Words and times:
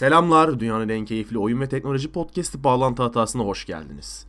Selamlar, 0.00 0.60
dünyanın 0.60 0.88
en 0.88 1.04
keyifli 1.04 1.38
oyun 1.38 1.60
ve 1.60 1.68
teknoloji 1.68 2.12
podcast'i 2.12 2.64
Bağlantı 2.64 3.02
Hatası'na 3.02 3.42
hoş 3.42 3.66
geldiniz. 3.66 4.26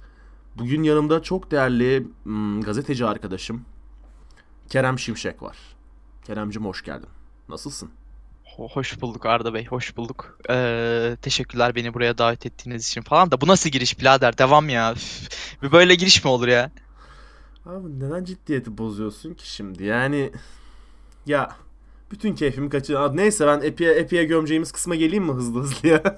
Bugün 0.58 0.84
yanımda 0.84 1.24
çok 1.24 1.52
değerli 1.52 2.08
hmm, 2.24 2.62
gazeteci 2.62 3.06
arkadaşım 3.06 3.66
Kerem 4.70 5.00
Şimşek 5.00 5.44
var. 5.44 5.58
Keremcim 6.26 6.66
hoş 6.66 6.84
geldin. 6.84 7.10
Nasılsın? 7.50 7.90
Ho- 8.58 8.74
Hoş 8.74 9.02
bulduk 9.02 9.26
Arda 9.26 9.54
Bey, 9.54 9.66
hoş 9.66 9.98
bulduk. 9.98 10.38
Ee, 10.50 11.18
teşekkürler 11.22 11.76
beni 11.76 11.94
buraya 11.94 12.18
davet 12.18 12.46
ettiğiniz 12.46 12.88
için 12.88 13.02
falan 13.02 13.32
da 13.32 13.42
bu 13.42 13.48
nasıl 13.48 13.70
giriş 13.70 14.00
birader? 14.00 14.38
Devam 14.38 14.70
ya. 14.70 14.94
Bir 15.64 15.72
böyle 15.72 15.96
giriş 15.96 16.24
mi 16.24 16.30
olur 16.30 16.48
ya? 16.48 16.72
Abi 17.66 18.00
neden 18.00 18.24
ciddiyeti 18.24 18.78
bozuyorsun 18.78 19.34
ki 19.34 19.50
şimdi? 19.50 19.84
Yani 19.84 20.32
ya 21.26 21.56
bütün 22.12 22.36
keyfimi 22.36 22.70
kaçır. 22.70 22.94
Aa, 22.94 23.12
Neyse 23.14 23.48
ben 23.48 23.62
Epi'ye 23.62 23.92
Epi'ye 23.94 24.24
gömeceğimiz 24.24 24.72
kısma 24.72 24.96
geleyim 24.96 25.24
mi 25.24 25.32
hızlı 25.34 25.60
hızlı 25.62 25.88
ya? 25.88 26.04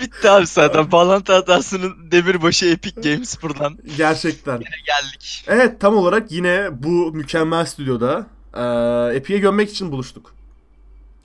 Bitti 0.00 0.30
abi 0.30 0.46
zaten. 0.46 0.92
Bağlantı 0.92 1.32
hatasının 1.32 2.10
demirbaşı 2.10 2.66
Epic 2.66 3.00
Games 3.10 3.42
buradan 3.42 3.78
Gerçekten. 3.96 4.58
geldik. 4.58 5.44
Evet 5.48 5.80
tam 5.80 5.96
olarak 5.96 6.32
yine 6.32 6.68
bu 6.72 7.12
mükemmel 7.12 7.64
stüdyoda 7.66 8.26
eee 8.56 9.16
Epi'ye 9.16 9.38
gömmek 9.38 9.70
için 9.70 9.92
buluştuk. 9.92 10.34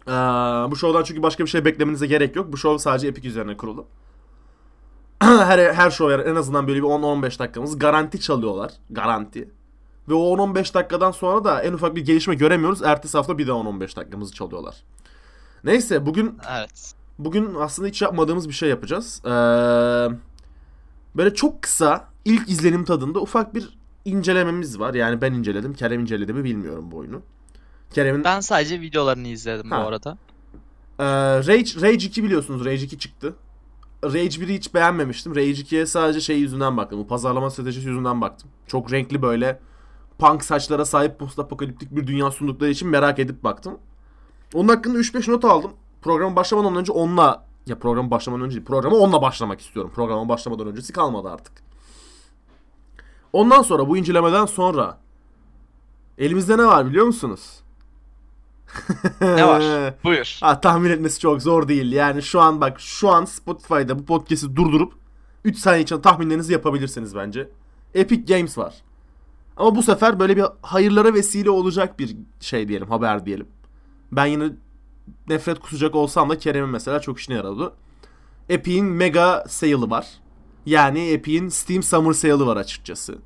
Eee, 0.07 0.13
bu 0.71 0.75
show'dan 0.75 1.03
çünkü 1.03 1.23
başka 1.23 1.45
bir 1.45 1.49
şey 1.49 1.65
beklemenize 1.65 2.07
gerek 2.07 2.35
yok. 2.35 2.51
Bu 2.53 2.57
show 2.57 2.79
sadece 2.83 3.07
Epic 3.07 3.27
üzerine 3.27 3.57
kurulu. 3.57 3.87
her, 5.19 5.73
her 5.73 5.91
show 5.91 6.29
en 6.31 6.35
azından 6.35 6.67
böyle 6.67 6.79
bir 6.79 6.83
10-15 6.87 7.39
dakikamız 7.39 7.79
garanti 7.79 8.19
çalıyorlar. 8.21 8.71
Garanti. 8.89 9.49
Ve 10.09 10.13
o 10.13 10.37
10-15 10.37 10.73
dakikadan 10.73 11.11
sonra 11.11 11.43
da 11.43 11.61
en 11.63 11.73
ufak 11.73 11.95
bir 11.95 12.05
gelişme 12.05 12.35
göremiyoruz. 12.35 12.81
Ertesi 12.83 13.17
hafta 13.17 13.37
bir 13.37 13.47
daha 13.47 13.57
10-15 13.57 13.95
dakikamızı 13.95 14.33
çalıyorlar. 14.33 14.75
Neyse 15.63 16.05
bugün 16.05 16.37
Evet. 16.57 16.93
Bugün 17.19 17.55
aslında 17.59 17.87
hiç 17.87 18.01
yapmadığımız 18.01 18.47
bir 18.47 18.53
şey 18.53 18.69
yapacağız. 18.69 19.21
Ee, 19.25 19.29
böyle 21.15 21.33
çok 21.35 21.61
kısa 21.61 22.07
ilk 22.25 22.49
izlenim 22.49 22.85
tadında 22.85 23.19
ufak 23.19 23.55
bir 23.55 23.77
incelememiz 24.05 24.79
var. 24.79 24.93
Yani 24.93 25.21
ben 25.21 25.33
inceledim. 25.33 25.73
Kerem 25.73 25.99
inceledi 25.99 26.33
mi 26.33 26.43
bilmiyorum 26.43 26.91
bu 26.91 26.97
oyunu. 26.97 27.21
Kerem'in 27.93 28.23
Ben 28.23 28.39
sadece 28.39 28.81
videolarını 28.81 29.27
izledim 29.27 29.71
bu 29.71 29.75
Ha. 29.75 29.79
arada. 29.79 30.17
Ee, 30.99 31.05
Rage, 31.47 31.81
Rage 31.81 32.05
2 32.07 32.23
biliyorsunuz. 32.23 32.65
Rage 32.65 32.83
2 32.83 32.99
çıktı. 32.99 33.33
Rage 34.03 34.19
1'i 34.41 34.53
hiç 34.57 34.73
beğenmemiştim. 34.73 35.35
Rage 35.35 35.51
2'ye 35.51 35.85
sadece 35.85 36.21
şey 36.21 36.39
yüzünden 36.39 36.77
baktım. 36.77 36.99
Bu 36.99 37.07
pazarlama 37.07 37.49
stratejisi 37.49 37.87
yüzünden 37.87 38.21
baktım. 38.21 38.49
Çok 38.67 38.91
renkli 38.91 39.21
böyle 39.21 39.59
punk 40.19 40.43
saçlara 40.43 40.85
sahip 40.85 41.19
post 41.19 41.39
apokaliptik 41.39 41.95
bir 41.95 42.07
dünya 42.07 42.31
sundukları 42.31 42.69
için 42.69 42.89
merak 42.89 43.19
edip 43.19 43.43
baktım. 43.43 43.77
Onun 44.53 44.67
hakkında 44.67 44.97
3-5 44.99 45.31
not 45.31 45.45
aldım. 45.45 45.71
Programa 46.01 46.35
başlamadan 46.35 46.75
önce 46.75 46.91
onunla 46.91 47.45
ya 47.65 47.79
program 47.79 48.11
başlamadan 48.11 48.45
önce 48.45 48.55
değil, 48.55 48.65
programa 48.65 48.95
onunla 48.95 49.21
başlamak 49.21 49.61
istiyorum. 49.61 49.91
Programa 49.95 50.29
başlamadan 50.29 50.67
öncesi 50.67 50.93
kalmadı 50.93 51.29
artık. 51.29 51.53
Ondan 53.33 53.61
sonra 53.61 53.87
bu 53.89 53.97
incelemeden 53.97 54.45
sonra 54.45 54.97
elimizde 56.17 56.57
ne 56.57 56.65
var 56.65 56.85
biliyor 56.85 57.05
musunuz? 57.05 57.59
Ne 59.21 59.47
var? 59.47 59.93
Buyur. 60.03 60.37
Ha, 60.41 60.61
tahmin 60.61 60.89
etmesi 60.89 61.19
çok 61.19 61.41
zor 61.41 61.67
değil. 61.67 61.91
Yani 61.91 62.21
şu 62.21 62.41
an 62.41 62.61
bak 62.61 62.79
şu 62.79 63.09
an 63.09 63.25
Spotify'da 63.25 63.99
bu 63.99 64.05
podcast'i 64.05 64.55
durdurup 64.55 64.93
3 65.45 65.57
saniye 65.57 65.83
içinde 65.83 66.01
tahminlerinizi 66.01 66.53
yapabilirsiniz 66.53 67.15
bence. 67.15 67.49
Epic 67.93 68.33
Games 68.33 68.57
var. 68.57 68.75
Ama 69.59 69.75
bu 69.75 69.83
sefer 69.83 70.19
böyle 70.19 70.37
bir 70.37 70.45
hayırlara 70.61 71.13
vesile 71.13 71.49
olacak 71.49 71.99
bir 71.99 72.17
şey 72.39 72.67
diyelim, 72.67 72.87
haber 72.89 73.25
diyelim. 73.25 73.47
Ben 74.11 74.25
yine 74.25 74.49
nefret 75.27 75.59
kusacak 75.59 75.95
olsam 75.95 76.29
da 76.29 76.37
Kerem'in 76.37 76.69
mesela 76.69 76.99
çok 76.99 77.19
işine 77.19 77.35
yaradı. 77.35 77.73
Epic'in 78.49 78.85
mega 78.85 79.43
sale'ı 79.47 79.89
var. 79.89 80.07
Yani 80.65 81.09
Epic'in 81.09 81.49
Steam 81.49 81.83
Summer 81.83 82.13
sale'ı 82.13 82.45
var 82.47 82.57
açıkçası. 82.57 83.17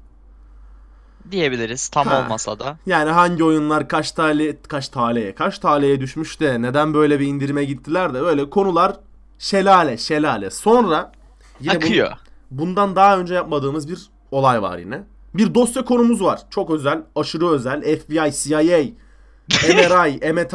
Diyebiliriz. 1.32 1.88
Tam 1.88 2.08
Ha. 2.08 2.22
olmasa 2.24 2.60
da. 2.60 2.78
Yani 2.86 3.10
hangi 3.12 3.44
oyunlar 3.44 3.88
kaç 3.88 4.12
tale 4.12 4.62
kaç 4.62 4.90
taleye 4.90 5.36
kaç 5.36 5.60
taleye 5.60 6.02
düşmüş 6.02 6.40
de 6.40 6.62
neden 6.62 6.94
böyle 6.94 7.20
bir 7.20 7.28
indirime 7.28 7.64
gittiler 7.66 8.14
de 8.14 8.20
öyle 8.20 8.50
konular 8.50 8.96
şelale 9.40 9.98
şelale. 9.98 10.50
Sonra 10.50 11.12
yine 11.60 11.74
Akıyor. 11.74 12.12
bundan 12.52 12.96
daha 12.96 13.18
önce 13.18 13.34
yapmadığımız 13.34 13.90
bir 13.90 14.10
olay 14.32 14.62
var 14.62 14.78
yine. 14.78 15.04
Bir 15.34 15.54
dosya 15.56 15.86
konumuz 15.86 16.22
var. 16.24 16.42
Çok 16.50 16.72
özel, 16.72 17.02
aşırı 17.16 17.50
özel. 17.50 17.82
FBI, 18.00 18.32
CIA, 18.34 18.84
MRI, 19.50 20.34
MIT, 20.34 20.54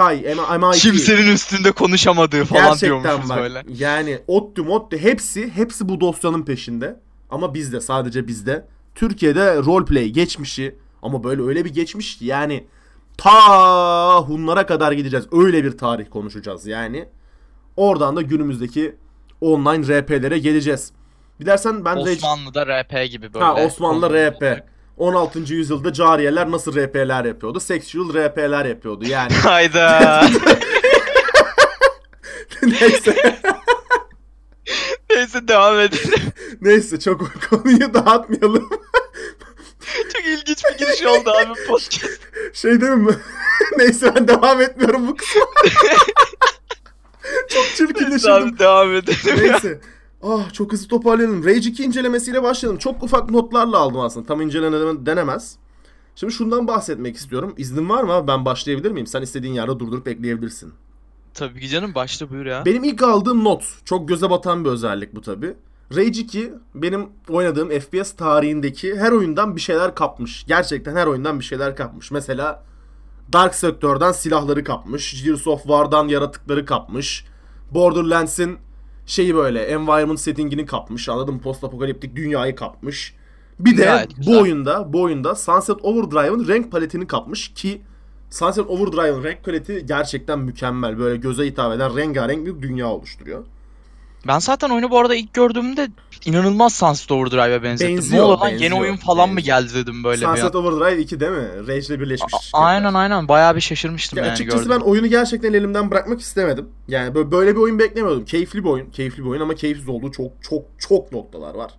MIT. 0.61 0.79
Kimsenin 0.83 1.33
üstünde 1.33 1.73
konuşamadığı 1.73 2.45
falan 2.45 2.65
Gerçekten 2.65 3.03
diyormuşuz 3.03 3.31
bak. 3.31 3.39
böyle. 3.39 3.65
Yani 3.79 4.19
ODTÜ, 4.27 4.63
MODTÜ 4.63 4.99
hepsi 4.99 5.51
hepsi 5.51 5.89
bu 5.89 6.01
dosyanın 6.01 6.43
peşinde. 6.43 7.01
Ama 7.31 7.55
bizde 7.55 7.81
sadece 7.81 8.27
bizde. 8.29 8.65
Türkiye'de 8.95 9.57
roleplay 9.57 10.09
geçmişi 10.11 10.75
ama 11.03 11.25
böyle 11.25 11.43
öyle 11.43 11.65
bir 11.65 11.71
geçmiş 11.75 12.19
ki 12.19 12.25
yani 12.27 12.65
ta 13.17 14.19
Hunlara 14.21 14.67
kadar 14.67 14.93
gideceğiz. 14.93 15.27
Öyle 15.33 15.65
bir 15.65 15.79
tarih 15.79 16.11
konuşacağız 16.11 16.67
yani. 16.67 17.09
Oradan 17.77 18.17
da 18.17 18.23
günümüzdeki 18.23 18.97
online 19.41 20.01
RP'lere 20.01 20.39
geleceğiz. 20.39 20.93
Dilersen 21.41 21.85
ben 21.85 21.97
Rage- 21.97 22.17
Osmanlı'da 22.17 22.67
RP 22.67 23.11
gibi 23.11 23.35
böyle. 23.35 23.45
Ha 23.45 23.55
Osmanlı 23.55 24.01
konuşmalar 24.01 24.33
RP. 24.33 24.43
olacak. 24.43 24.69
16. 24.97 25.39
yüzyılda 25.55 25.93
cariyeler 25.93 26.51
nasıl 26.51 26.77
RP'ler 26.77 27.25
yapıyordu? 27.25 27.61
Sexual 27.61 28.15
RP'ler 28.15 28.65
yapıyordu 28.65 29.05
yani. 29.09 29.33
Hayda. 29.43 30.21
neyse. 32.63 33.41
Neyse 35.11 35.49
devam 35.49 35.81
edelim. 35.81 36.33
Neyse 36.61 37.01
çok 37.01 37.43
konuyu 37.51 37.95
dağıtmayalım. 37.95 38.69
Çok 40.13 40.25
ilginç 40.27 40.63
bir 40.65 40.79
giriş 40.79 41.03
oldu 41.07 41.31
abi 41.31 41.67
podcast. 41.69 42.21
Şey 42.53 42.81
değil 42.81 42.93
mi? 42.93 43.15
Neyse 43.79 44.13
ben 44.17 44.29
devam 44.29 44.61
etmiyorum 44.61 45.09
bu 45.09 45.17
kısma. 45.17 45.43
çok 47.49 47.63
Neyse 47.63 47.77
çirkinleşirdim. 47.77 48.33
abi 48.33 48.59
devam 48.59 48.95
edelim. 48.95 49.37
Neyse. 49.39 49.81
Ah 50.23 50.53
çok 50.53 50.73
hızlı 50.73 50.89
toparlayalım. 50.89 51.45
Rage 51.45 51.71
2 51.71 51.85
incelemesiyle 51.85 52.43
başlayalım. 52.43 52.79
Çok 52.79 53.03
ufak 53.03 53.31
notlarla 53.31 53.79
aldım 53.79 54.01
aslında. 54.01 54.27
Tam 54.27 54.41
inceleme 54.41 55.07
denemez. 55.07 55.57
Şimdi 56.15 56.33
şundan 56.33 56.67
bahsetmek 56.67 57.17
istiyorum. 57.17 57.55
İznin 57.57 57.89
var 57.89 58.05
mı 58.05 58.13
abi? 58.13 58.29
Ben 58.29 58.45
başlayabilir 58.45 58.91
miyim? 58.91 59.07
Sen 59.07 59.23
istediğin 59.23 59.55
yerde 59.55 59.79
durdurup 59.79 60.09
ekleyebilirsin. 60.09 60.73
Tabii 61.35 61.61
ki 61.61 61.69
canım 61.69 61.95
başla 61.95 62.31
buyur 62.31 62.47
ya. 62.47 62.65
Benim 62.65 62.85
ilk 62.85 63.03
aldığım 63.03 63.45
not, 63.45 63.65
çok 63.85 64.09
göze 64.09 64.31
batan 64.31 64.65
bir 64.65 64.71
özellik 64.71 65.15
bu 65.15 65.21
tabi. 65.21 65.55
Rage 65.97 66.21
2 66.21 66.53
benim 66.75 67.09
oynadığım 67.29 67.69
FPS 67.69 68.13
tarihindeki 68.13 68.97
her 68.97 69.13
oyundan 69.13 69.57
bir 69.57 69.61
şeyler 69.61 69.95
kapmış. 69.95 70.45
Gerçekten 70.49 70.97
her 70.97 71.07
oyundan 71.07 71.41
bir 71.41 71.45
şeyler 71.45 71.77
kapmış. 71.77 72.11
Mesela 72.11 72.65
Dark 73.33 73.55
Sector'dan 73.55 74.13
silahları 74.13 74.65
kapmış. 74.65 75.25
Gears 75.25 75.47
of 75.47 75.63
War'dan 75.63 76.09
yaratıkları 76.09 76.65
kapmış. 76.65 77.25
Borderlands'in 77.71 78.59
şeyi 79.09 79.35
böyle 79.35 79.63
environment 79.63 80.21
settingini 80.21 80.67
kapmış. 80.67 81.09
Anladın 81.09 81.35
mı? 81.35 81.41
Post 81.41 81.65
apokaliptik 81.65 82.17
dünyayı 82.17 82.55
kapmış. 82.55 83.15
Bir 83.59 83.79
de 83.79 83.85
Gayet 83.85 84.17
güzel. 84.17 84.35
bu 84.35 84.41
oyunda 84.41 84.93
bu 84.93 85.03
oyunda 85.03 85.35
Sunset 85.35 85.77
Overdrive'ın 85.83 86.49
renk 86.49 86.73
paletini 86.73 87.07
kapmış 87.07 87.55
ki 87.55 87.81
Sunset 88.31 88.67
Overdrive'ın 88.67 89.25
renk 89.25 89.45
paleti 89.45 89.87
gerçekten 89.87 90.39
mükemmel. 90.39 90.99
Böyle 90.99 91.17
göze 91.17 91.47
hitap 91.47 91.73
eden 91.77 91.97
rengarenk 91.97 92.47
bir 92.47 92.63
dünya 92.63 92.87
oluşturuyor. 92.87 93.45
Ben 94.27 94.39
zaten 94.39 94.71
oyunu 94.71 94.91
bu 94.91 94.99
arada 94.99 95.15
ilk 95.15 95.35
gördüğümde 95.35 95.89
inanılmaz 96.27 96.75
Sunset 96.75 97.13
Overdrive'a 97.13 97.63
benzettim. 97.63 97.97
Benziyor, 97.97 98.23
ne 98.23 98.27
oldu 98.27 98.41
lan 98.41 98.51
benziyor, 98.51 98.71
yeni 98.71 98.81
oyun 98.81 98.97
falan 98.97 99.31
mı 99.31 99.37
benziyor. 99.37 99.59
geldi 99.61 99.75
dedim 99.75 100.05
böyle 100.05 100.21
bir 100.21 100.27
an. 100.27 100.35
Sunset 100.35 100.55
Overdrive 100.57 101.03
2 101.03 101.21
değil 101.21 101.33
mi? 101.33 101.49
Rage 101.69 101.87
ile 101.87 102.01
birleşmiş. 102.01 102.35
A- 102.53 102.59
aynen 102.59 102.95
aynen 102.95 103.29
bayağı 103.29 103.57
bir 103.57 103.61
şaşırmıştım 103.61 104.19
Ya 104.19 104.25
yani 104.25 104.33
açıkçası 104.33 104.65
gördüm. 104.69 104.81
ben 104.81 104.91
oyunu 104.91 105.07
gerçekten 105.07 105.53
elimden 105.53 105.91
bırakmak 105.91 106.21
istemedim. 106.21 106.69
Yani 106.89 107.15
böyle, 107.15 107.31
böyle 107.31 107.57
bir 107.57 107.61
oyun 107.61 107.79
beklemiyordum. 107.79 108.25
Keyifli 108.25 108.65
bir 108.65 108.69
oyun. 108.69 108.91
Keyifli 108.91 109.25
bir 109.25 109.29
oyun 109.29 109.41
ama 109.41 109.55
keyifsiz 109.55 109.89
olduğu 109.89 110.13
çok 110.13 110.33
çok 110.43 110.63
çok 110.79 111.13
noktalar 111.13 111.55
var. 111.55 111.73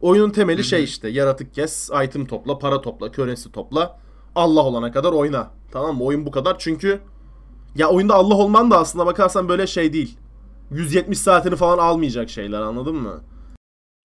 Oyunun 0.00 0.30
temeli 0.30 0.64
şey 0.64 0.84
işte 0.84 1.08
yaratık 1.08 1.54
kes, 1.54 1.90
item 2.04 2.26
topla, 2.26 2.58
para 2.58 2.80
topla, 2.80 3.12
currency 3.12 3.48
topla. 3.52 3.98
Allah 4.34 4.60
olana 4.62 4.92
kadar 4.92 5.12
oyna. 5.12 5.50
Tamam 5.72 5.96
mı? 5.96 6.04
Oyun 6.04 6.26
bu 6.26 6.30
kadar 6.30 6.58
çünkü 6.58 7.00
ya 7.76 7.88
oyunda 7.88 8.14
Allah 8.14 8.34
olman 8.34 8.70
da 8.70 8.78
aslında 8.78 9.06
bakarsan 9.06 9.48
böyle 9.48 9.66
şey 9.66 9.92
değil. 9.92 10.18
170 10.70 11.18
saatini 11.18 11.56
falan 11.56 11.78
almayacak 11.78 12.30
şeyler 12.30 12.60
anladın 12.60 12.94
mı? 12.96 13.20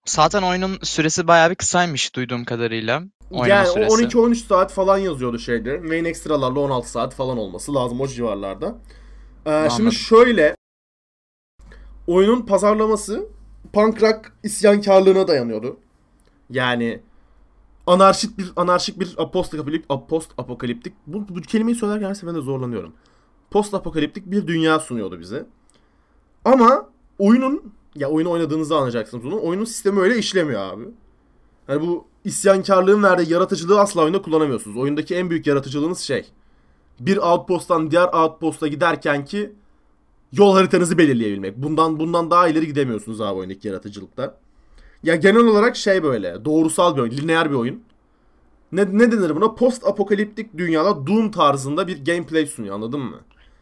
Zaten 0.06 0.42
oyunun 0.42 0.78
süresi 0.84 1.28
bayağı 1.28 1.50
bir 1.50 1.56
kısaymış 1.56 2.16
duyduğum 2.16 2.46
kadarıyla. 2.46 3.04
Oynama 3.32 3.48
yani 3.48 3.70
o 3.70 3.74
süresi. 3.74 4.18
12-13 4.18 4.36
saat 4.36 4.72
falan 4.72 4.98
yazıyordu 4.98 5.40
şeyde. 5.40 5.78
Main 5.78 6.06
ekstralarla 6.06 6.60
16 6.60 6.92
saat 6.92 7.16
falan 7.16 7.38
olması 7.38 7.74
lazım 7.74 8.02
o 8.02 8.08
civarlarda. 8.08 8.76
Ee, 9.46 9.52
Anladım. 9.52 9.72
şimdi 9.78 9.96
şöyle 9.96 10.56
oyunun 12.08 12.46
pazarlaması 12.46 13.28
punk 13.74 14.02
rock 14.02 14.34
isyankarlığına 14.44 15.28
dayanıyordu. 15.28 15.78
Yani 16.50 17.00
anarşik 17.88 18.38
bir 18.38 18.52
anarşik 18.56 19.00
bir 19.00 19.16
post 19.16 19.54
apokaliptik 19.54 19.90
post 20.10 20.32
apokaliptik 20.38 20.94
bu, 21.08 21.28
bu 21.30 21.42
kelimeyi 21.42 21.76
söylerken 21.76 22.10
her 22.10 22.14
seferinde 22.14 22.42
zorlanıyorum. 22.42 22.94
Post 23.52 23.74
apokaliptik 23.74 24.32
bir 24.32 24.48
dünya 24.48 24.80
sunuyordu 24.80 25.20
bize. 25.20 25.46
Ama 26.46 26.90
oyunun 27.20 27.74
ya 27.96 28.10
oyunu 28.10 28.32
oynadığınızda 28.32 28.78
anlayacaksınız 28.78 29.24
bunu. 29.24 29.42
Oyunun 29.44 29.66
sistemi 29.66 30.00
öyle 30.00 30.18
işlemiyor 30.18 30.62
abi. 30.62 30.84
Hani 31.68 31.82
bu 31.88 32.06
isyankarlığın 32.26 33.04
verdiği 33.04 33.34
yaratıcılığı 33.34 33.80
asla 33.80 34.02
oyunda 34.02 34.22
kullanamıyorsunuz. 34.22 34.78
Oyundaki 34.78 35.16
en 35.16 35.30
büyük 35.30 35.48
yaratıcılığınız 35.48 36.00
şey. 36.00 36.26
Bir 37.00 37.18
outpost'tan 37.18 37.92
diğer 37.92 38.08
outpost'a 38.14 38.68
giderken 38.68 39.26
ki 39.26 39.54
yol 40.32 40.54
haritanızı 40.54 40.98
belirleyebilmek. 40.98 41.58
Bundan 41.58 42.00
bundan 42.00 42.32
daha 42.32 42.48
ileri 42.48 42.68
gidemiyorsunuz 42.68 43.22
abi 43.22 43.40
oyundaki 43.40 43.68
yaratıcılıkta. 43.68 44.38
Ya 45.04 45.16
genel 45.16 45.46
olarak 45.46 45.76
şey 45.76 46.04
böyle 46.04 46.46
doğrusal 46.46 46.96
bir 46.96 47.02
oyun, 47.02 47.12
lineer 47.12 47.50
bir 47.50 47.56
oyun. 47.56 47.84
Ne, 48.72 48.98
ne 48.98 49.12
denir 49.12 49.36
buna? 49.36 49.56
Post 49.56 49.88
apokaliptik 49.88 50.58
dünyada 50.58 51.08
Doom 51.08 51.32
tarzında 51.32 51.88
bir 51.88 52.06
gameplay 52.06 52.46
sunuyor 52.46 52.76
anladın 52.76 53.00
mı? 53.00 53.20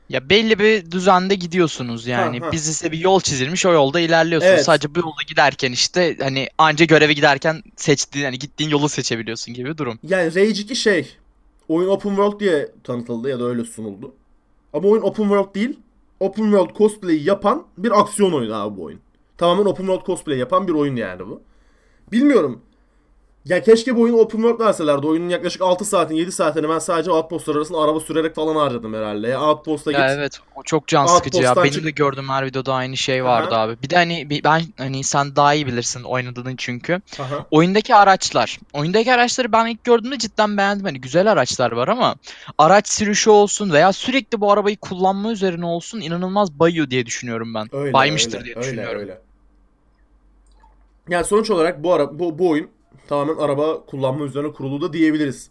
Ya 0.09 0.29
belli 0.29 0.59
bir 0.59 0.91
düzende 0.91 1.35
gidiyorsunuz 1.35 2.07
yani. 2.07 2.39
Ha, 2.39 2.47
ha. 2.47 2.51
Biz 2.51 2.63
size 2.63 2.91
bir 2.91 2.97
yol 2.97 3.19
çizilmiş 3.19 3.65
o 3.65 3.73
yolda 3.73 3.99
ilerliyorsunuz. 3.99 4.53
Evet. 4.53 4.65
Sadece 4.65 4.95
bu 4.95 4.99
yolda 4.99 5.21
giderken 5.27 5.71
işte 5.71 6.17
hani 6.21 6.47
anca 6.57 6.85
göreve 6.85 7.13
giderken 7.13 7.63
seçtiğin 7.75 8.25
hani 8.25 8.39
gittiğin 8.39 8.69
yolu 8.69 8.89
seçebiliyorsun 8.89 9.53
gibi 9.53 9.69
bir 9.69 9.77
durum. 9.77 9.99
Yani 10.03 10.35
Rage 10.35 10.61
2 10.61 10.75
şey 10.75 11.17
oyun 11.67 11.89
open 11.89 12.09
world 12.09 12.39
diye 12.39 12.69
tanıtıldı 12.83 13.29
ya 13.29 13.39
da 13.39 13.45
öyle 13.45 13.63
sunuldu. 13.63 14.13
Ama 14.73 14.87
oyun 14.87 15.01
open 15.01 15.23
world 15.23 15.55
değil. 15.55 15.79
Open 16.19 16.43
world 16.43 16.75
cosplay 16.77 17.23
yapan 17.23 17.65
bir 17.77 17.99
aksiyon 17.99 18.31
oyunu 18.31 18.55
abi 18.55 18.77
bu 18.77 18.83
oyun. 18.83 18.99
Tamamen 19.37 19.65
open 19.65 19.85
world 19.85 20.05
cosplay 20.05 20.37
yapan 20.37 20.67
bir 20.67 20.73
oyun 20.73 20.95
yani 20.95 21.19
bu. 21.19 21.41
Bilmiyorum. 22.11 22.61
Ya 23.45 23.63
keşke 23.63 23.95
bu 23.95 24.01
oyunu 24.01 24.17
open 24.17 24.37
world 24.37 24.59
verselerdi. 24.59 25.07
Oyunun 25.07 25.29
yaklaşık 25.29 25.61
6 25.61 25.85
saatin 25.85 26.15
7 26.15 26.31
saatini 26.31 26.69
ben 26.69 26.79
sadece 26.79 27.11
outpostlar 27.11 27.55
arasında 27.55 27.79
araba 27.79 27.99
sürerek 27.99 28.35
falan 28.35 28.55
harcadım 28.55 28.93
herhalde. 28.93 29.27
Ya 29.27 29.41
outpost'a 29.41 29.91
Ya 29.91 29.99
git. 29.99 30.17
evet 30.17 30.39
o 30.55 30.63
çok 30.63 30.87
can 30.87 31.05
sıkıcı 31.05 31.41
ya. 31.41 31.55
Benim 31.55 31.69
çık- 31.69 31.85
de 31.85 31.91
gördüğüm 31.91 32.29
her 32.29 32.45
videoda 32.45 32.73
aynı 32.73 32.97
şey 32.97 33.23
vardı 33.23 33.55
abi. 33.55 33.77
Bir 33.83 33.89
de 33.89 33.95
hani 33.95 34.29
ben 34.43 34.61
hani 34.77 35.03
sen 35.03 35.35
daha 35.35 35.53
iyi 35.53 35.67
bilirsin 35.67 36.03
oynadığın 36.03 36.55
çünkü. 36.55 37.01
Aha. 37.19 37.45
Oyundaki 37.51 37.95
araçlar. 37.95 38.59
Oyundaki 38.73 39.13
araçları 39.13 39.51
ben 39.51 39.65
ilk 39.67 39.83
gördüğümde 39.83 40.17
cidden 40.17 40.57
beğendim. 40.57 40.85
Hani 40.85 41.01
güzel 41.01 41.31
araçlar 41.31 41.71
var 41.71 41.87
ama 41.87 42.15
araç 42.57 42.89
sürüşü 42.89 43.29
olsun 43.29 43.71
veya 43.71 43.93
sürekli 43.93 44.41
bu 44.41 44.51
arabayı 44.51 44.77
kullanma 44.77 45.31
üzerine 45.31 45.65
olsun 45.65 46.01
inanılmaz 46.01 46.59
bayıyor 46.59 46.89
diye 46.89 47.05
düşünüyorum 47.05 47.53
ben. 47.53 47.67
Öyle, 47.75 47.93
Baymıştır 47.93 48.33
öyle, 48.37 48.45
diye 48.45 48.55
öyle, 48.55 48.65
düşünüyorum. 48.67 49.01
Öyle. 49.01 49.21
Yani 51.09 51.25
sonuç 51.25 51.49
olarak 51.49 51.83
bu 51.83 51.93
ara 51.93 52.19
bu, 52.19 52.39
bu 52.39 52.49
oyun 52.49 52.69
tamamen 53.11 53.37
araba 53.37 53.85
kullanma 53.85 54.25
üzerine 54.25 54.51
kurulu 54.51 54.81
da 54.81 54.93
diyebiliriz. 54.93 55.49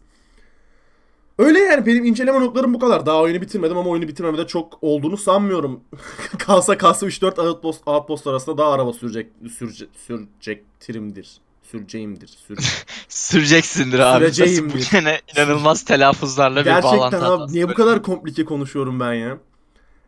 Öyle 1.39 1.59
yani 1.59 1.87
benim 1.87 2.05
inceleme 2.05 2.41
notlarım 2.41 2.75
bu 2.75 2.79
kadar. 2.79 3.07
Daha 3.07 3.21
oyunu 3.21 3.41
bitirmedim 3.41 3.77
ama 3.77 3.91
oyunu 3.91 4.09
bitirmemede 4.09 4.47
çok 4.47 4.79
olduğunu 4.83 5.17
sanmıyorum. 5.17 5.81
kalsa 6.39 6.79
kalsa 6.79 7.07
3-4 7.07 7.41
outpost, 7.41 7.89
outpost 7.89 8.27
arasında 8.27 8.59
daha 8.59 8.73
araba 8.73 8.93
sürecek 8.93 9.33
sürece, 9.59 9.87
sürecektirimdir. 10.07 11.41
Süreceğimdir. 11.63 12.29
Sür... 12.29 12.59
Süreceksindir 13.09 13.99
abi. 13.99 14.25
Süreceğim 14.25 14.67
Nasıl 14.67 14.79
bu 14.79 14.81
bir- 14.81 14.91
gene 14.93 15.21
inanılmaz 15.37 15.85
telaffuzlarla 15.85 16.61
bir 16.61 16.65
Gerçekten 16.65 16.99
bağlantı 16.99 17.17
abi 17.17 17.25
hatası 17.25 17.55
niye 17.55 17.69
bu 17.69 17.75
kadar 17.75 18.03
komplike 18.03 18.45
konuşuyorum 18.45 19.01
ben 19.01 19.13
ya? 19.13 19.39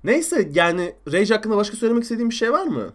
Neyse 0.05 0.49
yani 0.55 0.95
Rage 1.13 1.35
hakkında 1.35 1.57
başka 1.57 1.77
söylemek 1.77 2.03
istediğim 2.03 2.31
bir 2.31 2.35
şey 2.35 2.53
var 2.53 2.67
mı? 2.67 2.93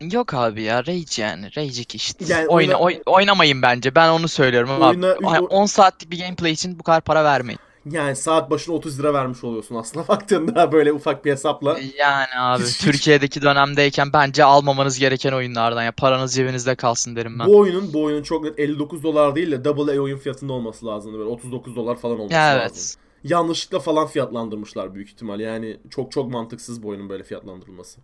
Yok 0.00 0.34
abi 0.34 0.62
ya 0.62 0.86
Rage 0.86 1.22
yani. 1.22 1.46
Rage 1.56 1.80
2 1.82 1.96
işte. 1.96 2.24
Yani 2.28 2.48
Oyna, 2.48 2.74
oyna- 2.74 2.78
oy- 2.78 3.02
oynamayın 3.06 3.62
bence. 3.62 3.94
Ben 3.94 4.08
onu 4.08 4.28
söylüyorum 4.28 4.70
ama 4.70 4.88
Oyna- 4.88 5.16
Ay, 5.24 5.40
10 5.50 5.66
saatlik 5.66 6.10
bir 6.10 6.18
gameplay 6.18 6.52
için 6.52 6.78
bu 6.78 6.82
kadar 6.82 7.00
para 7.00 7.24
vermeyin. 7.24 7.58
Yani 7.90 8.16
saat 8.16 8.50
başına 8.50 8.74
30 8.74 8.98
lira 8.98 9.14
vermiş 9.14 9.44
oluyorsun 9.44 9.74
aslında 9.74 10.08
baktığında 10.08 10.72
böyle 10.72 10.92
ufak 10.92 11.24
bir 11.24 11.30
hesapla. 11.32 11.78
Yani 11.98 12.26
abi 12.38 12.62
Hiç- 12.62 12.68
hiç- 12.70 12.78
Türkiye'deki 12.78 13.42
dönemdeyken 13.42 14.12
bence 14.12 14.44
almamanız 14.44 14.98
gereken 14.98 15.32
oyunlardan 15.32 15.82
ya 15.82 15.92
paranız 15.92 16.34
cebinizde 16.34 16.74
kalsın 16.74 17.16
derim 17.16 17.38
ben. 17.38 17.46
Bu 17.46 17.58
oyunun 17.58 17.92
bu 17.92 18.02
oyunun 18.02 18.22
çok 18.22 18.44
net 18.44 18.58
59 18.58 19.02
dolar 19.02 19.34
değil 19.34 19.50
de 19.50 19.64
double 19.64 19.98
A 19.98 20.02
oyun 20.02 20.18
fiyatında 20.18 20.52
olması 20.52 20.86
lazımdı 20.86 21.18
böyle 21.18 21.28
39 21.30 21.76
dolar 21.76 21.96
falan 21.96 22.18
olması 22.18 22.34
Ya 22.34 22.40
lazım. 22.46 22.60
evet. 22.62 22.94
Yanlışlıkla 23.24 23.78
falan 23.80 24.06
fiyatlandırmışlar 24.06 24.94
büyük 24.94 25.08
ihtimal. 25.08 25.40
Yani 25.40 25.76
çok 25.90 26.12
çok 26.12 26.30
mantıksız 26.30 26.82
bu 26.82 26.88
oyunun 26.88 27.08
böyle 27.08 27.22
fiyatlandırılması. 27.24 28.00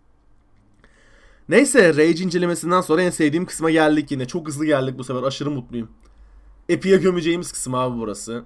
Neyse 1.49 1.89
Rage 1.97 2.23
incelemesinden 2.23 2.81
sonra 2.81 3.01
en 3.01 3.09
sevdiğim 3.09 3.45
kısma 3.45 3.71
geldik 3.71 4.11
yine. 4.11 4.25
Çok 4.27 4.47
hızlı 4.47 4.65
geldik 4.65 4.97
bu 4.97 5.03
sefer. 5.03 5.23
Aşırı 5.23 5.51
mutluyum. 5.51 5.89
Epic'e 6.69 6.97
gömeceğimiz 6.97 7.51
kısım 7.51 7.75
abi 7.75 7.99
burası. 7.99 8.43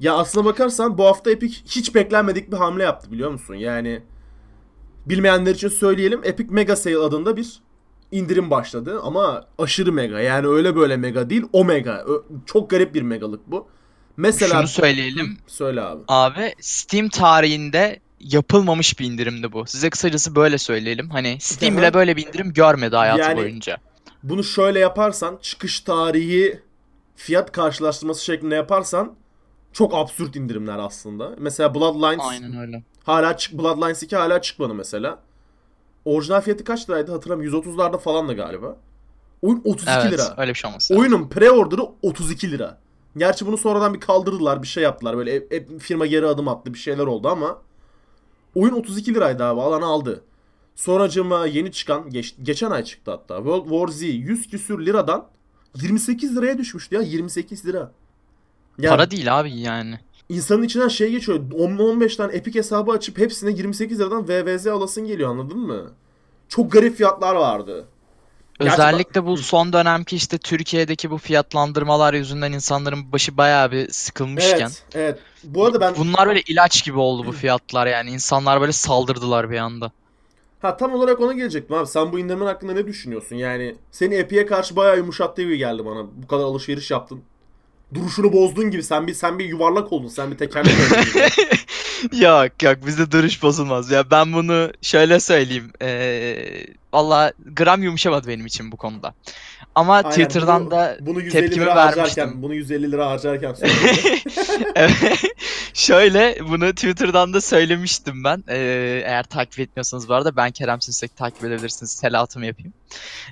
Ya 0.00 0.14
aslına 0.14 0.44
bakarsan 0.44 0.98
bu 0.98 1.04
hafta 1.04 1.30
Epic 1.30 1.60
hiç 1.66 1.94
beklenmedik 1.94 2.52
bir 2.52 2.56
hamle 2.56 2.82
yaptı 2.82 3.12
biliyor 3.12 3.30
musun? 3.30 3.54
Yani 3.54 4.02
bilmeyenler 5.06 5.54
için 5.54 5.68
söyleyelim. 5.68 6.20
Epic 6.24 6.48
Mega 6.54 6.76
Sale 6.76 6.98
adında 6.98 7.36
bir 7.36 7.60
indirim 8.12 8.50
başladı 8.50 9.00
ama 9.02 9.46
aşırı 9.58 9.92
mega. 9.92 10.20
Yani 10.20 10.46
öyle 10.46 10.76
böyle 10.76 10.96
mega 10.96 11.30
değil, 11.30 11.42
o 11.52 11.64
mega. 11.64 12.04
Ö- 12.04 12.22
Çok 12.46 12.70
garip 12.70 12.94
bir 12.94 13.02
megalık 13.02 13.40
bu. 13.50 13.66
Mesela 14.16 14.54
Şunu 14.56 14.68
söyleyelim. 14.68 15.38
söyle 15.46 15.80
abi. 15.82 16.02
Abi 16.08 16.54
Steam 16.60 17.08
tarihinde 17.08 18.00
yapılmamış 18.22 18.98
bir 19.00 19.04
indirimdi 19.06 19.52
bu. 19.52 19.66
Size 19.66 19.90
kısacası 19.90 20.34
böyle 20.34 20.58
söyleyelim. 20.58 21.10
Hani 21.10 21.36
Steam 21.40 21.76
bile 21.76 21.94
böyle 21.94 22.16
bir 22.16 22.26
indirim 22.26 22.52
görmedi 22.52 22.96
hayatı 22.96 23.20
Yani- 23.20 23.36
boyunca. 23.36 23.76
Bunu 24.22 24.44
şöyle 24.44 24.78
yaparsan, 24.78 25.38
çıkış 25.42 25.80
tarihi 25.80 26.60
fiyat 27.16 27.52
karşılaştırması 27.52 28.24
şeklinde 28.24 28.54
yaparsan 28.54 29.14
çok 29.72 29.94
absürt 29.94 30.36
indirimler 30.36 30.78
aslında. 30.78 31.30
Mesela 31.38 31.74
Bloodlines 31.74 32.24
Aynen 32.28 32.56
öyle. 32.60 32.82
hala 33.04 33.36
çık 33.36 33.58
Bloodlines 33.58 34.02
2 34.02 34.16
hala 34.16 34.42
çıkmadı 34.42 34.74
mesela. 34.74 35.18
Orijinal 36.04 36.40
fiyatı 36.40 36.64
kaç 36.64 36.90
liraydı 36.90 37.12
hatırlamıyorum. 37.12 37.60
130'larda 37.60 37.98
falan 37.98 38.28
da 38.28 38.32
galiba. 38.32 38.76
Oyun 39.42 39.62
32 39.64 39.90
Evet, 39.92 40.12
lira. 40.12 40.34
öyle 40.36 40.50
bir 40.50 40.58
şey 40.58 40.68
olması. 40.68 40.94
Oyunun 40.96 41.28
pre-order'ı 41.28 41.90
32 42.02 42.50
lira. 42.50 42.78
Gerçi 43.16 43.46
bunu 43.46 43.56
sonradan 43.58 43.94
bir 43.94 44.00
kaldırdılar, 44.00 44.62
bir 44.62 44.68
şey 44.68 44.82
yaptılar. 44.82 45.16
Böyle 45.16 45.34
hep, 45.34 45.52
hep 45.52 45.80
firma 45.80 46.06
geri 46.06 46.26
adım 46.26 46.48
attı, 46.48 46.74
bir 46.74 46.78
şeyler 46.78 47.04
oldu 47.06 47.28
ama 47.28 47.58
oyun 48.54 48.72
32 48.72 49.14
liraydı 49.14 49.44
abi, 49.44 49.60
alan 49.60 49.82
aldı. 49.82 50.24
Sonracığıma 50.76 51.46
yeni 51.46 51.72
çıkan, 51.72 52.10
geç- 52.10 52.34
geçen 52.42 52.70
ay 52.70 52.84
çıktı 52.84 53.10
hatta. 53.10 53.36
World 53.36 53.64
War 53.64 53.88
Z 53.88 54.02
100 54.02 54.48
küsür 54.48 54.86
liradan 54.86 55.26
28 55.82 56.36
liraya 56.36 56.58
düşmüştü 56.58 56.94
ya, 56.94 57.00
28 57.02 57.66
lira. 57.66 57.92
Yani 58.78 58.90
Para 58.90 59.10
değil 59.10 59.40
abi 59.40 59.60
yani. 59.60 60.00
insanın 60.28 60.62
içinden 60.62 60.88
şey 60.88 61.10
geçiyor. 61.10 61.40
10-15 61.52 62.16
tane 62.16 62.32
Epic 62.32 62.58
hesabı 62.58 62.92
açıp 62.92 63.18
hepsine 63.18 63.50
28 63.50 64.00
liradan 64.00 64.28
VVZ 64.28 64.66
alasın 64.66 65.06
geliyor 65.06 65.30
anladın 65.30 65.58
mı? 65.58 65.90
Çok 66.48 66.72
garip 66.72 66.96
fiyatlar 66.96 67.34
vardı. 67.34 67.84
Özellikle 68.62 69.24
bu 69.26 69.36
son 69.36 69.72
dönemki 69.72 70.16
işte 70.16 70.38
Türkiye'deki 70.38 71.10
bu 71.10 71.18
fiyatlandırmalar 71.18 72.14
yüzünden 72.14 72.52
insanların 72.52 73.12
başı 73.12 73.36
bayağı 73.36 73.72
bir 73.72 73.90
sıkılmışken. 73.90 74.60
Evet, 74.60 74.82
evet. 74.94 75.18
Bu 75.44 75.64
arada 75.64 75.80
ben 75.80 75.94
Bunlar 75.96 76.28
böyle 76.28 76.40
ilaç 76.40 76.84
gibi 76.84 76.98
oldu 76.98 77.26
bu 77.26 77.32
fiyatlar 77.32 77.86
yani. 77.86 78.10
İnsanlar 78.10 78.60
böyle 78.60 78.72
saldırdılar 78.72 79.50
bir 79.50 79.58
anda. 79.58 79.92
Ha 80.62 80.76
tam 80.76 80.94
olarak 80.94 81.20
ona 81.20 81.32
gelecektim 81.32 81.76
abi. 81.76 81.86
Sen 81.86 82.12
bu 82.12 82.18
indirimin 82.18 82.46
hakkında 82.46 82.72
ne 82.72 82.86
düşünüyorsun? 82.86 83.36
Yani 83.36 83.74
seni 83.90 84.14
Epic'e 84.14 84.46
karşı 84.46 84.76
bayağı 84.76 84.96
yumuşattığı 84.96 85.42
gibi 85.42 85.58
geldi 85.58 85.84
bana. 85.84 86.06
Bu 86.22 86.26
kadar 86.26 86.44
alışveriş 86.44 86.90
yaptın. 86.90 87.22
Duruşunu 87.94 88.32
bozdun 88.32 88.70
gibi. 88.70 88.82
Sen 88.82 89.06
bir 89.06 89.14
sen 89.14 89.38
bir 89.38 89.44
yuvarlak 89.44 89.92
oldun. 89.92 90.08
Sen 90.08 90.30
bir 90.30 90.38
tekerlek 90.38 90.72
oldun. 90.92 91.22
Yok 92.12 92.62
yok 92.62 92.86
bizde 92.86 93.12
duruş 93.12 93.42
bozulmaz 93.42 93.90
ya. 93.90 94.10
Ben 94.10 94.32
bunu 94.32 94.72
şöyle 94.82 95.20
söyleyeyim. 95.20 95.72
Ee, 95.82 96.66
Valla 96.92 97.32
gram 97.56 97.82
yumuşamadı 97.82 98.28
benim 98.28 98.46
için 98.46 98.72
bu 98.72 98.76
konuda. 98.76 99.14
Ama 99.74 99.94
Aynen, 99.96 100.10
Twitter'dan 100.10 100.60
bunu- 100.62 100.70
da 100.70 100.96
bunu 101.00 101.20
150 101.20 101.40
tepkimi 101.42 101.64
lira 101.66 101.76
vermiştim. 101.76 102.02
harcarken, 102.02 102.42
bunu 102.42 102.54
150 102.54 102.92
lira 102.92 103.10
harcarken. 103.10 103.54
Evet. 104.74 104.94
Şöyle 105.74 106.36
bunu 106.48 106.70
Twitter'dan 106.74 107.32
da 107.34 107.40
söylemiştim 107.40 108.24
ben. 108.24 108.44
Ee, 108.48 108.56
eğer 109.06 109.22
takip 109.24 109.60
etmiyorsanız 109.60 110.08
bu 110.08 110.14
arada 110.14 110.36
ben 110.36 110.50
Kerem 110.50 110.80
Sinsek 110.80 111.16
takip 111.16 111.44
edebilirsiniz. 111.44 111.90
Selatımı 111.92 112.46
yapayım. 112.46 112.72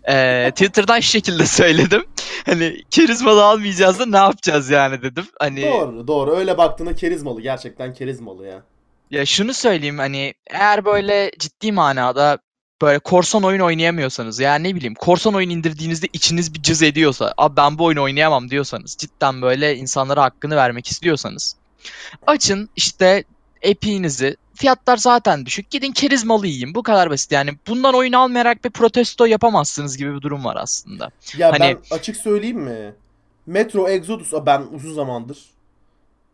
Ee, 0.09 0.51
Twitter'dan 0.55 1.01
şu 1.01 1.09
şekilde 1.11 1.47
söyledim. 1.47 2.05
Hani 2.47 2.77
kerizmalı 2.91 3.45
almayacağız 3.45 3.99
da 3.99 4.07
ne 4.07 4.17
yapacağız 4.17 4.71
yani 4.71 5.03
dedim. 5.03 5.25
Hani 5.39 5.63
doğru, 5.63 6.07
doğru. 6.09 6.37
Öyle 6.37 6.59
baktığında 6.59 6.95
kerizmalı. 6.95 7.41
Gerçekten 7.41 7.95
kerizmalı 7.95 8.47
ya. 8.47 8.63
ya 9.11 9.27
şunu 9.27 9.55
söyleyeyim 9.55 9.99
hani 9.99 10.35
eğer 10.51 10.85
böyle 10.85 11.31
ciddi 11.39 11.73
manada 11.73 12.39
böyle 12.83 12.99
korsan 12.99 13.43
oyun 13.43 13.61
oynayamıyorsanız 13.61 14.39
yani 14.39 14.69
ne 14.69 14.75
bileyim 14.75 14.95
korsan 14.95 15.35
oyun 15.35 15.51
indirdiğinizde 15.51 16.07
içiniz 16.13 16.55
bir 16.55 16.63
cız 16.63 16.83
ediyorsa 16.83 17.35
abi 17.37 17.57
ben 17.57 17.79
bu 17.79 17.85
oyunu 17.85 18.03
oynayamam 18.03 18.51
diyorsanız 18.51 18.97
cidden 18.97 19.43
böyle 19.43 19.77
insanlara 19.77 20.23
hakkını 20.23 20.57
vermek 20.57 20.87
istiyorsanız 20.87 21.57
açın 22.27 22.69
işte 22.77 23.25
epinizi 23.63 24.37
fiyatlar 24.55 24.97
zaten 24.97 25.47
düşük 25.47 25.71
gidin 25.71 25.93
kerizmalı 25.93 26.47
yiyin 26.47 26.75
bu 26.75 26.83
kadar 26.83 27.11
basit 27.11 27.33
yani 27.33 27.51
bundan 27.69 27.95
oyun 27.95 28.13
almayarak 28.13 28.65
bir 28.65 28.71
protesto 28.71 29.27
yapamazsınız 29.27 29.97
gibi 29.97 30.15
bir 30.15 30.21
durum 30.21 30.45
var 30.45 30.57
aslında. 30.57 31.11
Ya 31.37 31.53
Hani- 31.53 31.61
ben 31.61 31.97
açık 31.97 32.17
söyleyeyim 32.17 32.61
mi? 32.61 32.95
Metro 33.47 33.89
Exodus 33.89 34.33
ben 34.47 34.63
uzun 34.73 34.95
zamandır 34.95 35.39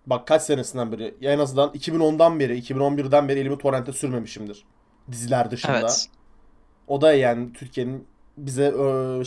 bak 0.07 0.27
kaç 0.27 0.43
senesinden 0.43 0.93
beri 0.93 1.15
en 1.23 1.39
azından 1.39 1.71
2010'dan 1.71 2.41
beri 2.41 2.59
2011'den 2.59 3.29
beri 3.29 3.41
elimi 3.41 3.59
torrente 3.59 3.93
sürmemişimdir. 3.93 4.65
Diziler 5.13 5.51
dışında. 5.51 5.79
Evet. 5.79 6.09
O 6.89 7.01
da 7.01 7.13
yani 7.15 7.53
Türkiye'nin 7.53 8.07
bize 8.37 8.65
e, 8.65 9.23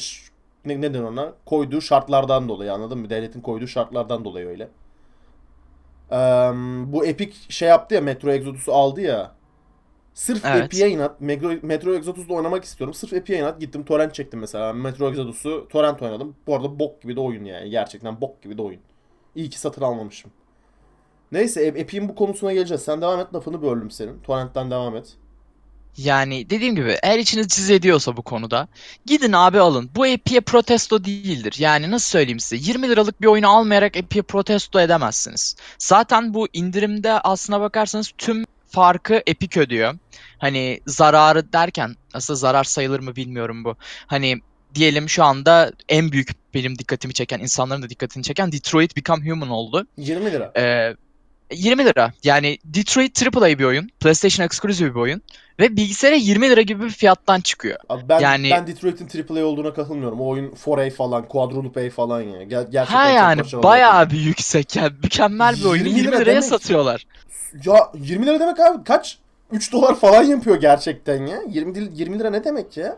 ne, 0.65 0.81
neden 0.81 1.03
ona 1.03 1.33
koyduğu 1.45 1.81
şartlardan 1.81 2.49
dolayı 2.49 2.73
anladın 2.73 2.99
mı? 2.99 3.09
Devletin 3.09 3.41
koyduğu 3.41 3.67
şartlardan 3.67 4.25
dolayı 4.25 4.47
öyle. 4.47 4.69
Eee, 6.11 6.51
bu 6.93 7.05
Epic 7.05 7.35
şey 7.49 7.69
yaptı 7.69 7.95
ya 7.95 8.01
Metro 8.01 8.31
Exodus'u 8.31 8.73
aldı 8.73 9.01
ya. 9.01 9.35
Sırf 10.13 10.45
Evet. 10.45 10.65
Epic'e 10.65 10.89
inat 10.89 11.21
Metro, 11.21 11.53
Metro 11.63 11.95
Exodus'da 11.95 12.33
oynamak 12.33 12.63
istiyorum. 12.63 12.93
Sırf 12.93 13.13
Epic'e 13.13 13.39
inat 13.39 13.61
gittim 13.61 13.85
torrent 13.85 14.15
çektim 14.15 14.39
mesela. 14.39 14.73
Metro 14.73 15.09
Exodus'u 15.09 15.67
torrent 15.69 16.01
oynadım. 16.01 16.35
Bu 16.47 16.55
arada 16.55 16.79
bok 16.79 17.01
gibi 17.01 17.15
de 17.15 17.19
oyun 17.21 17.45
yani. 17.45 17.69
Gerçekten 17.69 18.21
bok 18.21 18.41
gibi 18.41 18.57
de 18.57 18.61
oyun. 18.61 18.81
İyi 19.35 19.49
ki 19.49 19.59
satın 19.59 19.81
almamışım. 19.81 20.31
Neyse 21.31 21.61
Ep- 21.67 21.77
Epic'in 21.79 22.09
bu 22.09 22.15
konusuna 22.15 22.53
geleceğiz. 22.53 22.81
Sen 22.83 23.01
devam 23.01 23.19
et 23.19 23.33
lafını 23.35 23.61
böldüm 23.61 23.91
senin. 23.91 24.19
Torrent'ten 24.19 24.71
devam 24.71 24.95
et. 24.95 25.17
Yani 25.97 26.49
dediğim 26.49 26.75
gibi 26.75 26.97
eğer 27.03 27.19
içiniz 27.19 27.47
cız 27.47 27.69
ediyorsa 27.69 28.17
bu 28.17 28.21
konuda 28.21 28.67
gidin 29.05 29.33
abi 29.33 29.59
alın. 29.59 29.89
Bu 29.95 30.07
Epic'e 30.07 30.41
protesto 30.41 31.05
değildir. 31.05 31.55
Yani 31.57 31.91
nasıl 31.91 32.09
söyleyeyim 32.09 32.39
size 32.39 32.71
20 32.71 32.89
liralık 32.89 33.21
bir 33.21 33.27
oyunu 33.27 33.49
almayarak 33.49 33.97
Epic'e 33.97 34.21
protesto 34.21 34.79
edemezsiniz. 34.79 35.55
Zaten 35.77 36.33
bu 36.33 36.47
indirimde 36.53 37.11
aslına 37.11 37.61
bakarsanız 37.61 38.11
tüm 38.17 38.45
farkı 38.67 39.21
Epic 39.27 39.59
ödüyor. 39.59 39.95
Hani 40.37 40.81
zararı 40.85 41.53
derken 41.53 41.95
nasıl 42.13 42.35
zarar 42.35 42.63
sayılır 42.63 42.99
mı 42.99 43.15
bilmiyorum 43.15 43.63
bu. 43.63 43.75
Hani 44.07 44.41
diyelim 44.75 45.09
şu 45.09 45.23
anda 45.23 45.71
en 45.89 46.11
büyük 46.11 46.53
benim 46.53 46.79
dikkatimi 46.79 47.13
çeken 47.13 47.39
insanların 47.39 47.83
da 47.83 47.89
dikkatini 47.89 48.23
çeken 48.23 48.51
Detroit 48.51 48.97
Become 48.97 49.29
Human 49.29 49.49
oldu. 49.49 49.87
20 49.97 50.31
lira. 50.31 50.51
Ee, 50.57 50.95
20 51.51 51.85
lira. 51.85 52.13
Yani 52.23 52.57
Detroit 52.65 53.23
AAA 53.37 53.59
bir 53.59 53.63
oyun. 53.63 53.89
PlayStation 53.99 54.45
exclusive 54.45 54.89
bir 54.95 54.99
oyun. 54.99 55.21
Ve 55.59 55.75
bilgisayara 55.77 56.15
20 56.15 56.49
lira 56.49 56.61
gibi 56.61 56.83
bir 56.83 56.89
fiyattan 56.89 57.41
çıkıyor. 57.41 57.77
Abi 57.89 58.09
ben 58.09 58.19
Yani- 58.19 58.49
ben 58.51 58.67
Detroit'in 58.67 59.07
AAA 59.35 59.45
olduğuna 59.45 59.73
katılmıyorum. 59.73 60.21
O 60.21 60.27
oyun 60.27 60.51
4A 60.55 60.89
falan, 60.91 61.27
Quadruple 61.27 61.87
A 61.87 61.89
falan 61.89 62.21
ya. 62.21 62.43
Ger- 62.43 62.71
gerçekten 62.71 62.85
ha 62.85 63.09
yani 63.09 63.41
bayağı 63.53 64.09
bir 64.09 64.19
yüksek. 64.19 64.75
Yani 64.75 64.93
mükemmel 65.03 65.55
bir 65.55 65.65
oyunu 65.65 65.87
20 65.87 65.99
20 65.99 66.07
lira 66.11 66.17
liraya 66.19 66.31
demek. 66.31 66.43
satıyorlar. 66.43 67.05
Ya 67.65 67.91
20 67.99 68.25
lira 68.25 68.39
demek 68.39 68.59
abi 68.59 68.83
kaç? 68.83 69.17
3 69.51 69.71
dolar 69.73 69.95
falan 69.99 70.23
yapıyor 70.23 70.55
gerçekten 70.61 71.25
ya. 71.27 71.37
20 71.49 71.75
dil- 71.75 71.99
20 71.99 72.19
lira 72.19 72.29
ne 72.29 72.43
demek 72.43 72.77
ya? 72.77 72.97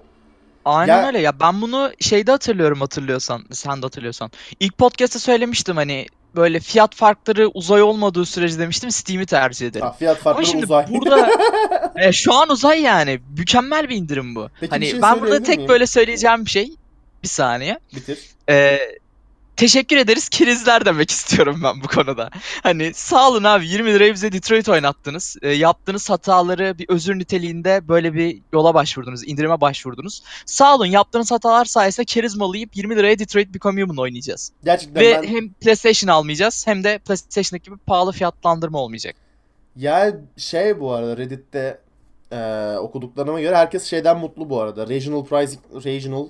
Aynen 0.66 0.98
Ya- 1.02 1.08
öyle 1.08 1.20
ya. 1.20 1.40
Ben 1.40 1.62
bunu 1.62 1.92
şeyde 2.00 2.32
hatırlıyorum 2.32 2.82
hatırlıyorsan. 2.82 3.46
Sen 3.52 3.82
de 3.82 3.86
hatırlıyorsan. 3.86 4.32
İlk 4.60 4.78
podcast'te 4.78 5.20
söylemiştim 5.20 5.76
hani 5.76 6.06
böyle 6.36 6.60
fiyat 6.60 6.96
farkları 6.96 7.48
uzay 7.48 7.82
olmadığı 7.82 8.26
sürece 8.26 8.60
demiştim 8.60 8.92
Steam'i 8.92 9.26
tercih 9.26 9.68
ederim. 9.68 9.86
Ha, 9.86 9.92
fiyat 9.92 10.16
Ama 10.16 10.24
farkları 10.24 10.46
şimdi 10.46 10.64
uzay. 10.64 10.86
burada 10.90 11.30
e, 11.96 12.12
şu 12.12 12.34
an 12.34 12.50
uzay 12.50 12.82
yani. 12.82 13.20
Mükemmel 13.38 13.90
bir 13.90 13.96
indirim 13.96 14.36
bu. 14.36 14.50
Peki 14.60 14.70
hani 14.72 14.90
şey 14.90 15.02
ben 15.02 15.22
burada 15.22 15.44
tek 15.44 15.58
miyim? 15.58 15.70
böyle 15.70 15.88
söyleyeceğim 15.88 16.46
bir 16.46 16.50
şey. 16.50 16.72
Bir 17.24 17.28
saniye. 17.28 17.80
Bitir. 17.96 18.20
Ee, 18.50 18.80
teşekkür 19.62 19.98
ederiz 19.98 20.30
kerizler 20.30 20.86
demek 20.86 21.12
istiyorum 21.12 21.62
ben 21.64 21.84
bu 21.84 21.88
konuda. 21.88 22.30
Hani 22.64 22.94
sağ 22.94 23.30
olun 23.30 23.44
abi 23.44 23.68
20 23.68 23.94
liraya 23.94 24.14
bize 24.14 24.32
Detroit 24.32 24.70
oynattınız. 24.70 25.38
Ee, 25.42 25.50
yaptığınız 25.50 26.10
hataları 26.10 26.78
bir 26.78 26.90
özür 26.90 27.20
niteliğinde 27.20 27.88
böyle 27.88 28.14
bir 28.14 28.42
yola 28.54 28.74
başvurdunuz, 28.74 29.28
indirime 29.28 29.62
başvurdunuz. 29.62 30.24
Sağ 30.46 30.76
olun 30.76 30.86
yaptığınız 30.86 31.32
hatalar 31.32 31.66
sayesinde 31.66 32.06
kerizmalıyıp 32.06 32.78
20 32.78 32.96
liraya 32.96 33.20
Detroit 33.20 33.54
Become 33.54 33.82
Human 33.82 33.98
oynayacağız. 33.98 34.52
Gerçekten 34.64 35.04
Ve 35.04 35.22
ben 35.22 35.28
hem 35.28 35.54
PlayStation 35.54 36.10
almayacağız 36.10 36.68
hem 36.68 36.84
de 36.84 36.98
PlayStation'daki 36.98 37.66
gibi 37.66 37.78
pahalı 37.78 38.12
fiyatlandırma 38.12 38.80
olmayacak. 38.80 39.16
ya 39.76 40.14
şey 40.38 40.80
bu 40.80 40.92
arada 40.92 41.18
Reddit'te 41.18 41.80
e, 42.32 42.76
okuduklarıma 42.78 43.42
göre 43.42 43.56
herkes 43.56 43.84
şeyden 43.84 44.18
mutlu 44.18 44.50
bu 44.50 44.62
arada. 44.62 44.88
Regional 44.88 45.26
pricing 45.26 45.62
regional 45.86 46.28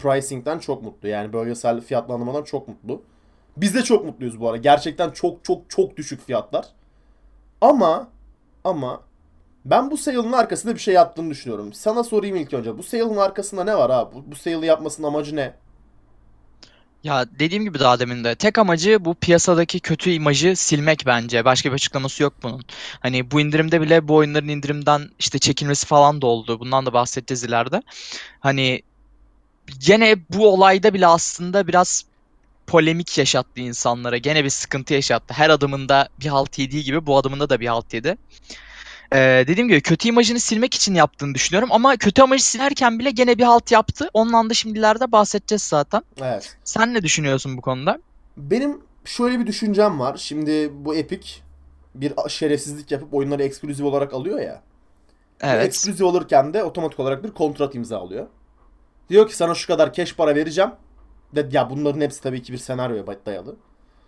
pricing'den 0.00 0.58
çok 0.58 0.82
mutlu. 0.82 1.08
Yani 1.08 1.32
bölgesel 1.32 1.80
fiyatlandırmadan 1.80 2.44
çok 2.44 2.68
mutlu. 2.68 3.02
Biz 3.56 3.74
de 3.74 3.82
çok 3.82 4.04
mutluyuz 4.04 4.40
bu 4.40 4.48
arada. 4.48 4.62
Gerçekten 4.62 5.10
çok 5.10 5.44
çok 5.44 5.70
çok 5.70 5.96
düşük 5.96 6.26
fiyatlar. 6.26 6.66
Ama 7.60 8.08
ama 8.64 9.00
ben 9.64 9.90
bu 9.90 9.96
sale'ın 9.96 10.32
arkasında 10.32 10.74
bir 10.74 10.80
şey 10.80 10.94
yattığını 10.94 11.30
düşünüyorum. 11.30 11.72
Sana 11.72 12.04
sorayım 12.04 12.36
ilk 12.36 12.54
önce. 12.54 12.78
Bu 12.78 12.82
sale'ın 12.82 13.16
arkasında 13.16 13.64
ne 13.64 13.76
var 13.76 13.90
abi? 13.90 14.14
Bu, 14.14 14.30
bu 14.30 14.36
sale'ı 14.36 14.64
yapmasının 14.64 15.06
amacı 15.06 15.36
ne? 15.36 15.54
Ya 17.04 17.26
dediğim 17.38 17.64
gibi 17.64 17.78
daha 17.78 18.00
demin 18.00 18.24
de 18.24 18.34
tek 18.34 18.58
amacı 18.58 19.04
bu 19.04 19.14
piyasadaki 19.14 19.80
kötü 19.80 20.10
imajı 20.10 20.56
silmek 20.56 21.02
bence. 21.06 21.44
Başka 21.44 21.68
bir 21.68 21.74
açıklaması 21.74 22.22
yok 22.22 22.34
bunun. 22.42 22.62
Hani 23.00 23.30
bu 23.30 23.40
indirimde 23.40 23.80
bile 23.80 24.08
bu 24.08 24.14
oyunların 24.14 24.48
indirimden 24.48 25.10
işte 25.18 25.38
çekilmesi 25.38 25.86
falan 25.86 26.22
da 26.22 26.26
oldu. 26.26 26.60
Bundan 26.60 26.86
da 26.86 26.92
bahsedeceğiz 26.92 27.44
ileride. 27.44 27.82
Hani 28.40 28.82
gene 29.78 30.16
bu 30.30 30.48
olayda 30.48 30.94
bile 30.94 31.06
aslında 31.06 31.68
biraz 31.68 32.04
polemik 32.66 33.18
yaşattı 33.18 33.60
insanlara. 33.60 34.16
Gene 34.16 34.44
bir 34.44 34.50
sıkıntı 34.50 34.94
yaşattı. 34.94 35.34
Her 35.34 35.50
adımında 35.50 36.08
bir 36.20 36.26
halt 36.26 36.58
yediği 36.58 36.84
gibi 36.84 37.06
bu 37.06 37.16
adımında 37.16 37.50
da 37.50 37.60
bir 37.60 37.66
halt 37.66 37.94
yedi. 37.94 38.16
Ee, 39.12 39.44
dediğim 39.46 39.68
gibi 39.68 39.80
kötü 39.80 40.08
imajını 40.08 40.40
silmek 40.40 40.74
için 40.74 40.94
yaptığını 40.94 41.34
düşünüyorum 41.34 41.68
ama 41.72 41.96
kötü 41.96 42.22
imajı 42.22 42.44
silerken 42.44 42.98
bile 42.98 43.10
gene 43.10 43.38
bir 43.38 43.44
halt 43.44 43.72
yaptı. 43.72 44.08
Ondan 44.14 44.50
da 44.50 44.54
şimdi 44.54 44.78
ileride 44.78 45.12
bahsedeceğiz 45.12 45.62
zaten. 45.62 46.02
Evet. 46.20 46.56
Sen 46.64 46.94
ne 46.94 47.02
düşünüyorsun 47.02 47.56
bu 47.56 47.60
konuda? 47.60 47.98
Benim 48.36 48.80
şöyle 49.04 49.38
bir 49.38 49.46
düşüncem 49.46 50.00
var. 50.00 50.16
Şimdi 50.16 50.70
bu 50.72 50.94
Epic 50.94 51.30
bir 51.94 52.12
şerefsizlik 52.28 52.90
yapıp 52.90 53.14
oyunları 53.14 53.42
ekskluzif 53.42 53.86
olarak 53.86 54.14
alıyor 54.14 54.40
ya. 54.40 54.62
Ve 55.42 55.46
Evet. 55.46 55.66
Ekskluzif 55.66 56.02
olurken 56.02 56.54
de 56.54 56.64
otomatik 56.64 57.00
olarak 57.00 57.24
bir 57.24 57.30
kontrat 57.30 57.74
imzalıyor. 57.74 58.26
Diyor 59.10 59.28
ki 59.28 59.36
sana 59.36 59.54
şu 59.54 59.66
kadar 59.66 59.92
cash 59.92 60.16
para 60.16 60.34
vereceğim. 60.34 60.70
De, 61.34 61.48
ya 61.52 61.70
bunların 61.70 62.00
hepsi 62.00 62.22
tabii 62.22 62.42
ki 62.42 62.52
bir 62.52 62.58
senaryoya 62.58 63.06
dayalı. 63.26 63.56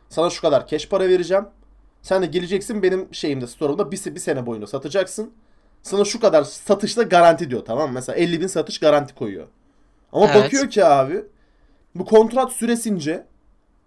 Sana 0.08 0.30
şu 0.30 0.42
kadar 0.42 0.66
cash 0.66 0.88
para 0.88 1.08
vereceğim. 1.08 1.44
Sen 2.02 2.22
de 2.22 2.26
geleceksin 2.26 2.82
benim 2.82 3.14
şeyimde 3.14 3.46
store'umda 3.46 3.92
bir, 3.92 4.14
bir 4.14 4.20
sene 4.20 4.46
boyunca 4.46 4.66
satacaksın. 4.66 5.32
Sana 5.82 6.04
şu 6.04 6.20
kadar 6.20 6.42
satışta 6.44 7.02
garanti 7.02 7.50
diyor 7.50 7.64
tamam 7.64 7.88
mı? 7.88 7.94
Mesela 7.94 8.16
50 8.16 8.40
bin 8.40 8.46
satış 8.46 8.78
garanti 8.78 9.14
koyuyor. 9.14 9.46
Ama 10.12 10.26
Evet. 10.26 10.44
bakıyor 10.44 10.70
ki 10.70 10.84
abi 10.84 11.24
bu 11.94 12.04
kontrat 12.04 12.52
süresince 12.52 13.26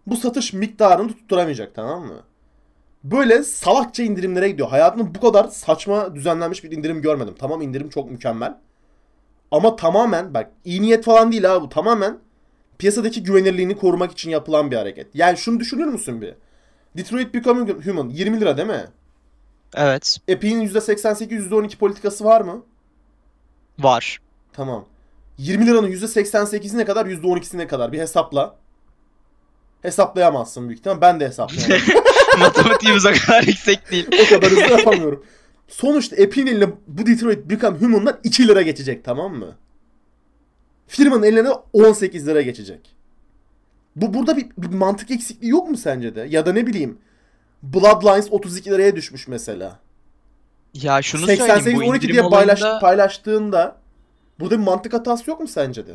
bu 0.08 0.18
satış 0.18 0.54
miktarını 0.54 1.08
tutturamayacak 1.08 1.76
tamam 1.76 2.06
mı? 2.06 2.24
Böyle 3.04 3.44
salakça 3.44 4.04
indirimlere 4.04 4.50
gidiyor. 4.50 4.70
Hayatımda 4.70 5.16
bu 5.16 5.20
kadar 5.20 5.48
saçma 5.48 6.16
düzenlenmiş 6.16 6.64
bir 6.64 6.72
indirim 6.72 7.02
görmedim. 7.02 7.36
Tamam 7.40 7.62
indirim 7.62 7.90
çok 7.90 8.12
mükemmel. 8.12 8.58
Ama 9.52 9.76
tamamen 9.76 10.34
bak 10.34 10.52
iyi 10.66 10.82
niyet 10.82 11.04
falan 11.04 11.32
değil 11.32 11.54
abi 11.56 11.64
bu. 11.66 11.70
Tamamen 11.70 12.20
piyasadaki 12.78 13.24
güvenirliğini 13.24 13.78
korumak 13.78 14.12
için 14.12 14.30
yapılan 14.30 14.72
bir 14.72 14.76
hareket. 14.76 15.08
Yani 15.14 15.38
şunu 15.38 15.60
düşünür 15.60 15.86
müsün 15.86 16.22
bir? 16.22 16.36
Detroit 16.98 17.34
Become 17.34 17.72
Human 17.72 18.10
20 18.10 18.42
lira 18.42 18.58
değil 18.58 18.68
mi? 18.68 18.86
Evet. 19.76 20.18
Epic'in 20.28 20.68
%88 20.68 21.50
%12 21.50 21.78
politikası 21.78 22.26
var 22.26 22.42
mı? 22.42 22.64
Var. 23.80 24.20
Tamam. 24.54 24.86
20 25.38 25.66
liranın 25.68 25.88
%88'i 25.88 26.78
ne 26.78 26.86
kadar 26.86 27.06
%12'si 27.06 27.58
ne 27.58 27.68
kadar 27.68 27.92
bir 27.92 28.00
hesapla. 28.00 28.56
Hesaplayamazsın 29.82 30.68
büyük 30.68 30.80
ihtimal. 30.80 31.02
Ben 31.02 31.20
de 31.20 31.28
hesaplayamam. 31.28 31.88
Matematiğimiz 32.40 33.06
o 33.06 33.12
kadar 33.12 33.44
yüksek 33.44 33.92
değil. 33.92 34.08
o 34.26 34.30
kadar 34.30 34.52
hızlı 34.52 34.78
yapamıyorum. 34.78 35.26
Sonuçta 35.68 36.16
Epic'in 36.16 36.48
eline 36.48 36.70
bu 36.88 37.06
Detroit 37.06 37.50
Become 37.50 37.78
Human'dan 37.78 38.20
2 38.24 38.48
lira 38.48 38.62
geçecek 38.62 39.04
tamam 39.04 39.36
mı? 39.36 39.56
Firmanın 40.88 41.24
eline 41.24 41.50
18 41.74 42.28
lira 42.28 42.42
geçecek. 42.42 42.96
Bu 43.96 44.14
burada 44.14 44.38
bir, 44.38 44.48
bir 44.58 44.76
mantık 44.76 45.12
eksikliği 45.12 45.52
yok 45.52 45.70
mu 45.70 45.78
sence 45.78 46.16
de? 46.16 46.28
Ya 46.30 46.46
da 46.46 46.54
ne 46.54 46.68
bileyim 46.68 46.98
Bloodlines 47.64 48.28
32 48.32 48.72
liraya 48.72 48.96
düşmüş 48.96 49.28
mesela. 49.28 49.80
Ya 50.74 51.02
şunu 51.02 51.26
88 51.26 51.64
söyleyeyim 51.64 51.88
bu 51.88 51.90
12 51.90 52.06
indirim 52.06 52.22
diye 52.22 52.30
paylaş, 52.30 52.62
olayında 52.62 52.80
paylaştığında 52.80 53.78
burada 54.40 54.60
bir 54.60 54.64
mantık 54.64 54.94
hatası 54.94 55.30
yok 55.30 55.40
mu 55.40 55.48
sence 55.48 55.88
de? 55.88 55.94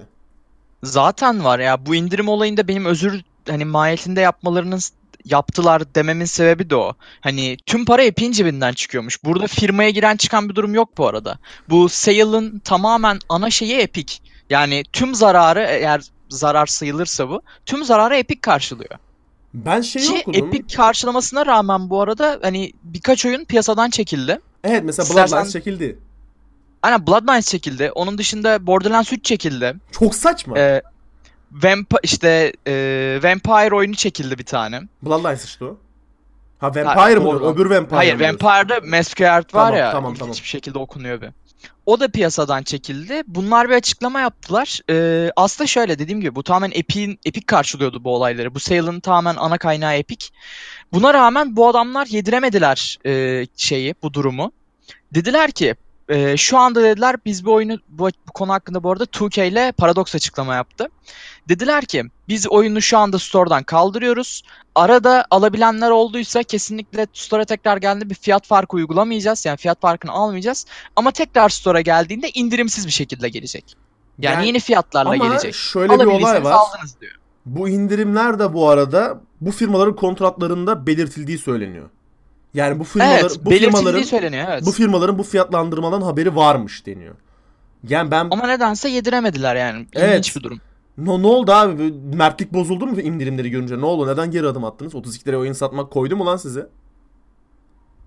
zaten 0.83 1.45
var 1.45 1.59
ya 1.59 1.87
bu 1.87 1.95
indirim 1.95 2.29
olayında 2.29 2.69
benim 2.69 2.85
özür 2.85 3.23
hani 3.49 3.65
mahiyetinde 3.65 4.21
yapmalarının 4.21 4.81
yaptılar 5.25 5.95
dememin 5.95 6.25
sebebi 6.25 6.71
de 6.71 6.77
o. 6.77 6.93
Hani 7.21 7.57
tüm 7.67 7.85
para 7.85 8.03
Epic'in 8.03 8.33
cebinden 8.33 8.73
çıkıyormuş. 8.73 9.25
Burada 9.25 9.47
firmaya 9.47 9.91
giren 9.91 10.17
çıkan 10.17 10.49
bir 10.49 10.55
durum 10.55 10.75
yok 10.75 10.99
bu 10.99 11.07
arada. 11.09 11.39
Bu 11.69 11.89
sale'ın 11.89 12.59
tamamen 12.59 13.19
ana 13.29 13.51
şeyi 13.51 13.75
Epic. 13.75 14.15
Yani 14.51 14.85
tüm 14.93 15.15
zararı 15.15 15.61
eğer 15.69 16.01
zarar 16.29 16.67
sayılırsa 16.67 17.29
bu 17.29 17.43
tüm 17.67 17.85
zararı 17.85 18.17
Epic 18.17 18.41
karşılıyor. 18.41 18.91
Ben 19.55 19.81
şey 19.81 20.03
Ki 20.03 20.19
okudum. 20.21 20.47
Epic 20.49 20.77
karşılamasına 20.77 21.47
rağmen 21.47 21.91
bu 21.91 22.01
arada 22.03 22.39
hani 22.43 22.73
birkaç 22.83 23.27
oyun 23.27 23.45
piyasadan 23.45 23.91
çekildi. 23.91 24.41
Evet 24.65 24.83
mesela 24.85 25.07
İstersen- 25.07 25.33
Bloodlines 25.37 25.53
çekildi. 25.53 25.99
Aynen 26.83 27.07
Bloodlines 27.07 27.49
çekildi. 27.51 27.91
Onun 27.95 28.19
dışında 28.19 28.67
Borderlands 28.67 29.13
3 29.13 29.25
çekildi. 29.25 29.75
Çok 29.93 30.15
saçma. 30.15 30.59
Ee, 30.59 30.83
Vamp 31.53 31.95
işte 32.03 32.53
e, 32.67 32.73
Vampire 33.23 33.75
oyunu 33.75 33.95
çekildi 33.95 34.39
bir 34.39 34.45
tane. 34.45 34.81
Bloodlines 35.03 35.45
işte 35.45 35.65
o. 35.65 35.77
Ha 36.59 36.67
Vampire 36.75 37.19
mı? 37.19 37.25
doğru. 37.25 37.47
Öbür 37.49 37.67
Vampire 37.67 37.97
Hayır 37.97 38.19
diyorsun? 38.19 38.39
Vampire'da 38.47 38.97
Masquerade 38.97 39.37
var 39.37 39.65
Tamam, 39.65 39.77
ya. 39.79 39.93
tamam, 39.93 40.15
tamam. 40.15 40.35
bir 40.35 40.47
şekilde 40.47 40.79
okunuyor 40.79 41.21
bir. 41.21 41.29
O 41.87 42.01
da 42.01 42.09
piyasadan 42.09 42.63
çekildi. 42.63 43.23
Bunlar 43.27 43.69
bir 43.69 43.75
açıklama 43.75 44.21
yaptılar. 44.21 44.81
Ee, 44.91 45.31
aslında 45.37 45.67
şöyle 45.67 45.99
dediğim 45.99 46.21
gibi 46.21 46.35
bu 46.35 46.43
tamamen 46.43 46.71
Epic'in 46.75 47.19
Epic 47.25 47.47
karşılıyordu 47.47 48.05
bu 48.05 48.15
olayları. 48.15 48.55
Bu 48.55 48.61
sale'ın 48.61 49.01
tamamen 49.01 49.37
ana 49.37 49.59
kaynağı 49.59 49.95
Epic. 49.95 50.27
Buna 50.93 51.15
rağmen 51.15 51.57
bu 51.57 51.69
adamlar 51.69 52.07
yediremediler 52.07 52.99
e, 53.07 53.47
şeyi, 53.57 53.95
bu 54.03 54.15
durumu. 54.15 54.53
Dediler 55.15 55.51
ki 55.51 55.75
e, 56.11 56.37
şu 56.37 56.59
anda 56.59 56.83
dediler 56.83 57.17
biz 57.25 57.45
bu 57.45 57.53
oyunu 57.53 57.79
bu, 57.89 58.09
bu 58.29 58.33
konu 58.35 58.53
hakkında 58.53 58.83
bu 58.83 58.91
arada 58.91 59.05
2K 59.05 59.47
ile 59.49 59.73
Paradox 59.73 60.15
açıklama 60.15 60.55
yaptı. 60.55 60.89
Dediler 61.49 61.85
ki 61.85 62.05
biz 62.29 62.49
oyunu 62.49 62.83
şu 62.83 62.99
anda 62.99 63.19
store'dan 63.19 63.63
kaldırıyoruz. 63.63 64.43
Arada 64.75 65.25
alabilenler 65.31 65.91
olduysa 65.91 66.43
kesinlikle 66.43 67.07
store'a 67.13 67.45
tekrar 67.45 67.77
geldiğinde 67.77 68.11
bir 68.11 68.15
fiyat 68.15 68.47
farkı 68.47 68.77
uygulamayacağız. 68.77 69.47
Yani 69.47 69.57
fiyat 69.57 69.81
farkını 69.81 70.13
almayacağız. 70.13 70.67
Ama 70.97 71.11
tekrar 71.11 71.49
store'a 71.49 71.81
geldiğinde 71.81 72.31
indirimsiz 72.31 72.87
bir 72.87 72.93
şekilde 72.93 73.29
gelecek. 73.29 73.77
Yani, 74.19 74.35
Yani- 74.35 74.47
yeni 74.47 74.61
fiyatlarla 74.61 75.11
Ama 75.11 75.27
gelecek. 75.27 75.55
şöyle 75.55 76.01
bir 76.01 76.05
olay 76.05 76.45
var. 76.45 76.53
aldınız 76.53 77.01
diyor. 77.01 77.13
Bu 77.47 77.69
indirimler 77.69 78.39
de 78.39 78.55
bu 78.55 78.69
arada 78.69 79.21
bu 79.41 79.51
firmaların 79.51 79.97
kontratlarında 79.97 80.87
belirtildiği 80.87 81.39
söyleniyor. 81.39 81.91
Yani 82.55 82.79
bu 82.79 82.85
firmalar 82.85 83.21
Evet, 83.21 83.41
bu 83.45 83.51
firmaların 83.51 84.03
söyleniyor 84.03 84.47
evet. 84.51 84.63
bu 84.67 84.73
firmaların 84.73 85.19
bu 85.19 85.23
fiyatlandırmadan 85.23 86.03
haberi 86.03 86.37
varmış 86.37 86.87
deniyor. 86.87 87.15
Yani 87.89 88.11
ben 88.11 88.29
Ama 88.31 88.47
nedense 88.47 88.89
yediremediler 88.89 89.57
yani. 89.57 89.79
İlginç 89.81 89.95
Evet. 89.95 90.33
bir 90.37 90.43
durum. 90.43 90.61
no, 90.99 91.23
ne 91.23 91.27
oldu 91.27 91.53
abi? 91.53 91.93
Mertlik 92.15 92.53
bozuldu 92.53 92.87
mu 92.87 93.01
indirimleri 93.01 93.51
görünce? 93.51 93.79
Ne 93.79 93.85
oldu? 93.85 94.13
Neden 94.13 94.31
geri 94.31 94.47
adım 94.47 94.65
attınız? 94.65 94.95
32 94.95 95.27
liraya 95.29 95.37
oyun 95.39 95.53
satmak 95.53 95.91
koydu 95.91 96.17
mu 96.17 96.27
lan 96.27 96.37
size? 96.37 96.69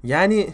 Yani 0.03 0.53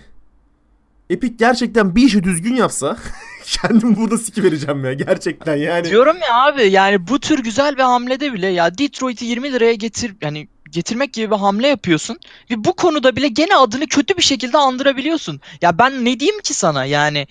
Epic 1.10 1.36
gerçekten 1.38 1.96
bir 1.96 2.04
işi 2.04 2.24
düzgün 2.24 2.56
yapsa 2.56 2.98
kendim 3.46 3.96
burada 3.96 4.18
siki 4.18 4.44
vereceğim 4.44 4.86
ya 4.86 4.94
gerçekten 4.94 5.56
yani. 5.56 5.90
Diyorum 5.90 6.18
ya 6.18 6.36
abi 6.36 6.64
yani 6.72 7.08
bu 7.08 7.20
tür 7.20 7.44
güzel 7.44 7.76
bir 7.78 7.82
hamlede 7.84 8.34
bile 8.34 8.48
ya 8.48 8.78
Detroit'i 8.78 9.26
20 9.26 9.54
liraya 9.54 9.74
getir 9.74 10.16
yani 10.22 10.48
getirmek 10.72 11.14
gibi 11.14 11.32
bir 11.32 11.36
hamle 11.36 11.68
yapıyorsun 11.68 12.18
ve 12.52 12.64
bu 12.64 12.74
konuda 12.74 13.16
bile 13.16 13.28
gene 13.28 13.56
adını 13.56 13.88
kötü 13.88 14.18
bir 14.18 14.22
şekilde 14.22 14.58
andırabiliyorsun. 14.58 15.42
Ya 15.62 15.78
ben 15.78 16.06
ne 16.06 16.20
diyeyim 16.20 16.42
ki 16.42 16.54
sana 16.54 16.86
yani 16.86 17.28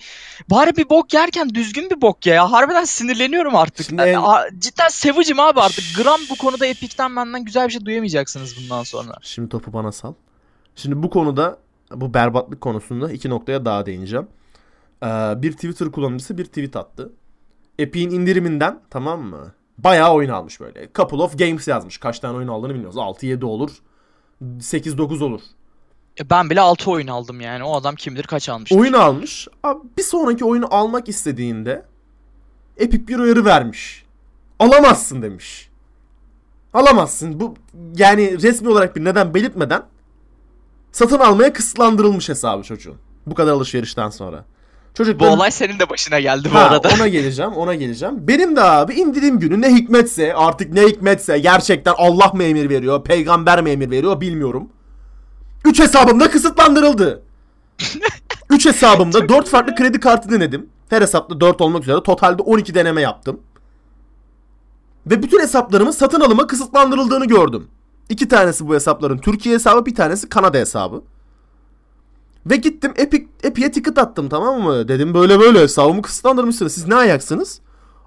bari 0.49 0.75
bir 0.77 0.89
bok 0.89 1.13
yerken 1.13 1.49
düzgün 1.49 1.89
bir 1.89 2.01
bok 2.01 2.25
ya. 2.25 2.35
ya 2.35 2.51
harbiden 2.51 2.83
sinirleniyorum 2.83 3.55
artık. 3.55 3.85
Şimdi 3.85 4.01
A- 4.01 4.49
Cidden 4.59 4.87
sevicim 4.87 5.39
abi 5.39 5.61
artık. 5.61 5.83
Gram 5.97 6.19
bu 6.29 6.35
konuda 6.35 6.65
Epic'ten 6.65 7.15
benden 7.15 7.45
güzel 7.45 7.67
bir 7.67 7.73
şey 7.73 7.85
duyamayacaksınız 7.85 8.55
bundan 8.57 8.83
sonra. 8.83 9.13
Şimdi 9.21 9.49
topu 9.49 9.73
bana 9.73 9.91
sal. 9.91 10.13
Şimdi 10.75 11.03
bu 11.03 11.09
konuda 11.09 11.57
bu 11.91 12.13
berbatlık 12.13 12.61
konusunda 12.61 13.11
iki 13.11 13.29
noktaya 13.29 13.65
daha 13.65 13.85
değineceğim. 13.85 14.27
Ee, 15.03 15.07
bir 15.41 15.51
Twitter 15.51 15.91
kullanıcısı 15.91 16.37
bir 16.37 16.45
tweet 16.45 16.75
attı. 16.75 17.13
Epic'in 17.79 18.09
indiriminden 18.09 18.79
tamam 18.89 19.21
mı? 19.21 19.53
Bayağı 19.83 20.13
oyun 20.13 20.29
almış 20.29 20.59
böyle. 20.59 20.89
Couple 20.95 21.17
of 21.17 21.37
games 21.39 21.67
yazmış. 21.67 21.97
Kaç 21.97 22.19
tane 22.19 22.37
oyun 22.37 22.47
aldığını 22.47 22.73
bilmiyoruz. 22.73 22.97
6-7 22.97 23.45
olur. 23.45 23.71
8-9 24.41 25.23
olur. 25.23 25.41
E 26.19 26.29
Ben 26.29 26.49
bile 26.49 26.61
6 26.61 26.91
oyun 26.91 27.07
aldım 27.07 27.41
yani. 27.41 27.63
O 27.63 27.75
adam 27.75 27.95
kim 27.95 28.13
bilir 28.15 28.23
kaç 28.23 28.49
almış. 28.49 28.71
Oyun 28.71 28.93
almış. 28.93 29.47
Abi 29.63 29.79
bir 29.97 30.03
sonraki 30.03 30.45
oyunu 30.45 30.73
almak 30.73 31.09
istediğinde 31.09 31.85
Epic 32.77 33.07
bir 33.07 33.19
uyarı 33.19 33.45
vermiş. 33.45 34.05
Alamazsın 34.59 35.21
demiş. 35.21 35.69
Alamazsın. 36.73 37.39
Bu 37.39 37.53
yani 37.95 38.41
resmi 38.41 38.69
olarak 38.69 38.95
bir 38.95 39.05
neden 39.05 39.33
belirtmeden 39.33 39.83
satın 40.91 41.19
almaya 41.19 41.53
kısıtlandırılmış 41.53 42.29
hesabı 42.29 42.63
çocuğun. 42.63 42.97
Bu 43.25 43.35
kadar 43.35 43.51
alışverişten 43.51 44.09
sonra. 44.09 44.45
Çocuk 44.93 45.19
Bu 45.19 45.27
olay 45.27 45.51
senin 45.51 45.79
de 45.79 45.89
başına 45.89 46.19
geldi 46.19 46.49
bu 46.51 46.55
Ha, 46.55 46.59
arada. 46.59 46.89
Ona 46.95 47.07
geleceğim, 47.07 47.51
ona 47.51 47.75
geleceğim. 47.75 48.15
Benim 48.27 48.55
de 48.55 48.61
abi 48.61 48.93
indirim 48.93 49.39
günü 49.39 49.61
ne 49.61 49.75
hikmetse, 49.75 50.33
artık 50.33 50.73
ne 50.73 50.81
hikmetse 50.87 51.39
gerçekten 51.39 51.93
Allah 51.97 52.31
mı 52.33 52.43
emir 52.43 52.69
veriyor, 52.69 53.03
peygamber 53.03 53.61
mi 53.61 53.69
emir 53.69 53.91
veriyor 53.91 54.21
bilmiyorum. 54.21 54.69
3 55.65 55.79
hesabımda 55.79 56.31
kısıtlandırıldı. 56.31 57.21
3 58.49 58.65
hesabımda 58.65 59.29
4 59.29 59.47
farklı 59.49 59.75
kredi 59.75 59.99
kartı 59.99 60.31
denedim. 60.31 60.69
Her 60.89 61.01
hesapta 61.01 61.39
4 61.41 61.61
olmak 61.61 61.83
üzere 61.83 62.03
totalde 62.03 62.41
12 62.41 62.75
deneme 62.75 63.01
yaptım. 63.01 63.39
Ve 65.07 65.23
bütün 65.23 65.39
hesaplarımın 65.39 65.91
satın 65.91 66.21
alıma 66.21 66.47
kısıtlandırıldığını 66.47 67.25
gördüm. 67.25 67.67
İki 68.09 68.27
tanesi 68.27 68.67
bu 68.67 68.73
hesapların 68.75 69.17
Türkiye 69.17 69.55
hesabı, 69.55 69.85
bir 69.85 69.95
tanesi 69.95 70.29
Kanada 70.29 70.57
hesabı. 70.57 71.01
Ve 72.45 72.55
gittim 72.55 72.93
Epic, 72.95 73.25
Epic'e 73.43 73.71
ticket 73.71 73.97
attım 73.97 74.29
tamam 74.29 74.61
mı? 74.61 74.87
Dedim 74.87 75.13
böyle 75.13 75.39
böyle 75.39 75.59
hesabımı 75.59 76.01
kısıtlandırmışsınız. 76.01 76.73
Siz 76.73 76.87
ne 76.87 76.95
ayaksınız? 76.95 77.59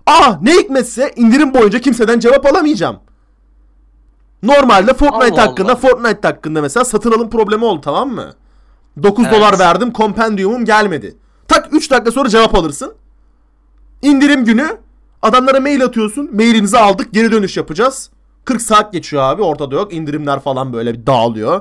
Aa 0.07 0.33
ne 0.43 0.53
hikmetse 0.53 1.13
indirim 1.17 1.55
boyunca 1.55 1.79
kimseden 1.79 2.19
cevap 2.19 2.47
alamayacağım. 2.47 2.97
Normalde 4.43 4.95
Fortnite 4.95 5.33
Allah 5.43 5.51
hakkında 5.51 5.73
Allah. 5.73 5.77
Fortnite 5.81 6.29
hakkında 6.29 6.63
mesela 6.63 6.85
satın 6.85 7.13
alım 7.13 7.31
problemi 7.31 7.65
oldu 7.65 7.81
tamam 7.81 8.11
mı? 8.11 8.33
9 9.03 9.25
Evet. 9.25 9.35
dolar 9.37 9.59
verdim 9.59 9.93
kompendiumum 9.93 10.65
gelmedi. 10.65 11.17
Tak 11.49 11.69
3 11.73 11.91
dakika 11.91 12.11
sonra 12.13 12.29
cevap 12.29 12.55
alırsın. 12.55 12.95
İndirim 14.03 14.45
günü 14.45 14.79
adamlara 15.23 15.61
mail 15.61 15.85
atıyorsun. 15.85 16.31
Mailinizi 16.35 16.79
aldık 16.79 17.13
geri 17.13 17.33
dönüş 17.33 17.57
yapacağız. 17.57 18.11
40 18.45 18.63
saat 18.63 18.93
geçiyor 18.93 19.23
abi 19.23 19.43
ortada 19.43 19.75
yok. 19.75 19.93
indirimler 19.95 20.41
falan 20.41 20.73
böyle 20.73 20.95
bir 20.95 21.07
dağılıyor. 21.07 21.61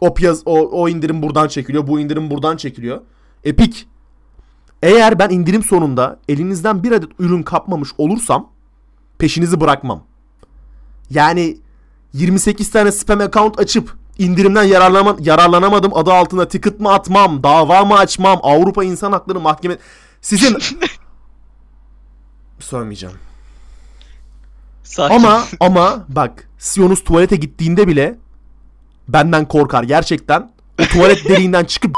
O 0.00 0.14
piyaz 0.14 0.42
o, 0.44 0.82
o 0.82 0.88
indirim 0.88 1.22
buradan 1.22 1.48
çekiliyor. 1.48 1.86
Bu 1.86 2.00
indirim 2.00 2.30
buradan 2.30 2.56
çekiliyor. 2.56 3.00
Epic. 3.44 3.78
Eğer 4.82 5.18
ben 5.18 5.30
indirim 5.30 5.62
sonunda 5.62 6.18
elinizden 6.28 6.82
bir 6.82 6.92
adet 6.92 7.10
ürün 7.18 7.42
kapmamış 7.42 7.90
olursam 7.98 8.50
peşinizi 9.18 9.60
bırakmam. 9.60 10.02
Yani 11.10 11.56
28 12.12 12.70
tane 12.70 12.92
spam 12.92 13.20
account 13.20 13.58
açıp 13.58 13.96
indirimden 14.18 14.62
yararlama, 14.62 15.16
yararlanamadım 15.20 15.96
adı 15.96 16.12
altına 16.12 16.48
ticket 16.48 16.80
mı 16.80 16.92
atmam, 16.92 17.42
dava 17.42 17.84
mı 17.84 17.94
açmam, 17.94 18.40
Avrupa 18.42 18.84
İnsan 18.84 19.12
Hakları 19.12 19.40
Mahkeme... 19.40 19.78
Sizin... 20.20 20.58
Söylemeyeceğim. 22.58 23.16
Sakin. 24.82 25.14
Ama 25.14 25.44
ama 25.60 26.04
bak 26.08 26.48
Sionus 26.58 27.04
tuvalete 27.04 27.36
gittiğinde 27.36 27.88
bile 27.88 28.18
benden 29.08 29.48
korkar 29.48 29.82
gerçekten. 29.82 30.50
O 30.82 30.84
tuvalet 30.84 31.24
deliğinden 31.28 31.64
çıkıp 31.64 31.94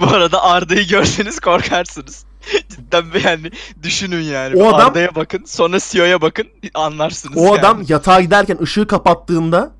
Bu 0.00 0.06
arada 0.06 0.42
Arda'yı 0.42 0.88
görseniz 0.88 1.40
korkarsınız. 1.40 2.24
Cidden 2.68 3.12
bir 3.14 3.24
yani 3.24 3.50
düşünün 3.82 4.22
yani. 4.22 4.62
O 4.62 4.68
adam- 4.68 4.88
Arda'ya 4.88 5.14
bakın 5.14 5.44
sonra 5.46 5.78
CEO'ya 5.80 6.20
bakın 6.20 6.46
anlarsınız 6.74 7.36
o 7.36 7.44
yani. 7.44 7.58
adam 7.58 7.82
yatağa 7.88 8.20
giderken 8.20 8.58
ışığı 8.62 8.86
kapattığında 8.86 9.70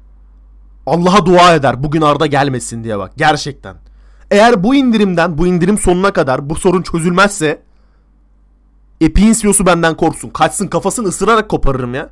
Allah'a 0.87 1.27
dua 1.27 1.55
eder 1.55 1.83
bugün 1.83 2.01
Arda 2.03 2.27
gelmesin 2.27 2.85
diye 2.85 2.99
bak 2.99 3.13
gerçekten. 3.17 3.77
Eğer 4.31 4.65
bu 4.65 4.75
indirimden 4.75 5.39
bu 5.39 5.47
indirim 5.47 5.79
sonuna 5.79 6.13
kadar 6.13 6.51
bu 6.51 6.55
sorun 6.57 6.83
çözülmezse 6.83 7.63
Epic'in 9.01 9.33
CEO'su 9.33 9.67
benden 9.67 9.97
korksun. 9.97 10.31
Kaçsın 10.31 10.67
kafasını 10.69 11.09
ısırarak 11.09 11.49
koparırım 11.49 11.95
ya. 11.95 12.11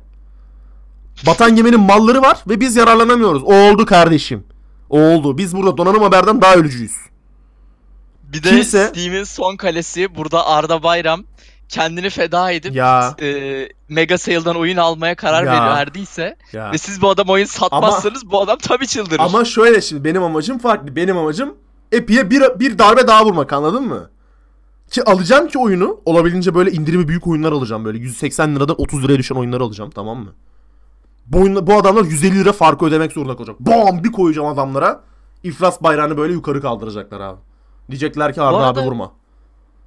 Batan 1.25 1.55
geminin 1.55 1.79
malları 1.79 2.21
var 2.21 2.37
ve 2.49 2.59
biz 2.59 2.75
yararlanamıyoruz. 2.75 3.43
O 3.43 3.53
oldu 3.55 3.85
kardeşim. 3.85 4.43
O 4.89 4.99
oldu. 5.01 5.37
Biz 5.37 5.55
burada 5.55 5.77
donanım 5.77 6.01
haberden 6.03 6.41
daha 6.41 6.55
ölücüyüz. 6.55 6.91
Bir 8.23 8.43
de 8.43 8.49
kimse- 8.49 8.87
Steam'in 8.87 9.23
son 9.23 9.55
kalesi 9.55 10.15
burada 10.15 10.45
Arda 10.47 10.83
Bayram 10.83 11.23
kendini 11.69 12.09
feda 12.09 12.51
edip 12.51 12.75
Ya. 12.75 13.15
e, 13.21 13.69
Mega 13.89 14.17
Sale'dan 14.17 14.55
oyun 14.55 14.77
almaya 14.77 15.15
karar 15.15 15.43
Ya. 15.43 15.75
verdiyse 15.75 16.37
Ya. 16.53 16.71
ve 16.71 16.77
siz 16.77 17.01
bu 17.01 17.09
adam 17.09 17.29
oyun 17.29 17.45
satmazsanız 17.45 18.31
bu 18.31 18.41
adam 18.41 18.57
tabii 18.57 18.87
çıldırır. 18.87 19.19
Ama 19.19 19.45
şöyle 19.45 19.81
şimdi 19.81 20.03
benim 20.03 20.23
amacım 20.23 20.57
farklı. 20.59 20.95
Benim 20.95 21.17
amacım 21.17 21.55
Epic'e 21.91 22.29
bir, 22.29 22.41
bir 22.59 22.79
darbe 22.79 23.07
daha 23.07 23.25
vurmak 23.25 23.53
anladın 23.53 23.83
mı? 23.87 24.09
Ki 24.91 25.03
alacağım 25.03 25.47
ki 25.47 25.59
oyunu 25.59 25.99
olabildiğince 26.05 26.55
böyle 26.55 26.71
indirimi 26.71 27.07
büyük 27.07 27.27
oyunlar 27.27 27.51
alacağım. 27.51 27.85
Böyle 27.85 27.97
180 27.97 28.55
liradan 28.55 28.81
30 28.81 29.03
liraya 29.03 29.17
düşen 29.17 29.35
oyunları 29.35 29.63
alacağım 29.63 29.89
tamam 29.95 30.17
mı? 30.17 30.33
Bu, 31.27 31.67
bu 31.67 31.73
adamlar 31.73 32.03
150 32.03 32.39
lira 32.39 32.53
farkı 32.53 32.85
ödemek 32.85 33.11
zorunda 33.11 33.35
kalacak. 33.35 33.55
Bam 33.59 34.03
bir 34.03 34.11
koyacağım 34.11 34.47
adamlara. 34.47 35.01
İflas 35.43 35.81
bayrağını 35.83 36.17
böyle 36.17 36.33
yukarı 36.33 36.61
kaldıracaklar 36.61 37.19
abi. 37.19 37.37
Diyecekler 37.89 38.33
ki 38.33 38.41
Arda 38.41 38.57
arada- 38.57 38.79
abi 38.81 38.87
vurma. 38.87 39.11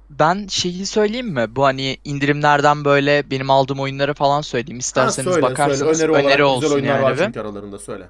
Ben 0.09 0.47
şeyi 0.47 0.85
söyleyeyim 0.85 1.27
mi? 1.33 1.55
Bu 1.55 1.65
hani 1.65 1.97
indirimlerden 2.03 2.85
böyle 2.85 3.31
benim 3.31 3.49
aldığım 3.49 3.79
oyunları 3.79 4.13
falan 4.13 4.41
söyleyeyim. 4.41 4.77
Ha, 4.77 4.79
İsterseniz 4.79 5.33
söyle 5.33 5.41
bakarsınız. 5.41 5.97
söyle. 5.97 6.13
Öneri, 6.13 6.25
Öneri, 6.27 6.43
olsun 6.43 6.61
güzel 6.61 6.75
oyunlar 6.75 6.93
yani. 6.93 7.03
var 7.03 7.15
çünkü 7.25 7.39
aralarında 7.39 7.79
söyle. 7.79 8.09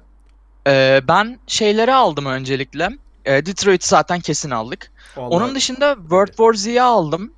Ee, 0.66 1.00
ben 1.08 1.38
şeyleri 1.46 1.94
aldım 1.94 2.26
öncelikle. 2.26 2.88
Ee, 3.24 3.46
Detroit'i 3.46 3.88
zaten 3.88 4.20
kesin 4.20 4.50
aldık. 4.50 4.90
Vallahi- 5.16 5.28
Onun 5.30 5.54
dışında 5.54 5.94
World 6.00 6.28
War 6.28 6.52
Z'yi 6.54 6.82
aldım. 6.82 7.32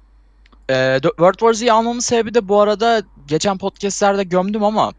Ee, 0.70 0.98
World 1.02 1.38
War 1.38 1.52
Z'yi 1.52 1.72
almamın 1.72 2.00
sebebi 2.00 2.35
de 2.35 2.48
bu 2.48 2.61
arada 2.61 3.02
geçen 3.28 3.59
podcastlerde 3.59 4.24
gömdüm 4.24 4.64
ama 4.64 4.92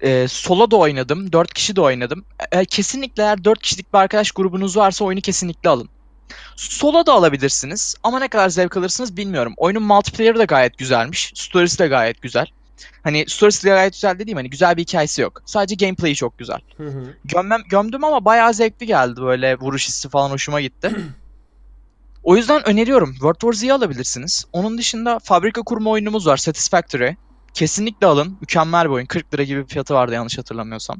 e, 0.00 0.28
solo 0.28 0.70
da 0.70 0.76
oynadım. 0.76 1.32
4 1.32 1.54
kişi 1.54 1.76
de 1.76 1.80
oynadım. 1.80 2.24
E, 2.52 2.64
kesinlikle 2.64 3.22
eğer 3.22 3.44
4 3.44 3.62
kişilik 3.62 3.92
bir 3.94 3.98
arkadaş 3.98 4.30
grubunuz 4.30 4.76
varsa 4.76 5.04
oyunu 5.04 5.20
kesinlikle 5.20 5.70
alın. 5.70 5.88
Solo 6.56 7.06
da 7.06 7.12
alabilirsiniz 7.12 7.94
ama 8.02 8.18
ne 8.18 8.28
kadar 8.28 8.48
zevk 8.48 8.76
alırsınız 8.76 9.16
bilmiyorum. 9.16 9.54
Oyunun 9.56 9.82
multiplayer'ı 9.82 10.38
da 10.38 10.44
gayet 10.44 10.78
güzelmiş. 10.78 11.32
Story'si 11.34 11.78
de 11.78 11.86
gayet 11.86 12.22
güzel. 12.22 12.46
Hani 13.02 13.24
story'si 13.28 13.64
de 13.64 13.68
gayet 13.68 13.92
güzel 13.92 14.18
dediğim 14.18 14.36
hani 14.36 14.50
güzel 14.50 14.76
bir 14.76 14.82
hikayesi 14.82 15.22
yok. 15.22 15.42
Sadece 15.46 15.86
gameplay'i 15.86 16.14
çok 16.14 16.38
güzel. 16.38 16.60
Hı 16.76 16.88
hı. 16.88 17.14
Gömmem, 17.24 17.62
gömdüm 17.70 18.04
ama 18.04 18.24
bayağı 18.24 18.54
zevkli 18.54 18.86
geldi 18.86 19.22
böyle 19.22 19.58
vuruş 19.58 19.88
hissi 19.88 20.08
falan 20.08 20.30
hoşuma 20.30 20.60
gitti. 20.60 20.90
o 22.22 22.36
yüzden 22.36 22.68
öneriyorum. 22.68 23.12
World 23.12 23.40
War 23.40 23.52
Z'yi 23.52 23.72
alabilirsiniz. 23.72 24.46
Onun 24.52 24.78
dışında 24.78 25.18
fabrika 25.18 25.62
kurma 25.62 25.90
oyunumuz 25.90 26.26
var 26.26 26.36
Satisfactory. 26.36 27.16
Kesinlikle 27.56 28.06
alın. 28.06 28.36
Mükemmel 28.40 28.84
bir 28.84 28.90
oyun. 28.90 29.06
40 29.06 29.34
lira 29.34 29.42
gibi 29.42 29.62
bir 29.62 29.66
fiyatı 29.68 29.94
vardı 29.94 30.14
yanlış 30.14 30.38
hatırlamıyorsam. 30.38 30.96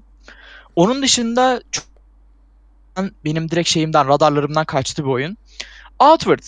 Onun 0.77 1.03
dışında 1.03 1.63
çok- 1.71 1.85
benim 3.25 3.51
direkt 3.51 3.69
şeyimden, 3.69 4.09
radarlarımdan 4.09 4.65
kaçtı 4.65 5.05
bir 5.05 5.09
oyun. 5.09 5.37
Outward. 5.99 6.43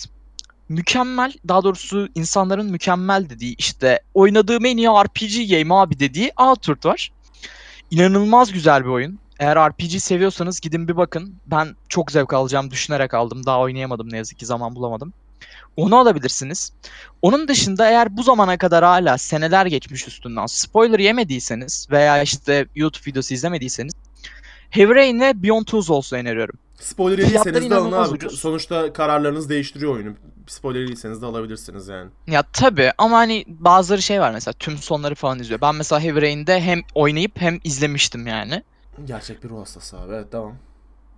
Mükemmel, 0.69 1.33
daha 1.47 1.63
doğrusu 1.63 2.09
insanların 2.15 2.71
mükemmel 2.71 3.29
dediği 3.29 3.55
işte 3.55 3.99
oynadığım 4.13 4.65
en 4.65 4.77
iyi 4.77 4.87
RPG 4.87 5.45
game 5.49 5.75
abi 5.75 5.99
dediği 5.99 6.31
Outward 6.37 6.85
var. 6.85 7.11
İnanılmaz 7.91 8.51
güzel 8.51 8.83
bir 8.83 8.89
oyun. 8.89 9.19
Eğer 9.39 9.57
RPG 9.57 9.99
seviyorsanız 9.99 10.59
gidin 10.59 10.87
bir 10.87 10.97
bakın. 10.97 11.35
Ben 11.47 11.75
çok 11.89 12.11
zevk 12.11 12.33
alacağım 12.33 12.71
düşünerek 12.71 13.13
aldım. 13.13 13.45
Daha 13.45 13.59
oynayamadım 13.59 14.11
ne 14.11 14.17
yazık 14.17 14.39
ki 14.39 14.45
zaman 14.45 14.75
bulamadım. 14.75 15.13
Onu 15.79 15.97
alabilirsiniz. 15.97 16.73
Onun 17.21 17.47
dışında 17.47 17.89
eğer 17.89 18.17
bu 18.17 18.23
zamana 18.23 18.57
kadar 18.57 18.83
hala 18.83 19.17
seneler 19.17 19.65
geçmiş 19.65 20.07
üstünden 20.07 20.45
spoiler 20.45 20.99
yemediyseniz 20.99 21.87
veya 21.91 22.21
işte 22.21 22.67
YouTube 22.75 23.11
videosu 23.11 23.33
izlemediyseniz 23.33 23.93
Heavy 24.69 24.95
Rain 24.95 25.19
ve 25.19 25.43
Beyond 25.43 25.65
Two 25.65 25.81
Souls'u 25.81 26.15
öneriyorum. 26.15 26.55
Spoiler 26.79 27.17
yediyseniz 27.17 27.69
de 27.69 27.75
alın 27.75 27.91
abi. 27.91 28.09
ucuz. 28.09 28.39
Sonuçta 28.39 28.93
kararlarınız 28.93 29.49
değiştiriyor 29.49 29.95
oyunu. 29.95 30.13
Spoiler 30.47 30.79
yediyseniz 30.81 31.21
de 31.21 31.25
alabilirsiniz 31.25 31.87
yani. 31.87 32.09
Ya 32.27 32.43
tabii 32.53 32.91
ama 32.97 33.17
hani 33.17 33.45
bazıları 33.47 34.01
şey 34.01 34.21
var 34.21 34.31
mesela 34.31 34.53
tüm 34.59 34.77
sonları 34.77 35.15
falan 35.15 35.39
izliyor. 35.39 35.61
Ben 35.61 35.75
mesela 35.75 36.01
Heavy 36.01 36.21
Rain'de 36.21 36.61
hem 36.61 36.81
oynayıp 36.95 37.41
hem 37.41 37.59
izlemiştim 37.63 38.27
yani. 38.27 38.63
Gerçek 39.05 39.43
bir 39.43 39.49
ruh 39.49 39.59
hastası 39.59 39.99
abi. 39.99 40.13
Evet 40.13 40.31
devam. 40.31 40.55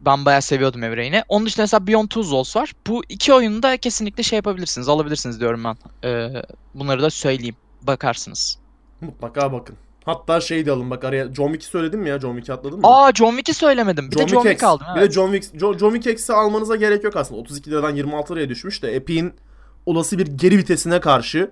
Ben 0.05 0.25
bayağı 0.25 0.41
seviyordum 0.41 0.81
Heavy 0.81 0.97
Rain'i. 0.97 1.23
Onun 1.29 1.45
dışında 1.45 1.63
mesela 1.63 1.87
Beyond 1.87 2.07
Two 2.07 2.23
Souls 2.23 2.55
var. 2.55 2.71
Bu 2.87 3.03
iki 3.09 3.33
oyunu 3.33 3.63
da 3.63 3.77
kesinlikle 3.77 4.23
şey 4.23 4.35
yapabilirsiniz, 4.37 4.89
alabilirsiniz 4.89 5.39
diyorum 5.39 5.63
ben. 5.63 5.75
Ee, 6.09 6.29
bunları 6.75 7.01
da 7.01 7.09
söyleyeyim. 7.09 7.55
Bakarsınız. 7.81 8.57
Mutlaka 9.01 9.53
bakın. 9.53 9.75
Hatta 10.05 10.41
şey 10.41 10.65
de 10.65 10.71
alın 10.71 10.89
bak 10.89 11.03
araya 11.03 11.33
John 11.33 11.47
Wick'i 11.47 11.65
söyledim 11.65 11.99
mi 11.99 12.09
ya? 12.09 12.19
John 12.19 12.35
Wick'i 12.35 12.53
atladın 12.53 12.79
mı? 12.79 12.87
Aa 12.87 13.11
John 13.13 13.29
Wick'i 13.29 13.53
söylemedim. 13.53 14.11
Bir 14.11 14.17
de 14.17 14.27
John 14.27 14.41
Wick 14.41 14.53
X. 14.55 14.63
aldım. 14.63 14.87
Bir 14.95 14.99
Evet. 14.99 15.09
de 15.09 15.13
John 15.13 15.31
Wick, 15.33 15.59
John, 15.59 15.77
John 15.77 15.93
Wick 15.93 16.13
X'i 16.19 16.33
almanıza 16.33 16.75
gerek 16.75 17.03
yok 17.03 17.15
aslında. 17.15 17.41
32 17.41 17.71
liradan 17.71 17.95
26 17.95 18.35
liraya 18.35 18.49
düşmüş 18.49 18.83
de 18.83 18.95
Epic'in 18.95 19.33
olası 19.85 20.17
bir 20.17 20.27
geri 20.27 20.57
vitesine 20.57 20.99
karşı 20.99 21.51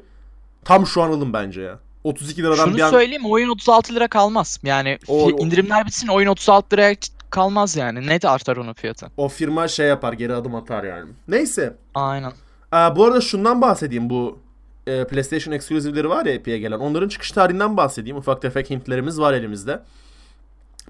tam 0.65 0.88
şu 0.88 1.01
an 1.01 1.09
alın 1.09 1.33
bence 1.33 1.62
ya. 1.62 1.79
32 2.03 2.43
liradan 2.43 2.65
Şunu 2.65 2.77
bir 2.77 2.81
an... 2.81 2.89
söyleyeyim 2.89 3.25
oyun 3.25 3.49
36 3.49 3.95
lira 3.95 4.07
kalmaz. 4.07 4.59
Yani 4.63 4.97
O- 5.07 5.25
o- 5.25 5.29
indirimler 5.45 5.85
bitsin 5.85 6.07
oyun 6.07 6.27
36 6.27 6.75
liraya 6.75 6.95
kalmaz 7.29 7.75
yani. 7.75 8.07
Net 8.07 8.25
artar 8.25 8.57
onun 8.57 8.73
fiyatı. 8.73 9.11
O 9.17 9.27
firma 9.29 9.67
şey 9.67 9.87
yapar 9.87 10.13
geri 10.13 10.33
adım 10.33 10.55
atar 10.55 10.83
yani. 10.83 11.11
Neyse. 11.27 11.75
Aynen. 11.95 12.31
Ee, 12.73 12.77
bu 12.95 13.05
arada 13.05 13.21
şundan 13.21 13.61
bahsedeyim 13.61 14.09
bu 14.09 14.39
e, 14.87 15.07
PlayStation 15.07 15.53
eksklusivleri 15.53 16.09
var 16.09 16.25
ya 16.25 16.33
Epic'e 16.33 16.57
gelen. 16.57 16.79
Onların 16.79 17.09
çıkış 17.09 17.31
tarihinden 17.31 17.77
bahsedeyim. 17.77 18.17
Ufak 18.17 18.41
tefek 18.41 18.69
hintlerimiz 18.69 19.19
var 19.19 19.33
elimizde. 19.33 19.83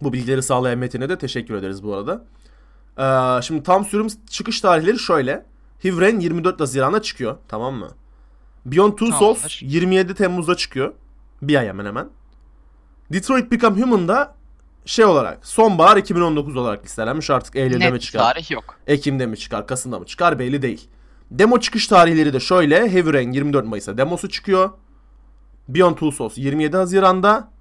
Bu 0.01 0.13
bilgileri 0.13 0.43
sağlayan 0.43 0.79
Metin'e 0.79 1.09
de 1.09 1.17
teşekkür 1.17 1.55
ederiz 1.55 1.83
bu 1.83 1.95
arada. 1.95 2.25
Ee, 2.99 3.41
şimdi 3.41 3.63
tam 3.63 3.85
sürüm 3.85 4.07
çıkış 4.29 4.61
tarihleri 4.61 4.99
şöyle. 4.99 5.45
Rain 5.85 6.19
24 6.19 6.59
Haziran'da 6.59 7.01
çıkıyor. 7.01 7.37
Tamam 7.47 7.75
mı? 7.75 7.89
Beyond 8.65 8.91
Two 8.91 9.05
Souls 9.05 9.19
Tamamdır. 9.19 9.59
27 9.61 10.13
Temmuz'da 10.13 10.55
çıkıyor. 10.55 10.93
Bir 11.41 11.55
ay 11.55 11.67
hemen 11.67 11.85
hemen. 11.85 12.09
Detroit 13.13 13.51
Become 13.51 13.81
Human'da 13.81 14.35
şey 14.85 15.05
olarak 15.05 15.47
sonbahar 15.47 15.97
2019 15.97 16.55
olarak 16.57 16.85
listelenmiş 16.85 17.29
artık 17.29 17.55
Eylül'de 17.55 17.89
mi 17.89 17.93
Net 17.95 18.01
çıkar? 18.01 18.19
tarih 18.19 18.51
yok. 18.51 18.75
Ekim'de 18.87 19.25
mi 19.25 19.37
çıkar, 19.37 19.67
Kasım'da 19.67 19.99
mı 19.99 20.05
çıkar 20.05 20.39
belli 20.39 20.61
değil. 20.61 20.89
Demo 21.31 21.59
çıkış 21.59 21.87
tarihleri 21.87 22.33
de 22.33 22.39
şöyle. 22.39 22.91
Heavy 22.91 23.13
Rain 23.13 23.31
24 23.31 23.65
Mayıs'ta 23.65 23.97
demosu 23.97 24.29
çıkıyor. 24.29 24.69
Beyond 25.67 25.93
Two 25.93 26.11
Souls 26.11 26.37
27 26.37 26.77
Haziran'da. 26.77 27.51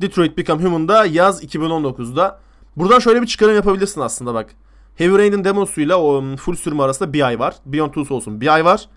Detroit 0.00 0.38
Become 0.38 0.62
Human'da 0.64 1.06
yaz 1.06 1.44
2019'da. 1.44 2.40
Buradan 2.76 2.98
şöyle 2.98 3.22
bir 3.22 3.26
çıkarım 3.26 3.54
yapabilirsin 3.54 4.00
aslında 4.00 4.34
bak. 4.34 4.54
Heavy 4.96 5.18
Rain'in 5.18 5.44
demosuyla 5.44 5.96
o 5.96 6.36
full 6.36 6.54
sürüm 6.56 6.80
arasında 6.80 7.12
bir 7.12 7.26
ay 7.26 7.38
var. 7.38 7.54
Beyond 7.66 7.88
Two 7.88 8.04
Souls'un 8.04 8.40
bir 8.40 8.54
ay 8.54 8.64
var. 8.64 8.88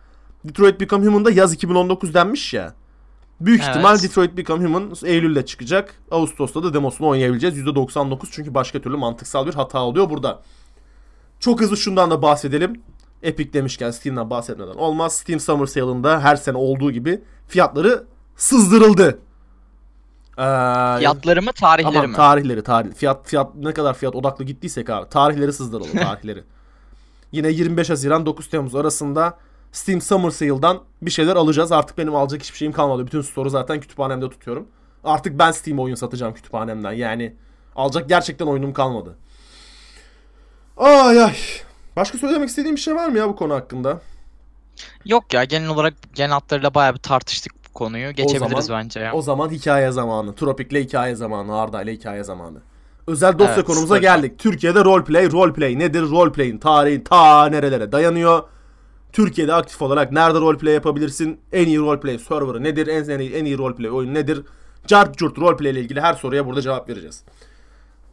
Detroit 0.46 0.80
Become 0.82 1.06
Human'da 1.06 1.32
yaz 1.32 1.54
2019 1.54 2.13
denmiş 2.13 2.54
ya. 2.54 2.74
Büyük 3.41 3.62
Evet. 3.62 3.69
ihtimal 3.69 4.02
Detroit 4.02 4.38
Become 4.38 4.65
Human 4.65 4.91
Eylül'de 5.06 5.45
çıkacak. 5.45 5.95
Ağustos'ta 6.12 6.63
da 6.63 6.74
demosunu 6.74 7.08
oynayabileceğiz. 7.08 7.58
%99 7.58 8.28
çünkü 8.32 8.54
başka 8.54 8.82
türlü 8.82 8.98
mantıksal 8.98 9.48
bir 9.48 9.54
hata 9.54 9.82
oluyor 9.84 10.10
burada. 10.10 10.41
Çok 11.39 11.62
hızlı 11.62 11.78
şundan 11.78 12.12
da 12.12 12.21
bahsedelim. 12.21 12.82
Epic 13.24 13.54
demişken 13.54 13.91
Steam'den 13.91 14.30
bahsetmeden 14.30 14.74
olmaz. 14.76 15.13
Steam 15.15 15.39
Summer 15.39 15.65
Sale'ında 15.65 16.19
her 16.24 16.36
sene 16.36 16.58
olduğu 16.58 16.91
gibi 16.91 17.21
fiyatları 17.48 18.04
sızdırıldı. 18.36 19.19
Ee, 20.38 20.98
Fiyatları 20.98 21.41
mı 21.41 21.52
tarihleri 21.54 21.98
Aman 21.98 22.10
mi? 22.10 22.15
tarihleri 22.15 22.63
tarih. 22.63 22.93
Fiyat 22.93 23.28
fiyat 23.28 23.56
ne 23.56 23.74
kadar 23.74 23.93
fiyat 23.93 24.15
odaklı 24.15 24.45
gittiysek 24.45 24.89
abi. 24.89 25.10
Tarihleri 25.10 25.54
sızdıralım 25.54 25.91
tarihleri. 26.04 26.43
Yine 27.32 27.50
25 27.50 27.89
Haziran 27.89 28.26
9 28.26 28.50
Temmuz 28.50 28.76
arasında 28.76 29.38
Steam 29.76 30.02
Summer 30.02 30.30
Sale'dan 30.30 30.82
bir 31.02 31.12
şeyler 31.12 31.36
alacağız. 31.36 31.72
Artık 31.72 31.98
benim 31.98 32.16
alacak 32.16 32.42
hiçbir 32.44 32.58
şeyim 32.58 32.72
kalmadı. 32.74 33.06
Bütün 33.06 33.22
store'u 33.22 33.50
zaten 33.50 33.80
kütüphanemde 33.80 34.30
tutuyorum. 34.30 34.68
Artık 35.04 35.40
ben 35.40 35.52
Steam 35.52 35.80
oyun 35.80 35.96
satacağım 35.96 36.34
kütüphanemden. 36.34 36.92
Yani 36.92 37.36
alacak 37.76 38.10
gerçekten 38.10 38.46
oyunum 38.46 38.74
kalmadı. 38.74 39.16
Ay 40.78 41.24
ay. 41.24 41.36
Başka 41.96 42.18
söylemek 42.18 42.50
istediğim 42.50 42.76
bir 42.76 42.82
şey 42.82 42.96
var 42.96 43.08
mı 43.08 43.18
ya 43.18 43.30
bu 43.30 43.36
konu 43.36 43.54
hakkında? 43.54 44.02
Yok 45.06 45.34
ya 45.34 45.44
genel 45.44 45.70
olarak 45.70 45.94
genel 46.14 46.32
hatlarıyla 46.32 46.74
bayağı 46.74 46.94
bir 46.94 47.00
tartıştık 47.00 47.54
bu 47.70 47.74
konuyu. 47.74 48.12
Geçebiliriz 48.12 48.66
zaman- 48.66 48.84
bence 48.84 49.00
ya. 49.00 49.14
O 49.14 49.22
zaman 49.22 49.50
hikaye 49.50 49.92
zamanı. 49.92 50.36
Tropik'le 50.36 50.72
hikaye 50.76 51.16
zamanı. 51.16 51.60
Arda'yla 51.60 51.94
hikaye 51.94 52.24
zamanı. 52.24 52.58
Özel 53.08 53.40
dosya 53.40 53.54
Evet, 53.56 53.66
konumuza 53.66 53.96
tabii. 53.96 54.02
geldik. 54.02 54.40
Türkiye'de 54.40 54.86
roleplay, 54.86 55.32
roleplay 55.32 55.80
nedir? 55.80 56.02
Roleplay'in 56.02 56.58
tarihi 56.58 57.04
ta 57.04 57.46
nerelere 57.46 57.92
dayanıyor? 57.92 58.44
Türkiye'de 59.15 59.54
aktif 59.54 59.82
olarak 59.82 60.12
nerede 60.12 60.39
roleplay 60.39 60.73
yapabilirsin? 60.73 61.39
En 61.51 61.67
iyi 61.67 61.80
roleplay 61.80 62.19
serverı 62.19 62.63
nedir? 62.63 62.88
En, 62.88 63.10
en 63.10 63.19
iyi, 63.19 63.34
en 63.34 63.45
iyi 63.45 63.58
roleplay 63.58 63.91
oyunu 63.91 64.13
nedir? 64.13 64.43
Cart 64.88 65.17
curt 65.17 65.39
roleplay 65.39 65.71
ile 65.71 65.80
ilgili 65.80 66.01
her 66.01 66.13
soruya 66.13 66.45
burada 66.45 66.62
cevap 66.62 66.89
vereceğiz. 66.89 67.23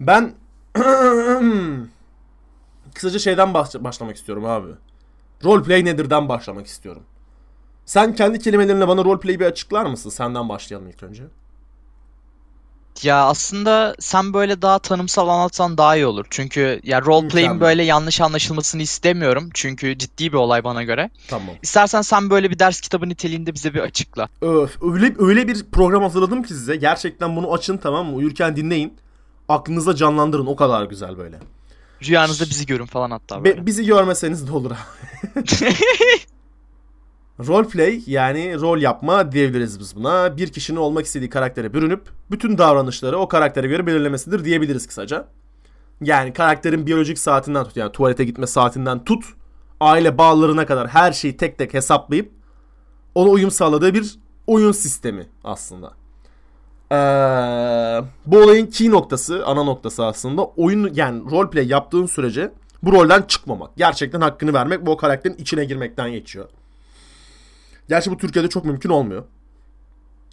Ben 0.01 0.35
kısaca 2.95 3.19
şeyden 3.19 3.55
baş- 3.55 3.75
başlamak 3.75 4.17
istiyorum 4.17 4.45
abi. 4.45 4.69
Roleplay 5.45 5.85
nedir'den 5.85 6.29
başlamak 6.29 6.67
istiyorum. 6.67 7.03
Sen 7.87 8.15
kendi 8.15 8.39
kelimelerinle 8.39 8.89
bana 8.89 9.05
roleplay'i 9.05 9.41
bir 9.41 9.47
açıklar 9.47 9.87
mısın? 9.87 10.11
Senden 10.11 10.49
başlayalım 10.49 10.89
ilk 10.89 11.03
önce. 11.03 11.25
Ya 13.03 13.25
aslında 13.27 13.95
sen 14.01 14.35
böyle 14.35 14.63
daha 14.63 14.79
tanımsal 14.79 15.29
anlatsan 15.29 15.79
daha 15.79 15.97
iyi 15.97 16.07
olur. 16.07 16.27
Çünkü 16.31 16.81
ya 16.85 17.03
role 17.03 17.29
play'in 17.29 17.49
Mükemmel. 17.49 17.61
böyle 17.61 17.83
yanlış 17.83 18.21
anlaşılmasını 18.21 18.83
istemiyorum. 18.83 19.51
Çünkü 19.55 19.99
ciddi 19.99 20.33
bir 20.33 20.37
olay 20.37 20.65
bana 20.65 20.83
göre. 20.83 21.11
Tamam. 21.29 21.55
İstersen 21.63 22.03
sen 22.03 22.31
böyle 22.31 22.51
bir 22.51 22.59
ders 22.59 22.81
kitabı 22.81 23.09
niteliğinde 23.09 23.55
bize 23.55 23.75
bir 23.75 23.81
açıkla. 23.81 24.29
Öf, 24.41 24.83
öyle 24.83 25.15
öyle 25.19 25.49
bir 25.49 25.65
program 25.73 26.03
hazırladım 26.03 26.43
ki 26.43 26.49
size. 26.49 26.77
Gerçekten 26.77 27.37
bunu 27.37 27.53
açın 27.53 27.77
tamam 27.77 28.07
mı? 28.07 28.17
Uyurken 28.17 28.57
dinleyin. 28.57 28.95
Aklınıza 29.49 29.97
canlandırın. 29.97 30.47
O 30.47 30.57
kadar 30.57 30.85
güzel 30.85 31.19
böyle. 31.19 31.39
Rüyanızda 32.05 32.45
bizi 32.45 32.67
görün 32.67 32.87
falan 32.87 33.11
hatta 33.11 33.45
Be- 33.45 33.51
böyle. 33.51 33.67
bizi 33.67 33.87
görmeseniz 33.87 34.49
de 34.49 34.53
olur 34.53 34.71
abi. 34.71 35.45
Roleplay 37.47 38.03
yani 38.07 38.61
rol 38.61 38.79
yapma 38.79 39.33
diyebiliriz 39.33 39.81
biz 39.81 39.97
buna. 39.97 40.37
Bir 40.37 40.49
kişinin 40.49 40.79
olmak 40.79 41.07
istediği 41.07 41.31
karaktere 41.31 41.75
bürünüp 41.75 42.03
bütün 42.31 42.59
davranışları 42.59 43.19
o 43.19 43.29
karaktere 43.29 43.69
göre 43.69 43.87
belirlemesidir 43.87 44.45
diyebiliriz 44.45 44.87
kısaca. 44.87 45.29
Yani 46.01 46.33
karakterin 46.33 46.87
biyolojik 46.87 47.19
saatinden 47.19 47.65
tut 47.65 47.77
yani 47.77 47.93
tuvalete 47.93 48.25
gitme 48.25 48.47
saatinden 48.47 49.05
tut 49.05 49.25
aile 49.81 50.19
bağlarına 50.19 50.67
kadar 50.67 50.89
her 50.89 51.13
şeyi 51.13 51.37
tek 51.37 51.59
tek 51.59 51.75
hesaplayıp 51.75 52.33
ona 53.15 53.29
uyum 53.29 53.51
sağladığı 53.51 53.95
bir 53.95 54.19
oyun 54.47 54.73
sistemi 54.73 55.27
aslında. 55.45 55.93
Ee, 56.93 56.97
bu 58.27 58.39
olayın 58.39 58.67
key 58.67 58.91
noktası, 58.91 59.47
ana 59.47 59.63
noktası 59.63 60.05
aslında 60.05 60.45
oyun 60.45 60.95
yani 60.95 61.31
roleplay 61.31 61.67
yaptığın 61.67 62.07
sürece 62.07 62.53
bu 62.83 62.93
rolden 62.93 63.23
çıkmamak. 63.23 63.77
Gerçekten 63.77 64.21
hakkını 64.21 64.53
vermek 64.53 64.87
bu 64.87 64.97
karakterin 64.97 65.35
içine 65.35 65.65
girmekten 65.65 66.13
geçiyor. 66.13 66.49
Gerçi 67.89 68.11
bu 68.11 68.17
Türkiye'de 68.17 68.49
çok 68.49 68.65
mümkün 68.65 68.91
olmuyor. 68.91 69.25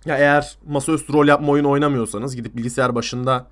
Ya 0.05 0.17
eğer 0.17 0.57
masaüstü 0.67 1.13
rol 1.13 1.27
yapma 1.27 1.51
oyunu 1.51 1.69
oynamıyorsanız 1.69 2.35
gidip 2.35 2.55
bilgisayar 2.57 2.95
başında 2.95 3.47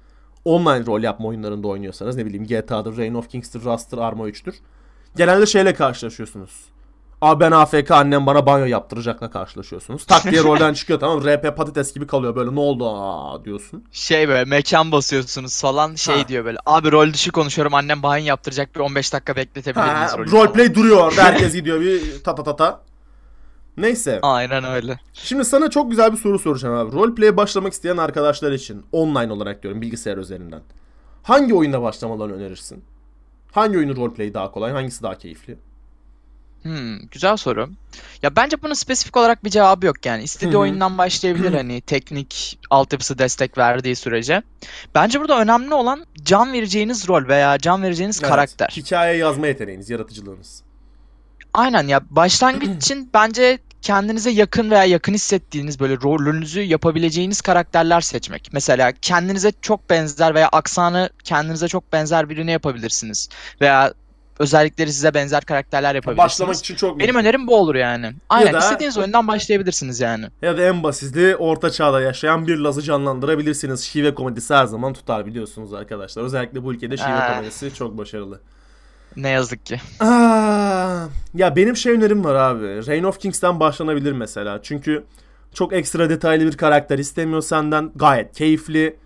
online 0.45 0.85
rol 0.85 1.03
yapma 1.03 1.27
oyunlarında 1.27 1.67
oynuyorsanız 1.67 2.15
ne 2.15 2.25
bileyim 2.25 2.45
GTA'dır, 2.47 2.97
Reign 2.97 3.13
of 3.13 3.29
Kings'tir, 3.29 3.63
Rust'tır, 3.63 3.97
Arma 3.97 4.29
3'tür. 4.29 4.53
Genelde 5.15 5.45
şeyle 5.45 5.73
karşılaşıyorsunuz. 5.73 6.51
Abi 7.21 7.39
ben 7.39 7.51
AFK 7.51 7.91
annem 7.91 8.25
bana 8.25 8.45
banyo 8.45 8.65
yaptıracakla 8.65 9.31
karşılaşıyorsunuz. 9.31 10.05
Tak 10.05 10.23
diye 10.31 10.43
rolden 10.43 10.73
çıkıyor 10.73 10.99
tamam? 10.99 11.23
RP 11.25 11.57
patates 11.57 11.93
gibi 11.93 12.07
kalıyor 12.07 12.35
böyle 12.35 12.55
ne 12.55 12.59
oldu 12.59 12.89
aa 12.89 13.45
diyorsun. 13.45 13.83
Şey 13.91 14.27
böyle 14.29 14.45
mekan 14.45 14.91
basıyorsunuz 14.91 15.61
falan 15.61 15.95
şey 15.95 16.21
Ha. 16.21 16.27
diyor 16.27 16.45
böyle. 16.45 16.57
Abi 16.65 16.91
rol 16.91 17.13
dışı 17.13 17.31
konuşuyorum 17.31 17.73
annem 17.73 18.03
banyo 18.03 18.25
yaptıracak 18.25 18.75
bir 18.75 18.79
15 18.79 19.13
dakika 19.13 19.35
bekletebilir 19.35 19.83
miyiz 19.85 20.31
roleplay 20.31 20.75
duruyor 20.75 20.97
orada 20.97 21.23
herkes 21.23 21.53
gidiyor 21.53 21.81
bir 21.81 22.23
ta 22.23 22.35
ta 22.35 22.43
ta 22.43 22.55
ta. 22.55 22.81
Neyse. 23.77 24.19
Aynen 24.21 24.63
öyle. 24.63 24.99
Şimdi 25.13 25.45
sana 25.45 25.69
çok 25.69 25.91
güzel 25.91 26.11
bir 26.11 26.17
soru 26.17 26.39
soracağım 26.39 26.75
abi. 26.75 26.95
Roleplay'e 26.95 27.37
başlamak 27.37 27.73
isteyen 27.73 27.97
arkadaşlar 27.97 28.51
için 28.51 28.85
online 28.91 29.31
olarak 29.33 29.63
diyorum 29.63 29.81
bilgisayar 29.81 30.17
üzerinden. 30.17 30.61
Hangi 31.23 31.53
oyunda 31.53 31.81
başlamalarını 31.81 32.35
önerirsin? 32.35 32.83
Hangi 33.51 33.77
oyunun 33.77 33.95
roleplay 33.95 34.33
daha 34.33 34.51
kolay? 34.51 34.71
Hangisi 34.71 35.03
daha 35.03 35.17
keyifli? 35.17 35.57
Hmm, 36.61 36.99
güzel 37.11 37.37
soru. 37.37 37.69
Ya 38.21 38.35
bence 38.35 38.61
bunun 38.61 38.73
spesifik 38.73 39.17
olarak 39.17 39.43
bir 39.43 39.49
cevabı 39.49 39.85
yok 39.85 40.05
yani. 40.05 40.23
İstediği 40.23 40.57
oyundan 40.57 40.97
başlayabilir 40.97 41.53
hani 41.53 41.81
teknik 41.81 42.59
altyapısı 42.69 43.17
destek 43.17 43.57
verdiği 43.57 43.95
sürece. 43.95 44.41
Bence 44.95 45.19
burada 45.21 45.41
önemli 45.41 45.73
olan 45.73 46.05
can 46.23 46.53
vereceğiniz 46.53 47.07
rol 47.07 47.27
veya 47.27 47.57
can 47.57 47.83
vereceğiniz 47.83 48.19
Evet, 48.21 48.29
karakter. 48.29 48.69
Hikaye 48.77 49.17
yazma 49.17 49.47
yeteneğiniz, 49.47 49.89
yaratıcılığınız. 49.89 50.63
Aynen 51.53 51.87
ya 51.87 52.01
başlangıç 52.09 52.69
için 52.83 53.09
bence 53.13 53.59
kendinize 53.91 54.29
yakın 54.29 54.71
veya 54.71 54.83
yakın 54.85 55.13
hissettiğiniz 55.13 55.79
böyle 55.79 55.93
rolünüzü 56.01 56.61
yapabileceğiniz 56.61 57.41
karakterler 57.41 58.01
seçmek. 58.01 58.49
Mesela 58.53 58.91
kendinize 59.01 59.51
çok 59.61 59.89
benzer 59.89 60.35
veya 60.35 60.47
aksanı 60.49 61.09
kendinize 61.23 61.67
çok 61.67 61.93
benzer 61.93 62.29
birini 62.29 62.51
yapabilirsiniz. 62.51 63.29
Veya 63.61 63.93
özellikleri 64.39 64.93
size 64.93 65.13
benzer 65.13 65.43
karakterler 65.45 65.95
yapabilirsiniz. 65.95 66.25
Başlamak 66.25 66.55
için 66.55 66.75
çok 66.75 66.99
Benim 66.99 67.15
önerim 67.15 67.47
bu 67.47 67.55
olur 67.55 67.75
yani. 67.75 68.11
Aynen 68.29 68.53
da- 68.53 68.59
istediğiniz 68.59 68.97
oyundan 68.97 69.27
başlayabilirsiniz 69.27 69.99
yani. 69.99 70.25
Ya 70.41 70.57
da 70.57 70.61
en 70.63 70.83
basiti 70.83 71.35
orta 71.35 71.69
çağda 71.71 72.01
yaşayan 72.01 72.47
bir 72.47 72.57
Laz'ı 72.57 72.81
canlandırabilirsiniz. 72.81 73.83
Şive 73.83 74.13
komedisi 74.15 74.53
her 74.53 74.65
zaman 74.65 74.93
tutar 74.93 75.25
biliyorsunuz 75.25 75.73
arkadaşlar. 75.73 76.23
Özellikle 76.23 76.63
bu 76.63 76.73
ülkede 76.73 76.97
şive 76.97 77.07
Ah. 77.07 77.35
komedisi 77.37 77.73
çok 77.73 77.97
başarılı. 77.97 78.39
Ne 79.17 79.29
yazık 79.29 79.65
ki. 79.65 79.81
Aa, 79.99 81.05
ya 81.33 81.55
benim 81.55 81.77
şey 81.77 81.93
önerim 81.93 82.23
var 82.23 82.35
abi. 82.35 82.87
Reign 82.87 83.03
of 83.03 83.19
Kings'ten 83.19 83.59
başlanabilir 83.59 84.11
mesela. 84.11 84.59
Çünkü 84.63 85.03
çok 85.53 85.73
ekstra 85.73 86.09
detaylı 86.09 86.45
bir 86.45 86.57
karakter 86.57 86.99
istemiyor 86.99 87.41
senden. 87.41 87.91
Gayet 87.95 88.33
keyifli, 88.37 88.97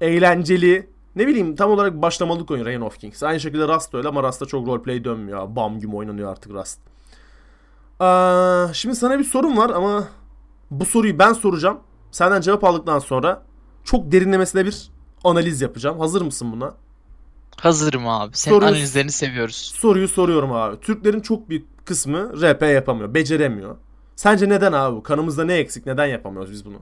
eğlenceli. 0.00 0.88
Ne 1.16 1.26
bileyim 1.26 1.56
tam 1.56 1.70
olarak 1.70 2.02
başlamalık 2.02 2.50
oyun 2.50 2.64
Reign 2.64 2.80
of 2.80 2.98
Kings. 2.98 3.22
Aynı 3.22 3.40
şekilde 3.40 3.68
Rust 3.68 3.94
öyle 3.94 4.08
ama 4.08 4.22
Rust'ta 4.22 4.46
çok 4.46 4.66
roleplay 4.66 5.04
dönmüyor. 5.04 5.56
Bam 5.56 5.80
güm 5.80 5.94
oynanıyor 5.94 6.30
artık 6.30 6.52
Rust. 6.52 6.80
Aa, 8.00 8.66
şimdi 8.72 8.96
sana 8.96 9.18
bir 9.18 9.24
sorum 9.24 9.56
var 9.56 9.70
ama 9.70 10.08
bu 10.70 10.84
soruyu 10.84 11.18
ben 11.18 11.32
soracağım. 11.32 11.78
Senden 12.10 12.40
cevap 12.40 12.64
aldıktan 12.64 12.98
sonra 12.98 13.42
çok 13.84 14.12
derinlemesine 14.12 14.64
bir 14.66 14.90
analiz 15.24 15.60
yapacağım. 15.60 15.98
Hazır 15.98 16.22
mısın 16.22 16.52
buna? 16.52 16.74
Hazırım 17.60 18.08
abi. 18.08 18.36
Senin 18.36 18.54
Soruyu- 18.56 18.68
analizlerini 18.68 19.12
seviyoruz. 19.12 19.56
Soruyu 19.78 20.08
soruyorum 20.08 20.52
abi. 20.52 20.80
Türklerin 20.80 21.20
çok 21.20 21.48
büyük 21.48 21.86
kısmı 21.86 22.32
RP 22.42 22.62
yapamıyor, 22.66 23.14
beceremiyor. 23.14 23.76
Sence 24.16 24.48
neden 24.48 24.72
abi 24.72 24.96
bu? 24.96 25.02
Kanımızda 25.02 25.44
ne 25.44 25.54
eksik? 25.54 25.86
Neden 25.86 26.06
yapamıyoruz 26.06 26.52
biz 26.52 26.64
bunu? 26.64 26.76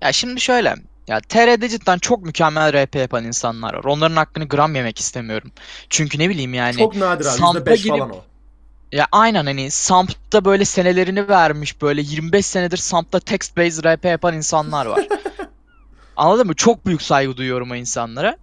Ya 0.00 0.12
şimdi 0.12 0.40
şöyle. 0.40 0.74
Ya 1.08 1.20
TR'de 1.20 1.68
cidden 1.68 1.98
çok 1.98 2.24
mükemmel 2.24 2.72
RP 2.72 2.94
yapan 2.98 3.24
insanlar 3.24 3.74
var. 3.74 3.84
Onların 3.84 4.16
hakkını 4.16 4.44
gram 4.44 4.74
yemek 4.74 4.98
istemiyorum. 4.98 5.50
Çünkü 5.90 6.18
ne 6.18 6.28
bileyim 6.30 6.54
yani. 6.54 6.76
çok 6.76 6.96
nadir 6.96 7.24
abi. 7.24 7.32
Samp'a 7.32 7.58
%5 7.70 7.82
girip- 7.82 7.98
falan 7.98 8.10
o. 8.10 8.22
Ya 8.92 9.06
aynen 9.12 9.44
hani 9.46 9.70
Samp'ta 9.70 10.44
böyle 10.44 10.64
senelerini 10.64 11.28
vermiş 11.28 11.82
böyle 11.82 12.00
25 12.02 12.46
senedir 12.46 12.76
Samp'ta 12.76 13.20
text 13.20 13.56
based 13.56 13.84
RP 13.84 14.04
yapan 14.08 14.34
insanlar 14.34 14.86
var. 14.86 15.06
Anladın 16.16 16.46
mı? 16.46 16.54
Çok 16.54 16.86
büyük 16.86 17.02
saygı 17.02 17.36
duyuyorum 17.36 17.70
o 17.70 17.74
insanlara. 17.74 18.36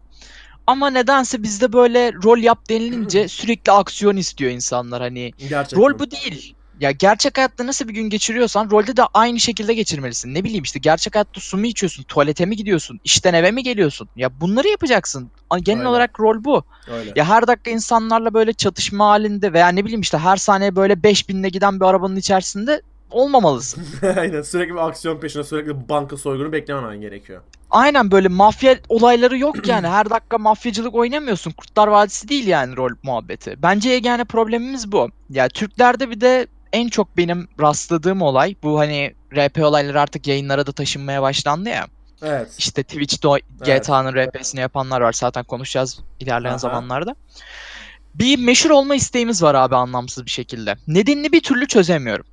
Ama 0.68 0.90
nedense 0.90 1.44
bizde 1.44 1.74
böyle 1.74 2.14
rol 2.14 2.38
yap 2.38 2.70
denilince 2.70 3.28
sürekli 3.28 3.72
aksiyon 3.72 4.18
istiyor 4.18 4.52
insanlar 4.52 5.02
hani. 5.02 5.34
Gerçekten. 5.50 5.80
Rol 5.80 6.00
bu 6.00 6.12
değil. 6.12 6.54
Ya 6.80 6.92
gerçek 6.92 7.38
hayatta 7.38 7.68
nasıl 7.68 7.88
bir 7.88 7.94
gün 7.94 8.10
geçiriyorsan 8.10 8.72
rolde 8.72 8.98
de 8.98 9.02
aynı 9.14 9.40
şekilde 9.40 9.74
geçirmelisin. 9.74 10.34
Ne 10.34 10.44
bileyim 10.44 10.64
işte 10.64 10.80
gerçek 10.80 11.16
hayatta 11.16 11.42
su 11.42 11.58
mu 11.58 11.66
içiyorsun, 11.66 12.04
tuvalete 12.04 12.46
mi 12.46 12.56
gidiyorsun, 12.56 13.00
işten 13.04 13.34
eve 13.34 13.52
mi 13.52 13.64
geliyorsun? 13.64 14.10
Ya 14.16 14.42
bunları 14.42 14.68
yapacaksın. 14.68 15.32
Genel 15.62 15.80
Aynen. 15.80 15.90
olarak 15.90 16.20
rol 16.20 16.44
bu. 16.44 16.64
Öyle. 16.92 17.12
Ya 17.16 17.30
her 17.30 17.48
dakika 17.48 17.72
insanlarla 17.72 18.34
böyle 18.34 18.54
çatışma 18.54 19.08
halinde 19.08 19.54
veya 19.54 19.68
ne 19.68 19.86
bileyim 19.86 20.02
işte 20.02 20.18
her 20.18 20.38
saniye 20.38 20.76
böyle 20.76 20.94
5000'le 20.94 21.50
giden 21.50 21.80
bir 21.80 21.86
arabanın 21.86 22.16
içerisinde 22.16 22.82
olmamalısın. 23.12 23.86
Aynen 24.18 24.42
sürekli 24.42 24.74
bir 24.74 24.88
aksiyon 24.88 25.20
peşinde 25.20 25.44
sürekli 25.44 25.82
bir 25.82 25.90
banka 25.90 26.18
soygunu 26.18 26.52
beklememen 26.52 27.02
gerekiyor. 27.02 27.42
Aynen 27.72 28.12
böyle 28.12 28.28
mafya 28.28 28.78
olayları 28.90 29.38
yok 29.38 29.68
yani. 29.68 29.88
Her 29.88 30.10
dakika 30.10 30.38
mafyacılık 30.38 30.96
oynamıyorsun. 30.96 31.52
Kurtlar 31.52 31.88
Vadisi 31.88 32.30
değil 32.30 32.48
yani 32.48 32.78
rol 32.78 32.92
muhabbeti. 33.04 33.56
Bence 33.62 33.90
yegane 33.90 34.24
problemimiz 34.24 34.92
bu. 34.92 35.10
Ya 35.30 35.50
Türklerde 35.50 36.10
bir 36.10 36.22
de 36.22 36.48
en 36.74 36.88
çok 36.88 37.18
benim 37.18 37.48
rastladığım 37.60 38.22
olay 38.22 38.56
bu 38.64 38.80
hani 38.80 39.14
RP 39.36 39.64
olayları 39.64 40.02
artık 40.02 40.28
yayınlara 40.28 40.68
da 40.68 40.72
taşınmaya 40.72 41.22
başlandı 41.22 41.70
ya. 41.70 41.88
Evet. 42.22 42.56
İşte 42.58 42.84
Twitch'te 42.84 43.28
GTA'nın 43.66 44.14
RP'sini 44.14 44.62
yapanlar 44.62 45.02
var. 45.02 45.14
Zaten 45.14 45.44
konuşacağız 45.44 46.00
ilerleyen 46.20 46.54
Aha. 46.54 46.58
zamanlarda. 46.58 47.16
Bir 48.16 48.40
meşhur 48.40 48.70
olma 48.70 48.96
isteğimiz 48.96 49.44
var 49.44 49.56
abi 49.56 49.76
anlamsız 49.76 50.26
bir 50.26 50.32
şekilde. 50.32 50.76
Nedenini 50.88 51.32
bir 51.32 51.42
türlü 51.42 51.68
çözemiyorum. 51.68 52.26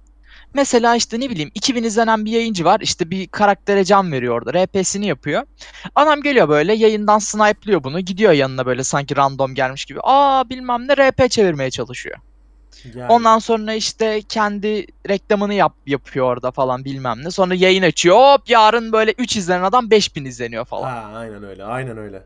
Mesela 0.54 0.96
işte 0.96 1.20
ne 1.20 1.30
bileyim 1.30 1.50
2000 1.54 1.84
izlenen 1.84 2.24
bir 2.24 2.30
yayıncı 2.30 2.64
var. 2.64 2.80
İşte 2.80 3.10
bir 3.10 3.26
karaktere 3.26 3.84
can 3.84 4.12
veriyor 4.12 4.34
orada. 4.34 4.64
RP'sini 4.64 5.06
yapıyor. 5.06 5.42
Adam 5.94 6.22
geliyor 6.22 6.48
böyle 6.48 6.74
yayından 6.74 7.18
snipe'lıyor 7.18 7.84
bunu. 7.84 8.00
Gidiyor 8.00 8.32
yanına 8.32 8.66
böyle 8.66 8.84
sanki 8.84 9.16
random 9.16 9.54
gelmiş 9.54 9.84
gibi. 9.84 9.98
Aa 10.02 10.48
bilmem 10.48 10.88
ne 10.88 10.96
RP 10.96 11.30
çevirmeye 11.30 11.70
çalışıyor. 11.70 12.16
Yani. 12.94 13.12
Ondan 13.12 13.38
sonra 13.38 13.74
işte 13.74 14.22
kendi 14.28 14.86
reklamını 15.08 15.54
yap 15.54 15.74
yapıyor 15.86 16.26
orada 16.26 16.50
falan 16.50 16.84
bilmem 16.84 17.24
ne. 17.24 17.30
Sonra 17.30 17.54
yayın 17.54 17.82
açıyor. 17.82 18.16
Hop 18.16 18.50
yarın 18.50 18.92
böyle 18.92 19.14
3 19.18 19.36
izlenen 19.36 19.62
adam 19.62 19.90
5000 19.90 20.24
izleniyor 20.24 20.64
falan. 20.64 20.90
Ha, 20.90 21.10
aynen 21.14 21.44
öyle. 21.44 21.64
Aynen 21.64 21.98
öyle. 21.98 22.22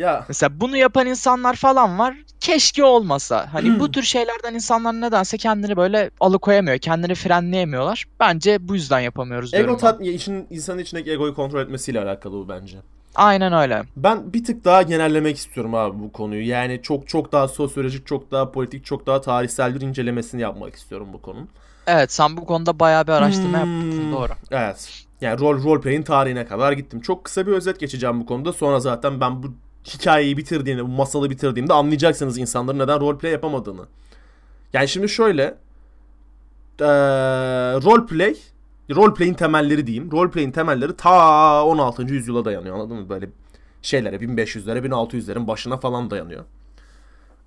Ya 0.00 0.24
Mesela 0.28 0.60
bunu 0.60 0.76
yapan 0.76 1.06
insanlar 1.06 1.56
falan 1.56 1.98
var. 1.98 2.16
Keşke 2.40 2.84
olmasa. 2.84 3.48
Hani 3.52 3.80
bu 3.80 3.90
tür 3.90 4.02
şeylerden 4.02 4.54
insanlar 4.54 5.00
nedense 5.00 5.36
kendini 5.36 5.76
böyle 5.76 6.10
alıkoyamıyor. 6.20 6.78
Kendini 6.78 7.14
frenleyemiyorlar. 7.14 8.04
Bence 8.20 8.68
bu 8.68 8.74
yüzden 8.74 9.00
yapamıyoruz 9.00 9.52
diyorum 9.52 9.70
ego 9.70 9.80
tat 9.80 10.04
ya 10.04 10.12
işin 10.12 10.46
insanın 10.50 10.78
içindeki 10.78 11.10
egoyu 11.12 11.34
kontrol 11.34 11.60
etmesiyle 11.60 12.00
alakalı 12.00 12.32
bu 12.32 12.48
bence. 12.48 12.76
Aynen 13.14 13.52
öyle. 13.52 13.82
Ben 13.96 14.32
bir 14.32 14.44
tık 14.44 14.64
daha 14.64 14.82
genellemek 14.82 15.36
istiyorum 15.36 15.74
abi 15.74 15.98
bu 15.98 16.12
konuyu. 16.12 16.48
Yani 16.48 16.80
çok 16.82 17.08
çok 17.08 17.32
daha 17.32 17.48
sosyolojik, 17.48 18.06
çok 18.06 18.30
daha 18.30 18.52
politik, 18.52 18.84
çok 18.84 19.06
daha 19.06 19.20
tarihsel 19.20 19.74
bir 19.74 19.80
incelemesini 19.80 20.40
yapmak 20.40 20.74
istiyorum 20.74 21.08
bu 21.12 21.22
konunun. 21.22 21.48
Evet 21.86 22.12
sen 22.12 22.36
bu 22.36 22.46
konuda 22.46 22.80
bayağı 22.80 23.06
bir 23.06 23.12
araştırma 23.12 23.62
Hmm, 23.62 23.80
yaptın 23.80 24.12
doğru. 24.12 24.32
Evet. 24.50 25.04
Yani 25.20 25.40
rol 25.40 25.62
roleplay'in 25.64 26.02
tarihine 26.02 26.46
kadar 26.46 26.72
gittim. 26.72 27.00
Çok 27.00 27.24
kısa 27.24 27.46
bir 27.46 27.52
özet 27.52 27.80
geçeceğim 27.80 28.20
bu 28.20 28.26
konuda. 28.26 28.52
Sonra 28.52 28.80
zaten 28.80 29.20
ben 29.20 29.42
bu 29.42 29.52
hikayeyi 29.86 30.36
bitirdiğimde, 30.36 30.84
bu 30.84 30.88
masalı 30.88 31.30
bitirdiğimde 31.30 31.72
anlayacaksınız 31.72 32.38
insanların 32.38 32.78
neden 32.78 33.00
roleplay 33.00 33.32
yapamadığını. 33.32 33.86
Yani 34.72 34.88
şimdi 34.88 35.08
şöyle 35.08 35.42
eee 36.80 36.86
roleplay 37.82 38.36
roleplay'in 38.94 39.34
temelleri 39.34 39.86
diyeyim. 39.86 40.12
Roleplay'in 40.12 40.50
temelleri 40.50 40.96
ta 40.96 41.64
16. 41.64 42.14
yüzyıla 42.14 42.44
dayanıyor. 42.44 42.74
Anladın 42.74 42.96
mı? 42.96 43.08
Böyle 43.08 43.28
şeylere 43.82 44.16
1500'lere 44.16 44.78
1600'lerin 44.86 45.46
başına 45.46 45.76
falan 45.76 46.10
dayanıyor. 46.10 46.44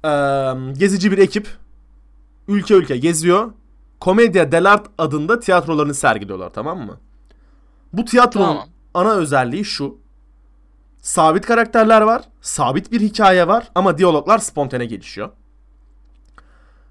Eee, 0.06 0.74
gezici 0.78 1.12
bir 1.12 1.17
ekip 1.17 1.48
ülke 2.48 2.74
ülke 2.74 2.98
geziyor. 2.98 3.52
Commedia 4.02 4.52
dell'arte 4.52 4.89
adında 4.98 5.39
tiyatrolarını 5.39 5.93
sergiliyorlar 5.93 6.50
tamam 6.54 6.80
mı? 6.80 6.98
Bu 7.93 8.06
tiyatronun 8.06 8.46
Tamam. 8.48 8.67
ana 8.93 9.12
özelliği 9.13 9.65
şu. 9.65 9.98
Sabit 11.04 11.46
karakterler 11.46 12.02
var, 12.02 12.22
sabit 12.42 12.92
bir 12.92 13.02
hikaye 13.02 13.48
var 13.48 13.72
ama 13.76 13.98
diyaloglar 13.98 14.38
spontane 14.38 14.86
gelişiyor. 14.86 15.30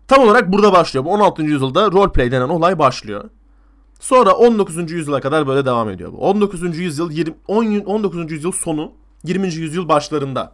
Tam 0.09 0.22
olarak 0.22 0.53
burada 0.53 0.72
başlıyor. 0.72 1.05
Bu 1.05 1.11
16. 1.12 1.42
yüzyılda 1.42 1.92
roleplay 1.92 2.33
denen 2.33 2.48
olay 2.48 2.79
başlıyor. 2.79 3.31
Sonra 4.01 4.33
19. 4.33 4.90
yüzyıla 4.90 5.20
kadar 5.20 5.46
böyle 5.46 5.66
devam 5.66 5.90
ediyor 5.90 6.12
bu. 6.12 6.16
19. 6.16 6.79
yüzyıl 6.79 7.11
20, 7.11 7.35
10 7.48 7.64
19. 7.81 8.33
yüzyıl 8.33 8.53
sonu 8.53 8.92
20. 9.25 9.46
yüzyıl 9.46 9.88
başlarında 9.88 10.53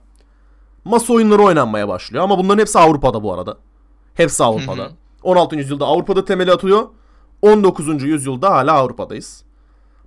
masa 0.85 1.13
oyunları 1.13 1.43
oynanmaya 1.43 1.89
başlıyor. 1.89 2.25
Ama 2.25 2.39
bunların 2.39 2.61
hepsi 2.61 2.79
Avrupa'da 2.79 3.23
bu 3.23 3.35
arada. 3.35 3.57
Hepsi 4.15 4.45
Avrupa'da. 4.45 4.83
Hı 4.83 4.87
hı. 4.87 4.93
16. 5.23 5.57
yüzyılda 5.57 5.87
Avrupa'da 5.87 6.25
temeli 6.25 6.53
atılıyor. 6.53 6.89
19. 7.43 8.03
yüzyılda 8.03 8.51
hala 8.51 8.73
Avrupa'dayız. 8.73 9.48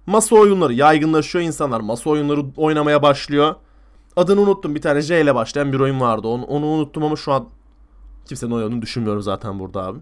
Masa 0.05 0.35
oyunları 0.35 0.73
yaygınlaşıyor. 0.73 1.45
insanlar 1.45 1.79
masa 1.79 2.09
oyunları 2.09 2.41
oynamaya 2.57 3.01
başlıyor. 3.01 3.55
Adını 4.15 4.41
unuttum. 4.41 4.75
Bir 4.75 4.81
tane 4.81 5.01
J 5.01 5.21
ile 5.21 5.35
başlayan 5.35 5.73
bir 5.73 5.79
oyun 5.79 6.01
vardı. 6.01 6.27
Onu, 6.27 6.45
onu 6.45 6.65
unuttum 6.65 7.03
ama 7.03 7.15
şu 7.15 7.31
an 7.31 7.47
Kimsenin 8.25 8.51
oynadığını 8.51 8.81
düşünmüyorum 8.81 9.21
zaten 9.21 9.59
burada 9.59 9.83
abi. 9.83 9.99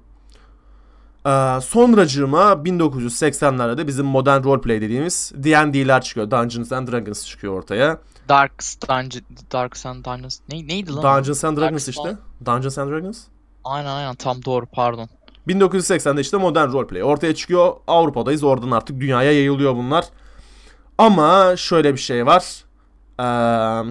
Ee, 1.26 1.62
sonracığıma 1.62 2.52
1980'lerde 2.52 3.78
de 3.78 3.88
bizim 3.88 4.06
modern 4.06 4.44
roleplay 4.44 4.82
dediğimiz 4.82 5.32
D&D'ler 5.36 6.02
çıkıyor. 6.02 6.32
Dungeons 6.32 6.72
and 6.72 6.88
Dragons 6.88 7.26
çıkıyor 7.26 7.54
ortaya. 7.54 8.00
Dark 8.30 8.64
Dungeon, 8.90 9.24
Dark 9.52 9.86
and 9.86 10.06
Dungeons. 10.06 10.40
Ne, 10.52 10.68
neydi 10.68 10.94
lan? 10.94 11.04
Dungeons 11.04 11.44
and 11.44 11.58
Dragons 11.58 11.88
Dark 11.88 11.96
işte. 11.96 12.18
Dungeons 12.46 12.78
and 12.78 12.92
Dragons. 12.92 13.24
Aynen 13.64 13.90
aynen 13.90 14.16
tam 14.16 14.46
doğru 14.46 14.66
pardon. 14.66 15.10
1980'de 15.50 16.22
işte 16.22 16.38
modern 16.38 16.72
roleplay 16.72 17.04
ortaya 17.04 17.36
çıkıyor. 17.36 17.74
Avrupa'dayız. 17.88 18.44
Oradan 18.44 18.72
artık 18.72 19.00
dünyaya 19.00 19.32
yayılıyor 19.32 19.76
bunlar. 19.76 20.06
Ama 20.98 21.56
şöyle 21.58 21.94
bir 21.94 22.00
şey 22.00 22.26
var. 22.26 22.64
Ee, 23.20 23.90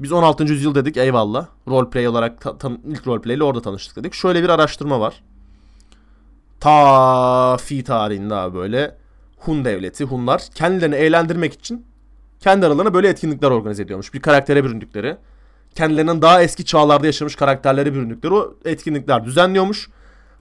biz 0.00 0.12
16. 0.12 0.44
yüzyıl 0.44 0.74
dedik 0.74 0.96
eyvallah. 0.96 1.46
Roleplay 1.68 2.08
olarak 2.08 2.40
ta- 2.40 2.58
tan- 2.58 2.80
ilk 2.86 3.06
roleplay 3.06 3.36
ile 3.36 3.44
orada 3.44 3.62
tanıştık 3.62 3.96
dedik. 3.96 4.14
Şöyle 4.14 4.42
bir 4.42 4.48
araştırma 4.48 5.00
var. 5.00 5.22
Ta 6.60 7.56
fi 7.56 7.84
tarihinde 7.84 8.34
abi 8.34 8.56
böyle 8.56 8.96
Hun 9.38 9.64
devleti, 9.64 10.04
Hunlar 10.04 10.42
kendilerini 10.54 10.94
eğlendirmek 10.94 11.52
için 11.52 11.86
kendi 12.40 12.66
aralarına 12.66 12.94
böyle 12.94 13.08
etkinlikler 13.08 13.50
organize 13.50 13.82
ediyormuş. 13.82 14.14
Bir 14.14 14.20
karaktere 14.20 14.64
büründükleri, 14.64 15.16
kendilerinden 15.74 16.22
daha 16.22 16.42
eski 16.42 16.64
çağlarda 16.64 17.06
yaşamış 17.06 17.36
karakterlere 17.36 17.94
büründükleri 17.94 18.34
o 18.34 18.54
etkinlikler 18.64 19.24
düzenliyormuş. 19.24 19.88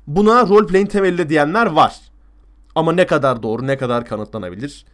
Buna 0.08 0.48
roleplay'in 0.48 0.86
temeli 0.86 1.30
diyenler 1.30 1.66
var. 1.66 1.96
Ama 2.76 2.92
ne 2.92 3.06
kadar 3.08 3.44
doğru, 3.44 3.68
ne 3.68 3.78
kadar 3.78 4.06
kanıtlanabilir? 4.06 4.86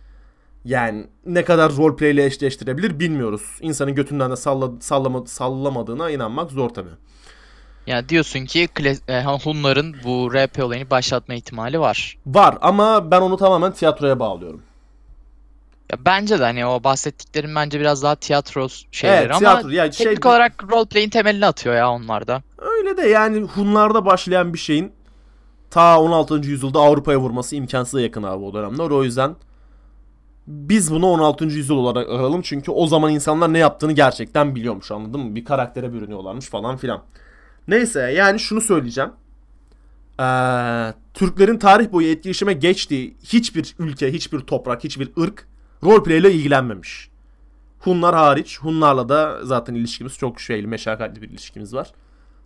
Yani 0.65 1.07
ne 1.25 1.43
kadar 1.45 1.75
roleplay 1.75 2.11
ile 2.11 2.25
eşleştirebilir 2.25 2.99
bilmiyoruz. 2.99 3.41
İnsanın 3.61 3.95
götünden 3.95 4.31
de 4.31 4.35
salla, 4.35 4.71
sallama, 4.79 5.25
sallamadığına 5.25 6.09
inanmak 6.09 6.51
zor 6.51 6.69
tabii. 6.69 6.89
Ya 7.87 8.09
diyorsun 8.09 8.45
ki 8.45 8.67
e, 9.07 9.23
Hunların 9.23 9.95
bu 10.03 10.33
RP 10.33 10.63
olayını 10.63 10.89
başlatma 10.89 11.33
ihtimali 11.33 11.79
var. 11.79 12.17
Var 12.25 12.57
ama 12.61 13.11
ben 13.11 13.21
onu 13.21 13.37
tamamen 13.37 13.71
tiyatroya 13.71 14.19
bağlıyorum. 14.19 14.61
Ya 15.91 15.97
bence 16.05 16.39
de 16.39 16.43
hani 16.43 16.65
o 16.65 16.83
bahsettiklerim 16.83 17.55
bence 17.55 17.79
biraz 17.79 18.03
daha 18.03 18.15
tiyatro 18.15 18.67
şeyleri 18.91 19.19
Evet, 19.19 19.31
ama 19.31 19.39
tiyatro. 19.39 19.69
Ya 19.69 19.91
şey- 19.91 20.05
teknik 20.07 20.25
olarak 20.25 20.71
roleplay'in 20.71 21.09
temelini 21.09 21.45
atıyor 21.45 21.75
ya 21.75 21.91
onlarda. 21.91 22.41
Öyle 22.57 22.97
de 22.97 23.07
yani 23.07 23.41
Hunlarda 23.41 24.05
başlayan 24.05 24.53
bir 24.53 24.59
şeyin 24.59 24.91
ta 25.71 26.01
16. 26.01 26.35
yüzyılda 26.35 26.79
Avrupa'ya 26.79 27.19
vurması 27.19 27.55
imkansıza 27.55 28.01
yakın 28.01 28.23
abi 28.23 28.43
o 28.43 28.53
dönemler. 28.53 28.89
O 28.89 29.03
yüzden 29.03 29.35
biz 30.47 30.91
bunu 30.91 31.05
16. 31.07 31.45
yüzyıl 31.45 31.77
olarak 31.77 32.09
alalım. 32.09 32.41
Çünkü 32.41 32.71
o 32.71 32.87
zaman 32.87 33.11
insanlar 33.13 33.53
ne 33.53 33.57
yaptığını 33.57 33.91
gerçekten 33.91 34.55
biliyormuş 34.55 34.91
anladın 34.91 35.21
mı? 35.21 35.35
Bir 35.35 35.45
karaktere 35.45 35.93
bürünüyorlarmış 35.93 36.45
falan 36.45 36.77
filan. 36.77 37.03
Neyse 37.67 37.99
yani 37.99 38.39
şunu 38.39 38.61
söyleyeceğim. 38.61 39.11
Ee, 40.19 40.93
Türklerin 41.13 41.57
tarih 41.57 41.91
boyu 41.91 42.07
etkileşime 42.07 42.53
geçtiği 42.53 43.17
hiçbir 43.23 43.75
ülke, 43.79 44.13
hiçbir 44.13 44.39
toprak, 44.39 44.83
hiçbir 44.83 45.09
ırk 45.19 45.47
roleplay 45.83 46.17
ile 46.17 46.33
ilgilenmemiş. 46.33 47.09
Hunlar 47.79 48.15
hariç. 48.15 48.59
Hunlarla 48.59 49.09
da 49.09 49.39
zaten 49.45 49.75
ilişkimiz 49.75 50.17
çok 50.17 50.41
şeyli, 50.41 50.67
meşakkatli 50.67 51.21
bir 51.21 51.29
ilişkimiz 51.29 51.73
var. 51.73 51.91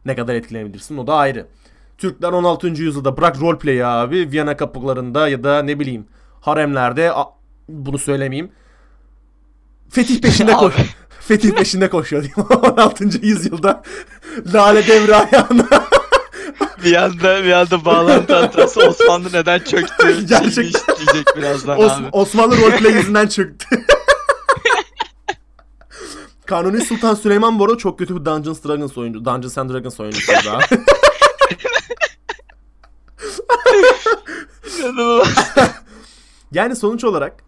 Ne 0.06 0.16
kadar 0.16 0.36
etkilenebilirsin 0.36 0.98
o 0.98 1.08
da 1.08 1.16
ayrı. 1.16 1.48
Türkler 1.98 2.32
16. 2.32 2.68
yüzyılda 2.68 3.18
bırak 3.18 3.42
roleplay'i 3.42 3.86
abi 3.86 4.32
Viyana 4.32 4.58
kapılarında 4.58 5.28
ya 5.28 5.44
da 5.44 5.62
ne 5.64 5.80
bileyim 5.80 6.06
haremlerde 6.42 7.14
a- 7.14 7.30
bunu 7.70 7.98
söylemeyeyim. 7.98 8.52
Fetih 9.90 10.22
peşinde 10.22 10.54
koş. 10.54 10.74
Fetih 11.20 11.52
peşinde 11.52 11.90
koşuyor 11.90 12.24
diyeyim. 12.24 12.50
16. 12.78 13.06
yüzyılda 13.22 13.84
Lale 14.54 14.88
devri 14.88 15.16
ayağına. 15.16 15.68
bir 16.84 16.96
anda 17.04 17.44
bir 17.44 17.52
anda 17.52 17.86
bağlantı 17.86 18.36
hatası 18.36 18.88
Osmanlı 18.88 19.30
neden 19.34 19.60
çöktü? 19.60 20.26
Gerçekten. 20.30 20.96
diyecek 20.96 21.28
birazdan 21.38 21.78
Os- 21.80 21.92
abi. 22.00 22.08
Osmanlı 22.12 22.58
roleplay 22.62 22.92
yüzünden 22.94 23.28
çöktü. 23.28 23.66
Kanuni 26.46 26.82
Sultan 26.82 27.16
Süleyman 27.16 27.60
bu 27.60 27.66
arada 27.66 27.78
çok 27.78 28.00
kötü 28.00 28.16
bir 28.20 28.26
Dungeons 28.26 28.64
Dragons 28.64 28.98
oyuncu. 28.98 29.26
Dungeons 29.26 29.58
and 29.58 29.70
Dragons 29.70 30.00
oyuncusuydu 30.00 30.50
abi. 30.50 30.64
Yani 36.52 36.76
sonuç 36.76 37.04
olarak 37.04 37.44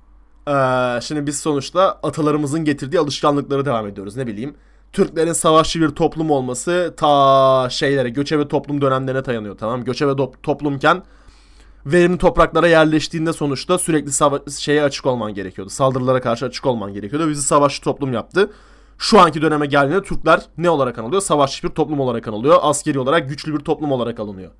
eee, 0.48 1.00
şimdi 1.02 1.28
biz 1.28 1.40
sonuçta 1.40 2.00
atalarımızın 2.04 2.66
getirdiği 2.66 3.00
alışkanlıkları 3.00 3.66
devam 3.66 3.88
ediyoruz. 3.88 4.16
Ne 4.18 4.28
bileyim 4.28 4.56
Türklerin 4.94 5.34
savaşçı 5.34 5.82
bir 5.82 5.90
toplum 5.90 6.32
olması 6.32 6.94
ta 6.98 7.68
şeylere 7.70 8.10
göçebe 8.10 8.48
toplum 8.48 8.82
dönemlerine 8.82 9.26
dayanıyor 9.26 9.58
tamam. 9.58 9.84
Göçebe 9.84 10.12
toplumken 10.44 11.04
verimli 11.86 12.18
topraklara 12.18 12.68
yerleştiğinde 12.68 13.34
sonuçta 13.34 13.78
sürekli 13.78 14.12
sava- 14.12 14.60
şeye 14.60 14.84
açık 14.84 15.06
olman 15.06 15.34
gerekiyordu. 15.34 15.70
Saldırılara 15.70 16.22
karşı 16.22 16.46
açık 16.46 16.66
olman 16.66 16.94
gerekiyordu. 16.94 17.30
Bizi 17.30 17.44
savaşçı 17.44 17.82
toplum 17.82 18.14
yaptı. 18.14 18.52
Şu 18.98 19.20
anki 19.20 19.42
döneme 19.42 19.66
geldiğinde 19.66 20.04
Türkler 20.04 20.42
ne 20.58 20.70
olarak 20.70 20.98
anılıyor? 20.98 21.22
Savaşçı 21.22 21.68
bir 21.68 21.74
toplum 21.74 22.00
olarak 22.00 22.28
anılıyor. 22.28 22.58
Askeri 22.62 23.00
olarak 23.00 23.30
güçlü 23.30 23.54
bir 23.54 23.60
toplum 23.60 23.92
olarak 23.92 24.20
alınıyor. 24.20 24.52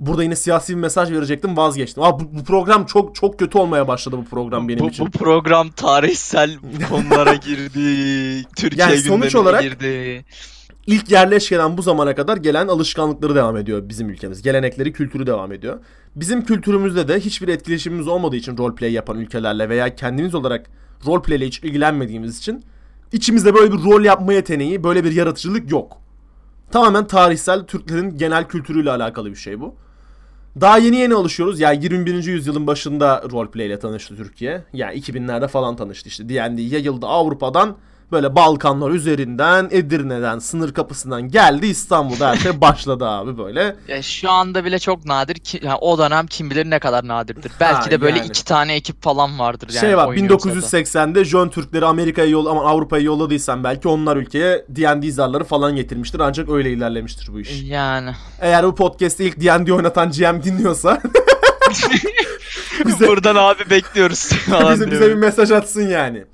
Burada 0.00 0.22
yine 0.22 0.36
siyasi 0.36 0.72
bir 0.76 0.80
mesaj 0.80 1.10
verecektim 1.12 1.56
vazgeçtim. 1.56 2.02
Aa, 2.02 2.20
bu, 2.20 2.24
bu 2.38 2.44
program 2.44 2.86
çok 2.86 3.14
çok 3.14 3.38
kötü 3.38 3.58
olmaya 3.58 3.88
başladı 3.88 4.16
bu 4.18 4.24
program 4.24 4.68
benim 4.68 4.78
bu, 4.84 4.88
için. 4.88 5.06
bu 5.06 5.10
program 5.10 5.70
tarihsel 5.70 6.56
konulara 6.90 7.34
girdi. 7.46 8.44
Türkiye 8.56 8.86
Yani 8.86 8.98
sonuç 8.98 9.34
olarak- 9.34 9.62
girdi. 9.62 10.24
İlk 10.86 11.10
yerleşkeden 11.10 11.76
bu 11.78 11.82
zamana 11.82 12.14
kadar 12.14 12.36
gelen 12.36 12.68
alışkanlıkları 12.68 13.34
devam 13.34 13.56
ediyor 13.56 13.88
bizim 13.88 14.10
ülkemiz. 14.10 14.42
Gelenekleri, 14.42 14.92
kültürü 14.92 15.26
devam 15.26 15.52
ediyor. 15.52 15.78
Bizim 16.16 16.44
kültürümüzde 16.44 17.08
de 17.08 17.20
hiçbir 17.20 17.48
etkileşimimiz 17.48 18.08
olmadığı 18.08 18.36
için 18.36 18.58
roleplay 18.58 18.92
yapan 18.92 19.18
ülkelerle 19.18 19.68
veya 19.68 19.94
kendimiz 19.94 20.34
olarak 20.34 20.66
roleplay 21.06 21.36
ile 21.38 21.46
hiç 21.46 21.58
ilgilenmediğimiz 21.58 22.38
için 22.38 22.64
içimizde 23.12 23.54
böyle 23.54 23.72
bir 23.72 23.84
rol 23.84 24.04
yapma 24.04 24.32
yeteneği, 24.32 24.84
böyle 24.84 25.04
bir 25.04 25.12
yaratıcılık 25.12 25.70
yok. 25.70 25.96
Tamamen 26.70 27.06
tarihsel 27.06 27.64
Türklerin 27.66 28.18
genel 28.18 28.48
kültürüyle 28.48 28.90
alakalı 28.90 29.30
bir 29.30 29.36
şey 29.36 29.60
bu. 29.60 29.74
Daha 30.60 30.78
yeni 30.78 30.96
yeni 30.96 31.14
alışıyoruz. 31.14 31.60
Yani 31.60 31.84
21. 31.84 32.24
yüzyılın 32.24 32.66
başında 32.66 33.24
roleplay 33.32 33.66
ile 33.66 33.78
tanıştı 33.78 34.16
Türkiye. 34.16 34.64
Yani 34.72 34.98
2000'lerde 34.98 35.48
falan 35.48 35.76
tanıştı 35.76 36.08
işte. 36.08 36.28
D&D 36.28 36.62
yayıldı 36.62 37.06
Avrupa'dan 37.06 37.76
böyle 38.14 38.34
Balkanlar 38.34 38.90
üzerinden 38.90 39.68
Edirne'den 39.70 40.38
sınır 40.38 40.74
kapısından 40.74 41.28
geldi 41.28 41.66
İstanbul'da 41.66 42.30
her 42.30 42.36
şey 42.36 42.60
başladı 42.60 43.06
abi 43.06 43.38
böyle. 43.38 43.76
Ya 43.88 44.02
şu 44.02 44.30
anda 44.30 44.64
bile 44.64 44.78
çok 44.78 45.04
nadir 45.04 45.34
ki 45.34 45.60
yani 45.62 45.78
o 45.80 45.98
dönem 45.98 46.26
kim 46.26 46.50
bilir 46.50 46.70
ne 46.70 46.78
kadar 46.78 47.08
nadirdir. 47.08 47.52
Belki 47.60 47.90
de 47.90 48.00
böyle 48.00 48.18
yani. 48.18 48.28
iki 48.28 48.44
tane 48.44 48.74
ekip 48.74 49.02
falan 49.02 49.38
vardır 49.38 49.68
yani. 49.72 49.80
şey 49.80 49.96
var 49.96 50.06
oynuyorsa 50.06 50.48
da. 50.48 50.54
1980'de 50.54 51.24
Jön 51.24 51.48
Türkleri 51.48 51.86
Amerika'ya 51.86 52.28
yol 52.28 52.46
ama 52.46 52.64
Avrupa'ya 52.64 53.02
yolladıysan 53.02 53.64
belki 53.64 53.88
onlar 53.88 54.16
ülkeye 54.16 54.64
D&D 54.68 55.10
zarları 55.10 55.44
falan 55.44 55.76
getirmiştir 55.76 56.20
ancak 56.20 56.48
öyle 56.48 56.72
ilerlemiştir 56.72 57.32
bu 57.32 57.40
iş. 57.40 57.62
Yani. 57.62 58.10
Eğer 58.40 58.64
bu 58.66 58.74
podcast'te 58.74 59.24
ilk 59.24 59.40
D&D 59.40 59.72
oynatan 59.72 60.10
GM 60.10 60.42
dinliyorsa 60.42 61.02
Bize- 62.86 63.08
Buradan 63.08 63.36
abi 63.36 63.70
bekliyoruz. 63.70 64.30
bize, 64.70 64.90
bize 64.90 65.08
bir 65.08 65.14
mesaj 65.14 65.50
atsın 65.50 65.88
yani. 65.88 66.24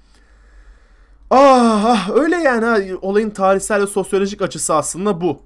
Ah, 1.30 1.84
ah 1.84 2.10
öyle 2.10 2.36
yani 2.36 2.64
ha. 2.64 2.78
olayın 3.02 3.30
tarihsel 3.30 3.82
ve 3.82 3.86
sosyolojik 3.86 4.42
açısı 4.42 4.74
aslında 4.74 5.20
bu. 5.20 5.42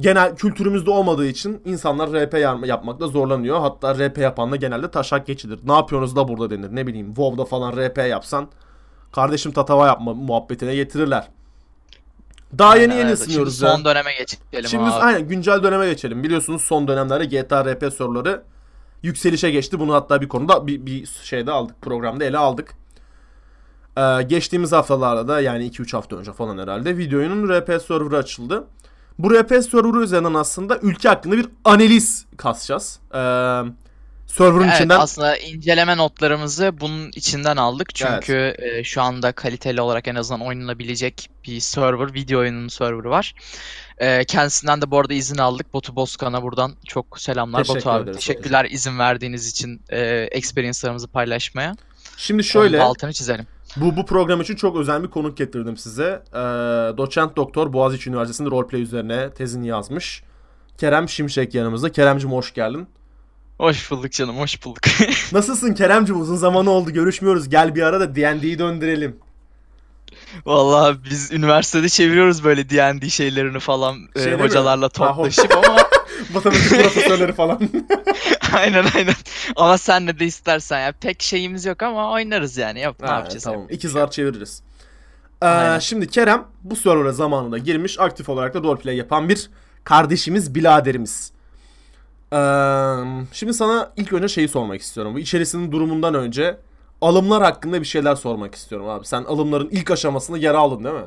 Genel 0.00 0.36
kültürümüzde 0.36 0.90
olmadığı 0.90 1.26
için 1.26 1.62
insanlar 1.64 2.12
RP 2.12 2.34
yapmakta 2.66 3.06
zorlanıyor. 3.06 3.60
Hatta 3.60 3.94
RP 3.94 4.18
yapan 4.18 4.52
da 4.52 4.56
genelde 4.56 4.90
taşak 4.90 5.26
geçilir. 5.26 5.60
Ne 5.64 5.72
yapıyorsunuz 5.72 6.16
da 6.16 6.28
burada 6.28 6.50
denir. 6.50 6.68
Ne 6.76 6.86
bileyim 6.86 7.06
WoW'da 7.06 7.44
falan 7.44 7.72
RP 7.76 7.98
yapsan 7.98 8.48
kardeşim 9.12 9.52
tatava 9.52 9.86
yapma 9.86 10.14
muhabbetine 10.14 10.74
getirirler. 10.74 11.28
Daha 12.58 12.76
yeni 12.76 12.94
yeni 12.94 13.10
ısınıyoruz 13.12 13.58
Şimdi 13.58 13.70
ya. 13.70 13.76
son 13.76 13.84
döneme 13.84 14.10
geçelim 14.12 14.68
Şimdi 14.68 14.84
abi. 14.84 14.92
aynen 14.92 15.28
güncel 15.28 15.62
döneme 15.62 15.86
geçelim. 15.86 16.24
Biliyorsunuz 16.24 16.62
son 16.62 16.88
dönemlerde 16.88 17.24
GTA 17.24 17.64
RP 17.64 17.92
soruları 17.92 18.42
yükselişe 19.02 19.50
geçti. 19.50 19.80
Bunu 19.80 19.94
hatta 19.94 20.20
bir 20.20 20.28
konuda 20.28 20.66
bir, 20.66 20.86
bir 20.86 21.06
şeyde 21.22 21.52
aldık. 21.52 21.82
Programda 21.82 22.24
ele 22.24 22.38
aldık. 22.38 22.74
Ee, 23.96 24.22
geçtiğimiz 24.22 24.72
haftalarda 24.72 25.28
da 25.28 25.40
yani 25.40 25.70
2-3 25.70 25.92
hafta 25.92 26.16
önce 26.16 26.32
falan 26.32 26.58
herhalde 26.58 26.98
videonun 26.98 27.48
RP 27.48 27.82
serverı 27.82 28.16
açıldı. 28.16 28.64
Bu 29.18 29.34
RP 29.34 29.48
serverı 29.48 30.02
üzerinden 30.02 30.34
aslında 30.34 30.78
ülke 30.82 31.08
hakkında 31.08 31.36
bir 31.36 31.46
analiz 31.64 32.26
kasacağız. 32.36 32.98
Ee, 33.14 33.18
server'ın 34.26 34.62
Evet 34.64 34.74
içinden 34.74 34.98
aslında 34.98 35.36
inceleme 35.36 35.96
notlarımızı 35.96 36.80
bunun 36.80 37.10
içinden 37.14 37.56
aldık. 37.56 37.94
Çünkü 37.94 38.54
e, 38.58 38.84
şu 38.84 39.02
anda 39.02 39.32
kaliteli 39.32 39.80
olarak 39.80 40.08
en 40.08 40.14
azından 40.14 40.46
oynanabilecek 40.46 41.30
bir 41.44 41.60
server, 41.60 42.14
video 42.14 42.40
oyununun 42.40 42.68
serverı 42.68 43.10
var. 43.10 43.34
E, 43.98 44.24
kendisinden 44.24 44.82
de 44.82 44.90
bu 44.90 44.98
arada 44.98 45.14
izin 45.14 45.38
aldık. 45.38 45.74
Batu 45.74 45.96
Bozkan'a 45.96 46.42
buradan 46.42 46.72
çok 46.86 47.20
selamlar. 47.20 47.64
Teşekkür 47.64 47.80
Batu 47.80 47.90
abi 47.90 48.02
ederiz 48.02 48.16
teşekkürler 48.16 48.64
izin 48.70 48.98
verdiğiniz 48.98 49.48
için 49.50 49.82
e, 49.88 50.00
experience'larımızı 50.30 51.08
paylaşmaya. 51.08 51.74
şimdi 52.16 52.44
Şöyle. 52.44 52.68
şöyle 52.68 52.82
altını 52.82 53.12
çizelim. 53.12 53.46
Bu 53.76 53.96
bu 53.96 54.06
program 54.06 54.40
için 54.40 54.56
çok 54.56 54.76
özel 54.76 55.02
bir 55.02 55.08
konuk 55.08 55.36
getirdim 55.36 55.76
size. 55.76 56.22
Ee, 56.32 56.36
doçent 56.96 57.36
doktor 57.36 57.72
Boğaziçi 57.72 58.10
Üniversitesi'nde 58.10 58.50
roleplay 58.50 58.82
üzerine 58.82 59.30
tezini 59.30 59.66
yazmış. 59.66 60.22
Kerem 60.78 61.08
Şimşek 61.08 61.54
yanımızda. 61.54 61.92
Keremcim 61.92 62.32
hoş 62.32 62.54
geldin. 62.54 62.86
Hoş 63.58 63.90
bulduk 63.90 64.12
canım, 64.12 64.38
hoş 64.38 64.64
bulduk. 64.64 64.82
Nasılsın 65.32 65.74
Keremcim? 65.74 66.20
Uzun 66.20 66.36
zaman 66.36 66.66
oldu 66.66 66.90
görüşmüyoruz. 66.90 67.48
Gel 67.48 67.74
bir 67.74 67.82
ara 67.82 68.00
da 68.00 68.16
D&D'yi 68.16 68.58
döndürelim. 68.58 69.16
Vallahi 70.46 70.96
biz 71.10 71.32
üniversitede 71.32 71.88
çeviriyoruz 71.88 72.44
böyle 72.44 72.70
D&D 72.70 73.08
şeylerini 73.10 73.58
falan 73.60 73.96
e, 74.16 74.22
Şey 74.22 74.36
mi? 74.36 74.42
hocalarla 74.42 74.88
toplaşıp 74.88 75.56
ama 75.56 75.76
Matematik 76.34 76.68
profesörleri 76.82 77.32
falan. 77.32 77.60
aynen 78.58 78.84
aynen. 78.94 79.14
Ama 79.56 79.78
sen 79.78 80.06
ne 80.06 80.18
de 80.18 80.24
istersen 80.24 80.80
ya 80.80 80.92
pek 81.00 81.22
şeyimiz 81.22 81.64
yok 81.66 81.82
ama 81.82 82.10
oynarız 82.12 82.56
yani. 82.56 82.80
Yok 82.80 83.00
ne 83.02 83.08
yapacağız? 83.10 83.44
Tamam. 83.44 83.66
İki 83.70 83.88
zar 83.88 84.10
çeviririz. 84.10 84.62
Ee, 85.42 85.46
Aynen. 85.46 85.78
şimdi 85.78 86.06
Kerem 86.06 86.44
bu 86.62 86.76
server'a 86.76 87.12
zamanında 87.12 87.58
girmiş. 87.58 88.00
Aktif 88.00 88.28
olarak 88.28 88.54
da 88.54 88.58
roleplay 88.62 88.96
yapan 88.96 89.28
bir 89.28 89.50
kardeşimiz, 89.84 90.54
biladerimiz. 90.54 91.32
Ee, 92.32 92.36
şimdi 93.32 93.54
sana 93.54 93.92
ilk 93.96 94.12
önce 94.12 94.28
şeyi 94.28 94.48
sormak 94.48 94.80
istiyorum. 94.80 95.14
Bu 95.14 95.18
içerisinin 95.18 95.72
durumundan 95.72 96.14
önce 96.14 96.56
alımlar 97.00 97.42
hakkında 97.42 97.80
bir 97.80 97.86
şeyler 97.86 98.14
sormak 98.14 98.54
istiyorum 98.54 98.88
abi. 98.88 99.06
Sen 99.06 99.24
alımların 99.24 99.68
ilk 99.72 99.90
aşamasında 99.90 100.38
yer 100.38 100.54
aldın 100.54 100.84
değil 100.84 100.94
mi? 100.94 101.00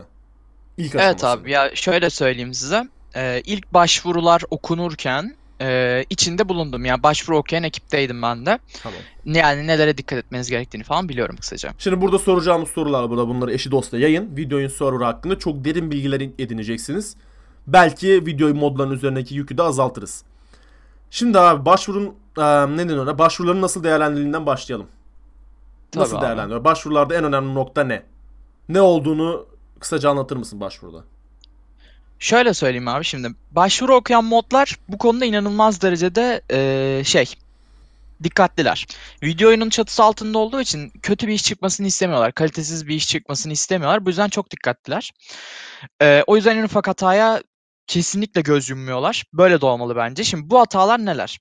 İlk 0.78 0.96
Evet 0.96 1.04
aşamasında. 1.04 1.32
abi 1.32 1.52
ya 1.52 1.76
şöyle 1.76 2.10
söyleyeyim 2.10 2.54
size. 2.54 2.88
Ee, 3.16 3.42
ilk 3.46 3.74
başvurular 3.74 4.44
okunurken 4.50 5.36
e, 5.62 6.06
içinde 6.10 6.50
bulundum. 6.50 6.86
Yani 6.86 7.04
başvuru 7.04 7.38
okuyan 7.38 7.64
ekipteydim 7.64 8.22
ben 8.22 8.46
de. 8.46 8.60
Tamam. 8.84 9.00
Yani 9.26 9.68
nelere 9.68 9.98
dikkat 9.98 10.20
etmeniz 10.20 10.50
gerektiğini 10.50 10.84
falan 10.84 11.10
biliyorum 11.10 11.36
kısaca. 11.36 11.72
Şimdi 11.78 12.02
burada 12.02 12.20
soracağımız 12.20 12.70
sorular 12.70 13.10
burada 13.10 13.28
bunları 13.28 13.54
eşi 13.54 13.72
dostla 13.72 13.98
yayın. 13.98 14.38
Videonun 14.38 14.68
server 14.68 15.06
hakkında 15.06 15.40
çok 15.40 15.66
derin 15.66 15.92
bilgiler 15.92 16.22
edineceksiniz. 16.22 17.16
Belki 17.68 18.26
video 18.26 18.54
modların 18.54 18.92
üzerindeki 18.92 19.36
yükü 19.36 19.58
de 19.58 19.64
azaltırız. 19.64 20.24
Şimdi 21.12 21.40
abi 21.40 21.66
başvurun 21.66 22.14
e, 22.38 22.42
ne 22.78 22.90
denir 22.90 22.98
ona? 22.98 23.18
Başvuruların 23.18 23.62
nasıl 23.62 23.84
değerlendirildiğinden 23.84 24.46
başlayalım. 24.46 24.88
Nasıl 25.96 26.12
Tabii 26.12 26.20
abi. 26.20 26.28
değerlendiriyor? 26.28 26.64
Başvurularda 26.64 27.16
en 27.16 27.24
önemli 27.24 27.54
nokta 27.54 27.84
ne? 27.84 28.04
Ne 28.70 28.82
olduğunu 28.82 29.46
kısaca 29.80 30.10
anlatır 30.10 30.38
mısın 30.38 30.60
başvuruda? 30.60 31.04
Şöyle 32.20 32.54
söyleyeyim 32.54 32.88
abi 32.88 33.04
şimdi. 33.04 33.30
Başvuru 33.52 33.96
okuyan 33.96 34.26
modlar 34.26 34.78
bu 34.88 34.98
konuda 34.98 35.26
inanılmaz 35.26 35.82
derecede 35.82 36.42
e, 36.52 37.04
şey 37.04 37.36
dikkatliler. 38.24 38.88
Video 39.24 39.50
oyunun 39.50 39.70
çatısı 39.70 40.04
altında 40.04 40.38
olduğu 40.38 40.62
için 40.62 40.90
kötü 41.02 41.28
bir 41.28 41.34
iş 41.34 41.44
çıkmasını 41.44 41.88
istemiyorlar. 41.88 42.32
Kalitesiz 42.32 42.88
bir 42.88 42.96
iş 42.96 43.08
çıkmasını 43.08 43.54
istemiyorlar. 43.54 44.06
Bu 44.06 44.10
yüzden 44.10 44.30
çok 44.30 44.52
dikkatliler. 44.52 45.12
E, 46.02 46.24
o 46.28 46.36
yüzden 46.36 46.58
en 46.58 46.64
ufak 46.64 46.88
hataya 46.88 47.44
kesinlikle 47.88 48.42
göz 48.42 48.70
yummuyorlar. 48.70 49.24
Böyle 49.34 49.62
de 49.62 49.66
olmalı 49.66 49.96
bence. 49.96 50.24
Şimdi 50.24 50.50
bu 50.50 50.60
hatalar 50.60 51.06
neler? 51.06 51.40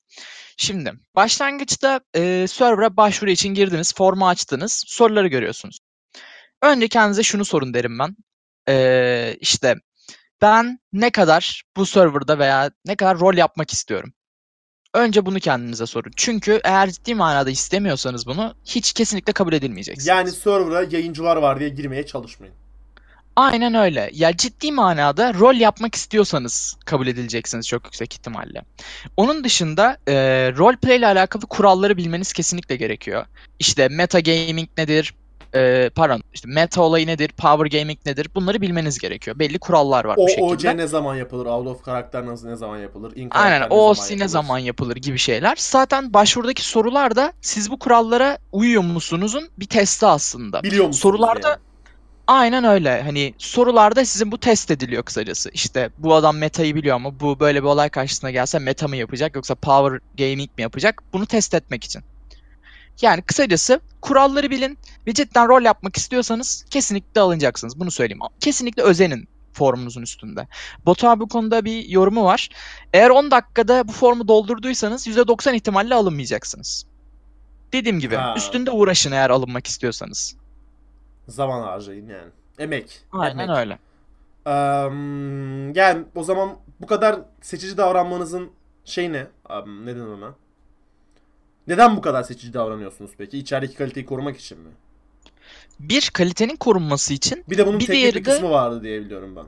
Şimdi 0.57 0.93
başlangıçta 1.17 2.01
e, 2.17 2.47
server'a 2.49 2.97
başvuru 2.97 3.31
için 3.31 3.55
girdiniz, 3.55 3.95
formu 3.95 4.29
açtınız, 4.29 4.85
soruları 4.87 5.29
görüyorsunuz. 5.29 5.79
Önce 6.63 6.89
kendinize 6.89 7.23
şunu 7.23 7.45
sorun 7.45 7.75
derim 7.75 7.99
ben. 7.99 8.17
E, 8.69 9.37
işte 9.41 9.75
ben 10.43 10.79
ne 10.93 11.11
kadar 11.11 11.63
bu 11.77 11.87
serverda 11.87 12.39
veya 12.39 12.71
ne 12.87 12.97
kadar 12.97 13.21
rol 13.21 13.35
yapmak 13.35 13.73
istiyorum? 13.73 14.13
Önce 14.95 15.27
bunu 15.27 15.41
kendinize 15.41 15.87
sorun. 15.87 16.13
Çünkü 16.17 16.61
eğer 16.65 16.91
ciddi 16.91 17.15
manada 17.15 17.51
istemiyorsanız 17.51 18.27
bunu 18.27 18.55
hiç 18.65 18.93
kesinlikle 18.93 19.33
kabul 19.33 19.53
edilmeyeceksiniz. 19.53 20.07
Yani 20.07 20.31
server'a 20.31 20.83
yayıncılar 20.83 21.37
var 21.37 21.61
diye 21.61 21.69
girmeye 21.69 22.07
çalışmayın. 22.07 22.55
Aynen 23.37 23.75
öyle. 23.75 24.11
Ya 24.13 24.37
ciddi 24.37 24.73
manada 24.73 25.35
rol 25.35 25.55
yapmak 25.55 25.95
istiyorsanız 25.95 26.77
kabul 26.87 27.07
edileceksiniz 27.07 27.69
çok 27.69 27.85
yüksek 27.85 28.15
ihtimalle. 28.15 28.63
Onun 29.17 29.45
dışında 29.45 29.99
e, 30.09 30.15
roleplay 30.57 30.97
ile 30.97 31.07
alakalı 31.07 31.43
kuralları 31.47 31.97
bilmeniz 31.97 32.33
kesinlikle 32.33 32.77
gerekiyor. 32.77 33.27
İşte 33.59 33.89
meta 33.89 34.21
gaming 34.21 34.69
nedir? 34.79 35.15
E, 35.55 35.91
pardon, 35.95 36.23
işte 36.35 36.49
meta 36.49 36.83
olayı 36.83 37.07
nedir? 37.07 37.29
Power 37.29 37.81
gaming 37.81 37.99
nedir? 38.07 38.29
Bunları 38.35 38.61
bilmeniz 38.61 38.99
gerekiyor. 38.99 39.39
Belli 39.39 39.59
kurallar 39.59 40.05
var 40.05 40.21
bu 40.21 40.25
O 40.25 40.29
şekilde. 40.29 40.45
OC 40.45 40.77
ne 40.77 40.87
zaman 40.87 41.15
yapılır? 41.17 41.47
Out 41.47 41.67
of 41.67 41.83
karakter 41.83 42.27
nasıl 42.27 42.49
ne 42.49 42.57
zaman 42.57 42.79
yapılır? 42.79 43.17
In 43.17 43.29
Aynen 43.31 43.59
karakter 43.59 43.77
OOC 43.77 43.99
yapılır? 43.99 44.19
ne 44.19 44.29
zaman 44.29 44.59
yapılır 44.59 44.97
gibi 44.97 45.19
şeyler. 45.19 45.57
Zaten 45.59 46.13
başvurudaki 46.13 46.65
sorular 46.69 47.17
da 47.17 47.33
siz 47.41 47.71
bu 47.71 47.79
kurallara 47.79 48.39
uyuyor 48.53 48.83
musunuzun 48.83 49.49
bir 49.59 49.67
testi 49.67 50.07
aslında. 50.07 50.63
Biliyor 50.63 50.87
musunuz 50.87 51.01
Sorularda 51.03 51.49
yani? 51.49 51.59
aynen 52.27 52.65
öyle. 52.65 53.03
Hani 53.03 53.35
sorularda 53.39 54.05
sizin 54.05 54.33
bu 54.33 54.39
test 54.41 54.71
ediliyor 54.71 55.03
kısacası. 55.03 55.51
İşte 55.53 55.91
bu 55.99 56.15
adam 56.15 56.37
metayı 56.39 56.75
biliyor 56.75 56.97
ama 56.97 57.21
bu 57.21 57.41
böyle 57.41 57.63
bir 57.63 57.69
olay 57.69 57.89
karşısına 57.91 58.31
gelse 58.31 58.59
meta 58.59 58.89
mı 58.89 58.97
yapacak 58.97 59.37
yoksa 59.37 59.55
power 59.55 60.01
gaming 60.19 60.51
mi 60.59 60.63
yapacak? 60.63 61.03
Bunu 61.13 61.27
test 61.27 61.55
etmek 61.55 61.85
için. 61.85 62.03
Yani 63.03 63.23
kısacası 63.23 63.81
kuralları 64.01 64.51
bilin 64.51 64.79
ve 65.07 65.13
cidden 65.15 65.49
rol 65.49 65.63
yapmak 65.63 65.97
istiyorsanız 65.97 66.65
kesinlikle 66.71 67.21
alınacaksınız. 67.21 67.81
Bunu 67.81 67.91
söyleyeyim. 67.91 68.21
Kesinlikle 68.41 68.83
özenin 68.83 69.29
formunuzun 69.53 70.03
üstünde. 70.03 70.49
Batu 70.87 71.09
abi 71.09 71.21
bu 71.21 71.29
konuda 71.29 71.65
bir 71.65 71.89
yorumu 71.89 72.25
var. 72.25 72.49
Eğer 72.93 73.11
10 73.11 73.31
dakikada 73.31 73.89
bu 73.89 73.93
formu 73.93 74.29
doldurduysanız 74.29 75.07
%90 75.07 75.55
ihtimalle 75.55 75.95
alınmayacaksınız. 75.95 76.87
Dediğim 77.73 77.99
gibi 78.01 78.17
Ha. 78.17 78.35
üstünde 78.37 78.71
uğraşın 78.71 79.13
eğer 79.13 79.31
alınmak 79.31 79.67
istiyorsanız. 79.67 80.37
Zaman 81.29 81.63
harcayın 81.63 82.09
yani. 82.09 82.31
Emek. 82.59 83.01
Aynen 83.13 83.39
emek. 83.39 83.57
öyle. 83.57 83.79
Eee, 84.47 84.53
yani 85.83 86.05
o 86.15 86.23
zaman 86.25 86.57
bu 86.81 86.87
kadar 86.87 87.17
seçici 87.43 87.77
davranmanızın 87.77 88.51
şey 88.85 89.13
ne? 89.13 89.27
Abi, 89.49 89.87
neden 89.87 90.01
ona? 90.07 90.35
Neden 91.67 91.97
bu 91.97 92.01
kadar 92.01 92.23
seçici 92.23 92.55
davranıyorsunuz 92.55 93.11
peki? 93.19 93.39
İçerideki 93.39 93.75
kaliteyi 93.77 94.07
korumak 94.07 94.37
için 94.37 94.59
mi? 94.59 94.71
Bir 95.81 96.11
kalitenin 96.13 96.57
korunması 96.57 97.15
için 97.15 97.45
Bir 97.51 97.59
de 97.59 97.67
bunun 97.67 97.81
Bir 97.81 97.87
teknik 97.87 98.05
bir 98.15 98.25
de- 98.25 98.31
kısmı 98.31 98.51
vardı 98.51 98.83
diye 98.83 99.01
biliyorum 99.05 99.37
ben. 99.37 99.45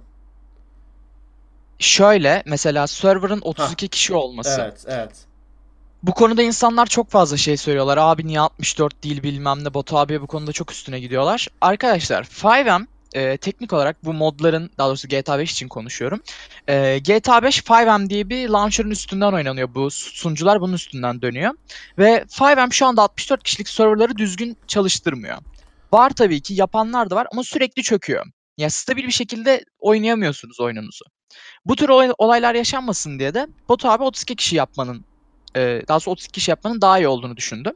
şöyle 1.79 2.43
mesela 2.47 2.87
server'ın 2.87 3.41
32 3.41 3.89
kişi 3.89 4.15
olması. 4.15 4.61
Evet, 4.61 4.85
evet. 4.87 5.11
Bu 6.03 6.13
konuda 6.15 6.43
insanlar 6.43 6.87
çok 6.87 7.11
fazla 7.11 7.37
şey 7.37 7.57
söylüyorlar. 7.57 7.97
Abi 7.99 8.27
niye 8.27 8.41
64 8.41 9.03
değil 9.05 9.23
bilmem 9.23 9.65
ne. 9.65 9.75
Batu 9.75 9.99
abiye 9.99 10.21
bu 10.23 10.27
konuda 10.27 10.53
çok 10.53 10.73
üstüne 10.73 11.01
gidiyorlar. 11.01 11.49
Arkadaşlar 11.61 12.25
5M 12.25 12.87
e, 13.15 13.37
teknik 13.37 13.73
olarak 13.73 14.05
bu 14.05 14.13
modların 14.13 14.71
daha 14.79 14.89
doğrusu 14.89 15.09
GTA 15.09 15.39
5 15.39 15.53
için 15.53 15.69
konuşuyorum. 15.69 16.21
E, 16.69 16.99
GTA 16.99 17.43
5 17.43 17.63
5M 17.63 18.11
diye 18.11 18.29
bir 18.29 18.49
launcher'ın 18.49 18.91
üstünden 18.91 19.33
oynanıyor. 19.33 19.75
Bu 19.75 19.91
sunucular 19.91 20.61
bunun 20.61 20.73
üstünden 20.73 21.23
dönüyor. 21.23 21.53
Ve 21.99 22.25
5M 22.29 22.73
şu 22.73 22.87
anda 22.87 23.03
64 23.03 23.43
kişilik 23.43 23.69
serverları 23.69 24.19
düzgün 24.19 24.57
çalıştırmıyor. 24.67 25.39
Var 25.93 26.11
tabii 26.11 26.43
ki 26.43 26.55
yapanlar 26.55 27.11
da 27.11 27.17
var 27.17 27.27
ama 27.33 27.43
sürekli 27.45 27.83
çöküyor. 27.83 28.27
Ya 28.59 28.71
stabil 28.71 29.07
bir 29.07 29.13
şekilde 29.13 29.65
oynayamıyorsunuz 29.79 30.61
oyununuzu. 30.61 31.05
Bu 31.65 31.77
tür 31.77 31.89
olay- 31.89 32.13
olaylar 32.19 32.55
yaşanmasın 32.55 33.19
diye 33.19 33.35
de 33.35 33.47
Batu 33.69 33.89
abi 33.89 34.05
32 34.05 34.37
kişi 34.37 34.57
yapmanın 34.57 35.07
e, 35.57 35.83
daha 35.89 35.97
doğrusu 35.97 36.11
32 36.11 36.33
kişi 36.33 36.51
yapmanın 36.51 36.81
daha 36.81 36.99
iyi 36.99 37.09
olduğunu 37.09 37.37
düşündüm. 37.37 37.73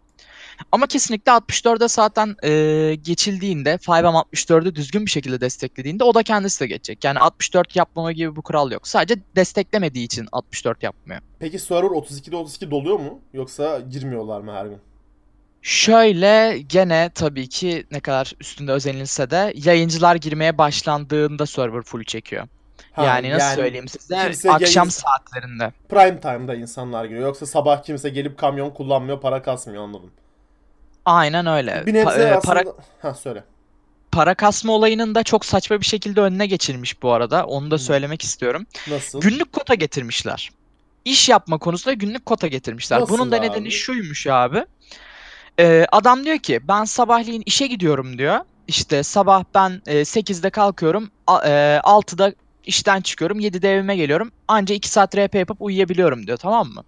Ama 0.72 0.86
kesinlikle 0.86 1.32
64'e 1.32 1.88
zaten 1.88 2.36
e, 2.44 2.94
geçildiğinde 2.94 3.74
5M 3.74 4.24
64'ü 4.32 4.74
düzgün 4.74 5.06
bir 5.06 5.10
şekilde 5.10 5.40
desteklediğinde 5.40 6.04
o 6.04 6.14
da 6.14 6.22
kendisi 6.22 6.60
de 6.60 6.66
geçecek. 6.66 7.04
Yani 7.04 7.18
64 7.18 7.76
yapmama 7.76 8.12
gibi 8.12 8.36
bir 8.36 8.42
kural 8.42 8.72
yok. 8.72 8.88
Sadece 8.88 9.20
desteklemediği 9.36 10.04
için 10.04 10.28
64 10.32 10.82
yapmıyor. 10.82 11.20
Peki 11.38 11.58
server 11.58 11.88
32'de 11.88 12.36
32 12.36 12.70
doluyor 12.70 12.98
mu? 12.98 13.20
Yoksa 13.34 13.80
girmiyorlar 13.80 14.40
mı 14.40 14.52
her 14.52 14.66
gün? 14.66 14.78
Şöyle 15.62 16.58
gene 16.68 17.10
tabii 17.14 17.48
ki 17.48 17.86
ne 17.90 18.00
kadar 18.00 18.32
üstünde 18.40 18.72
özenilse 18.72 19.30
de 19.30 19.52
yayıncılar 19.56 20.16
girmeye 20.16 20.58
başlandığında 20.58 21.46
server 21.46 21.82
full 21.82 22.04
çekiyor. 22.04 22.48
Ha, 22.92 23.04
yani 23.04 23.30
nasıl 23.30 23.54
söyleyeyim 23.54 23.88
size 23.88 24.16
akşam 24.50 24.60
yayın- 24.60 24.88
saatlerinde. 24.90 25.72
Prime 25.88 26.20
time'da 26.20 26.54
insanlar 26.54 27.04
giriyor. 27.04 27.22
Yoksa 27.26 27.46
sabah 27.46 27.82
kimse 27.82 28.08
gelip 28.08 28.38
kamyon 28.38 28.70
kullanmıyor, 28.70 29.20
para 29.20 29.42
kasmıyor 29.42 29.82
anladım. 29.82 30.10
Aynen 31.10 31.46
öyle. 31.46 31.82
Bir 31.86 31.92
Pa- 31.92 31.94
nebze 31.94 32.22
e, 32.22 32.32
aslında... 32.34 32.40
para 32.40 32.64
Ha 33.02 33.14
söyle. 33.14 33.44
para 34.12 34.34
kasma 34.34 34.72
olayının 34.72 35.14
da 35.14 35.22
çok 35.22 35.44
saçma 35.44 35.80
bir 35.80 35.86
şekilde 35.86 36.20
önüne 36.20 36.46
geçilmiş 36.46 37.02
bu 37.02 37.12
arada. 37.12 37.46
Onu 37.46 37.70
da 37.70 37.78
söylemek 37.78 38.22
istiyorum. 38.22 38.66
Nasıl? 38.90 39.20
Günlük 39.20 39.52
kota 39.52 39.74
getirmişler. 39.74 40.50
İş 41.04 41.28
yapma 41.28 41.58
konusunda 41.58 41.94
günlük 41.94 42.26
kota 42.26 42.46
getirmişler. 42.46 43.00
Nasıl 43.00 43.14
Bunun 43.14 43.32
da 43.32 43.36
abi? 43.36 43.46
nedeni 43.50 43.70
şuymuş 43.70 44.26
abi. 44.26 44.64
Ee, 45.60 45.86
adam 45.92 46.24
diyor 46.24 46.38
ki 46.38 46.60
ben 46.68 46.84
sabahleyin 46.84 47.42
işe 47.46 47.66
gidiyorum 47.66 48.18
diyor. 48.18 48.38
İşte 48.68 49.02
sabah 49.02 49.44
ben 49.54 49.82
e, 49.86 49.94
8'de 50.00 50.50
kalkıyorum. 50.50 51.10
a- 51.26 51.48
e, 51.48 51.80
6'da 51.84 52.32
işten 52.70 53.00
çıkıyorum 53.00 53.40
7'de 53.40 53.72
evime 53.74 53.96
geliyorum 53.96 54.32
anca 54.48 54.74
2 54.74 54.88
saat 54.88 55.16
RP 55.16 55.34
yapıp 55.34 55.56
uyuyabiliyorum 55.60 56.26
diyor 56.26 56.38
tamam 56.38 56.68
mı? 56.68 56.82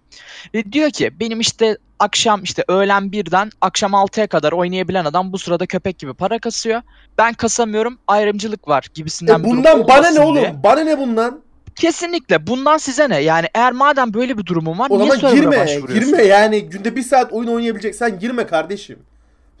Ve 0.53 0.71
diyor 0.71 0.89
ki 0.89 1.19
benim 1.19 1.39
işte 1.39 1.77
akşam 1.99 2.43
işte 2.43 2.63
öğlen 2.67 3.03
1'den 3.03 3.49
akşam 3.61 3.91
6'ya 3.91 4.27
kadar 4.27 4.51
oynayabilen 4.51 5.05
adam 5.05 5.33
bu 5.33 5.39
sırada 5.39 5.65
köpek 5.65 5.99
gibi 5.99 6.13
para 6.13 6.39
kasıyor. 6.39 6.81
Ben 7.17 7.33
kasamıyorum 7.33 7.97
ayrımcılık 8.07 8.67
var 8.67 8.87
gibisinden 8.93 9.39
E 9.39 9.43
bundan 9.43 9.87
bana 9.87 10.09
ne 10.11 10.19
oğlum? 10.19 10.35
diye. 10.35 10.55
Bana 10.63 10.79
ne 10.81 10.97
bundan? 10.97 11.39
Kesinlikle 11.75 12.47
bundan 12.47 12.77
size 12.77 13.09
ne? 13.09 13.19
Yani 13.19 13.47
eğer 13.55 13.71
madem 13.71 14.13
böyle 14.13 14.37
bir 14.37 14.45
durumun 14.45 14.79
var 14.79 14.87
O 14.89 14.99
niye 14.99 15.11
zaman 15.15 15.35
girme. 15.35 15.65
Girme 15.93 16.23
yani 16.23 16.61
günde 16.69 16.95
bir 16.95 17.03
saat 17.03 17.33
oyun 17.33 17.47
oynayabileceksen 17.47 18.19
girme 18.19 18.45
kardeşim. 18.47 18.99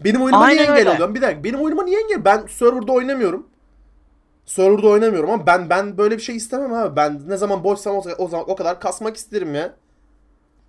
Benim 0.03 0.21
oyunuma 0.21 0.47
niye 0.47 0.59
Aynen 0.59 0.71
engel 0.71 0.79
öyle. 0.79 0.89
oluyorsun? 0.89 1.15
Bir 1.15 1.21
dakika 1.21 1.43
benim 1.43 1.59
oyunuma 1.59 1.83
niye 1.83 1.99
engel? 1.99 2.25
Ben 2.25 2.43
serverda 2.47 2.91
oynamıyorum. 2.91 3.47
Serverda 4.45 4.87
oynamıyorum 4.87 5.29
ama 5.29 5.47
ben 5.47 5.69
ben 5.69 5.97
böyle 5.97 6.17
bir 6.17 6.21
şey 6.21 6.35
istemem 6.35 6.73
abi. 6.73 6.95
Ben 6.95 7.29
ne 7.29 7.37
zaman 7.37 7.63
boşsam 7.63 7.95
o, 7.95 8.03
o 8.17 8.27
zaman 8.27 8.49
o 8.49 8.55
kadar 8.55 8.79
kasmak 8.79 9.15
isterim 9.17 9.55
ya. 9.55 9.75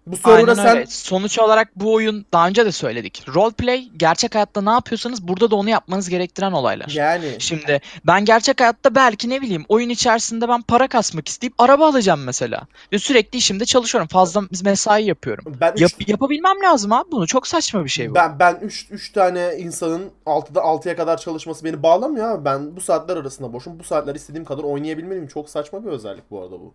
Bu 0.07 0.17
Aynen 0.25 0.55
sen 0.55 0.77
öyle. 0.77 0.87
Sonuç 0.87 1.39
olarak 1.39 1.77
bu 1.77 1.93
oyun 1.95 2.27
daha 2.33 2.49
önce 2.49 2.67
de 2.67 2.73
söyledik. 2.73 3.25
Roleplay 3.35 3.89
gerçek 3.97 4.35
hayatta 4.35 4.63
ne 4.63 4.71
yapıyorsanız 4.71 5.29
burada 5.29 5.51
da 5.51 5.57
onu 5.57 5.71
yapmanız 5.71 6.09
gerektiren 6.09 6.53
olaylar. 6.53 6.89
yani 6.89 7.37
Şimdi 7.39 7.81
ben 8.07 8.25
gerçek 8.25 8.61
hayatta 8.61 8.95
belki 8.95 9.31
ne 9.31 9.43
bileyim 9.43 9.65
oyun 9.69 9.89
içerisinde 9.89 10.49
ben 10.49 10.63
para 10.63 10.89
kasmak 10.89 11.29
isteyip 11.29 11.55
araba 11.59 11.89
alacağım 11.89 12.25
mesela. 12.25 12.63
Ve 12.93 12.99
sürekli 12.99 13.37
işimde 13.37 13.65
çalışıyorum. 13.65 14.09
Fazla 14.09 14.43
mesai 14.65 15.05
yapıyorum. 15.05 15.45
ben 15.61 15.73
üç, 15.73 15.81
Yap- 15.81 16.09
yapabilmem 16.09 16.63
lazım 16.65 16.93
abi 16.93 17.13
bunu. 17.13 17.27
Çok 17.27 17.47
saçma 17.47 17.85
bir 17.85 17.91
şey 17.91 18.11
bu. 18.11 18.15
ben 18.15 18.39
ben 18.39 18.59
3 18.63 18.87
3 18.91 19.13
tane 19.13 19.55
insanın 19.59 20.11
6'da 20.27 20.61
6'ya 20.61 20.97
kadar 20.97 21.17
çalışması 21.17 21.65
beni 21.65 21.83
bağlamıyor 21.83 22.31
abi. 22.35 22.45
Ben 22.45 22.77
bu 22.77 22.81
saatler 22.81 23.17
arasında 23.17 23.53
boşum. 23.53 23.79
Bu 23.79 23.85
saatler 23.85 24.15
istediğim 24.15 24.45
kadar 24.45 24.63
oynayabilmeliyim. 24.63 25.29
Çok 25.29 25.51
saçma 25.51 25.85
bir 25.85 25.91
özellik 25.91 26.31
bu 26.31 26.41
arada 26.43 26.53
bu. 26.61 26.75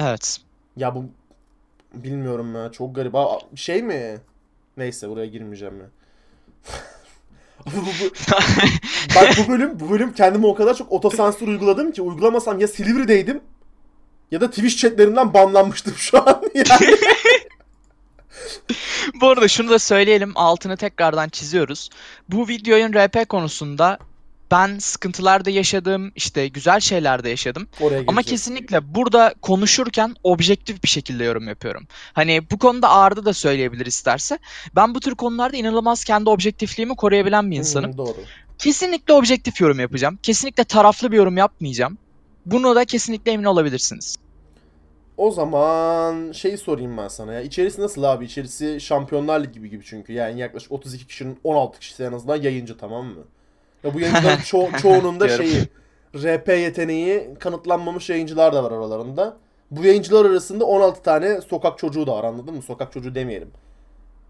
Evet. 0.00 0.38
Ya 0.76 0.94
bu 0.94 1.04
bilmiyorum 2.04 2.54
ya 2.54 2.72
çok 2.72 2.94
garip. 2.94 3.14
Aa, 3.14 3.38
şey 3.54 3.82
mi? 3.82 4.20
Neyse 4.76 5.08
buraya 5.08 5.26
girmeyeceğim 5.26 5.74
ya. 5.80 5.86
bu, 7.66 7.70
bu- 7.76 8.14
bak 9.16 9.34
bu 9.38 9.52
bölüm 9.52 9.80
bu 9.80 9.90
bölüm 9.90 10.12
kendime 10.12 10.46
o 10.46 10.54
kadar 10.54 10.74
çok 10.74 10.92
otosansür 10.92 11.48
uyguladım 11.48 11.92
ki 11.92 12.02
uygulamasam 12.02 12.60
ya 12.60 12.68
Silivri'deydim 12.68 13.40
ya 14.30 14.40
da 14.40 14.50
Twitch 14.50 14.76
chatlerinden 14.76 15.34
banlanmıştım 15.34 15.94
şu 15.96 16.18
an. 16.28 16.42
Yani. 16.54 16.66
Bu 19.20 19.28
arada 19.28 19.48
şunu 19.48 19.70
da 19.70 19.78
söyleyelim. 19.78 20.32
Altını 20.34 20.76
tekrardan 20.76 21.28
çiziyoruz. 21.28 21.90
Bu 22.28 22.48
videonun 22.48 22.92
RP 22.92 23.28
konusunda 23.28 23.98
ben 24.50 24.78
sıkıntılarda 24.78 25.50
yaşadım, 25.50 26.12
işte 26.14 26.48
güzel 26.48 26.80
şeyler 26.80 27.24
de 27.24 27.28
yaşadım. 27.28 27.68
Oraya 27.80 28.00
Ama 28.00 28.20
gireceğiz. 28.20 28.26
kesinlikle 28.26 28.94
burada 28.94 29.34
konuşurken 29.42 30.14
objektif 30.22 30.82
bir 30.82 30.88
şekilde 30.88 31.24
yorum 31.24 31.48
yapıyorum. 31.48 31.86
Hani 32.12 32.50
bu 32.50 32.58
konuda 32.58 32.90
Arda 32.90 33.24
da 33.24 33.32
söyleyebilir 33.32 33.86
isterse. 33.86 34.38
Ben 34.76 34.94
bu 34.94 35.00
tür 35.00 35.14
konularda 35.14 35.56
inanılmaz 35.56 36.04
kendi 36.04 36.30
objektifliğimi 36.30 36.96
koruyabilen 36.96 37.50
bir 37.50 37.56
insanım. 37.56 37.90
Hmm, 37.90 37.98
doğru. 37.98 38.16
Kesinlikle 38.58 39.14
objektif 39.14 39.60
yorum 39.60 39.80
yapacağım. 39.80 40.18
Kesinlikle 40.22 40.64
taraflı 40.64 41.12
bir 41.12 41.16
yorum 41.16 41.36
yapmayacağım. 41.36 41.98
Bunu 42.46 42.74
da 42.74 42.84
kesinlikle 42.84 43.32
emin 43.32 43.44
olabilirsiniz. 43.44 44.16
O 45.16 45.30
zaman 45.30 46.32
şeyi 46.32 46.58
sorayım 46.58 46.96
ben 46.96 47.08
sana 47.08 47.32
ya. 47.32 47.40
İçerisi 47.40 47.82
nasıl 47.82 48.02
abi? 48.02 48.24
İçerisi 48.24 48.80
Şampiyonlar 48.80 49.40
Ligi 49.40 49.52
gibi 49.52 49.70
gibi 49.70 49.84
çünkü. 49.84 50.12
Yani 50.12 50.40
yaklaşık 50.40 50.72
32 50.72 51.06
kişinin 51.06 51.38
16 51.44 51.78
kişisi 51.78 52.02
en 52.02 52.12
azından 52.12 52.36
yayıncı 52.36 52.78
tamam 52.78 53.06
mı? 53.06 53.24
Ya 53.84 53.94
bu 53.94 54.00
yayıncıların 54.00 54.36
ço- 54.40 54.80
çoğunun 54.82 55.20
da 55.20 55.28
şeyi 55.28 55.68
RP 56.16 56.48
yeteneği 56.48 57.34
kanıtlanmamış 57.40 58.10
yayıncılar 58.10 58.52
da 58.54 58.64
var 58.64 58.72
aralarında. 58.72 59.36
Bu 59.70 59.84
yayıncılar 59.84 60.24
arasında 60.30 60.64
16 60.64 61.02
tane 61.02 61.40
sokak 61.40 61.78
çocuğu 61.78 62.06
da 62.06 62.12
var 62.12 62.24
anladın 62.24 62.54
mı? 62.54 62.62
Sokak 62.62 62.92
çocuğu 62.92 63.14
demeyelim. 63.14 63.50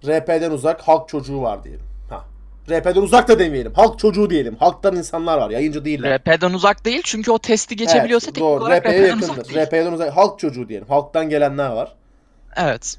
RP'den 0.07 0.51
uzak 0.51 0.81
halk 0.81 1.09
çocuğu 1.09 1.43
var 1.43 1.65
diyelim. 1.65 1.85
Ha. 2.11 2.25
RP'den 2.71 3.03
uzak 3.03 3.29
da 3.29 3.39
demeyelim. 3.39 3.73
Halk 3.75 3.99
çocuğu 3.99 4.31
diyelim. 4.31 4.57
Halktan 4.57 4.97
insanlar 4.97 5.39
var. 5.39 5.51
Yayıncı 5.51 5.85
değiller. 5.85 6.19
RP'den 6.21 6.53
uzak 6.53 6.85
değil 6.85 7.01
çünkü 7.05 7.31
o 7.31 7.39
testi 7.39 7.77
geçebiliyorsa 7.77 8.27
Evet, 8.27 8.35
teknik 8.35 8.49
doğru. 8.51 8.61
olarak 8.65 8.87
RP'ye 8.87 9.03
RP'den 9.03 9.17
uzak 9.19 9.29
yakındır. 9.37 9.55
değil. 9.55 9.67
RP'den 9.67 9.93
uzak. 9.93 10.17
Halk 10.17 10.39
çocuğu 10.39 10.69
diyelim. 10.69 10.89
Halktan 10.89 11.29
gelenler 11.29 11.71
var. 11.71 11.95
Evet. 12.57 12.97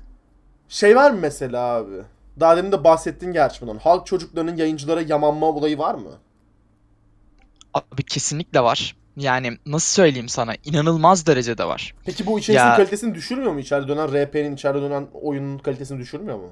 Şey 0.70 0.96
var 0.96 1.12
mı 1.12 1.18
mesela 1.22 1.62
abi? 1.64 1.94
Daha 2.40 2.58
demin 2.58 2.72
de 2.72 2.84
bahsettin 2.84 3.34
gerçi 3.34 3.62
bundan. 3.62 3.78
Halk 3.78 4.06
çocuklarının 4.06 4.56
yayıncılara 4.58 5.02
yamanma 5.02 5.46
olayı 5.48 5.78
var 5.78 5.96
mı? 5.96 6.12
Abi 7.78 8.04
kesinlikle 8.04 8.62
var. 8.62 8.96
Yani 9.18 9.58
nasıl 9.66 9.96
söyleyeyim 9.96 10.30
sana? 10.30 10.54
İnanılmaz 10.66 11.28
derecede 11.28 11.66
var. 11.66 11.94
Peki 12.06 12.26
bu 12.26 12.40
içeriğin 12.40 12.66
Ya- 12.66 12.76
kalitesini 12.76 13.16
düşürmüyor 13.16 13.52
mu? 13.52 13.60
İçeride 13.60 13.88
dönen 13.88 14.14
RP'nin 14.14 14.56
içeride 14.56 14.82
dönen 14.82 15.08
oyunun 15.14 15.58
kalitesini 15.58 16.00
düşürmüyor 16.00 16.38
mu? 16.38 16.50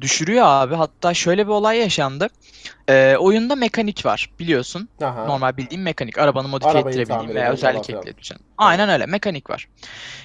Düşürüyor 0.00 0.44
abi. 0.46 0.74
Hatta 0.74 1.14
şöyle 1.14 1.46
bir 1.46 1.50
olay 1.50 1.78
yaşandı. 1.78 2.28
Ee, 2.88 3.16
oyunda 3.18 3.54
mekanik 3.54 4.06
var 4.06 4.30
biliyorsun. 4.38 4.88
Aha. 5.02 5.24
Normal 5.26 5.56
bildiğim 5.56 5.82
mekanik. 5.82 6.18
Arabanı 6.18 6.48
modifiye 6.48 6.74
Arabayı 6.74 7.00
ettirebildiğin 7.00 7.34
veya 7.34 7.52
özellik 7.52 7.90
ekleyebileceğin. 7.90 8.40
Aynen 8.58 8.88
öyle. 8.88 9.06
Mekanik 9.06 9.50
var. 9.50 9.68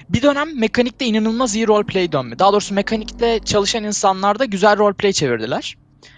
Bir 0.08 0.22
dönem 0.22 0.60
mekanikte 0.60 1.04
inanılmaz 1.04 1.54
iyi 1.54 1.68
roleplay 1.68 2.12
dönme. 2.12 2.38
Daha 2.38 2.52
doğrusu 2.52 2.74
mekanikte 2.74 3.40
çalışan 3.44 3.84
insanlar 3.84 4.38
da 4.38 4.44
güzel 4.44 4.78
roleplay 4.78 5.12
çevirdiler. 5.12 5.76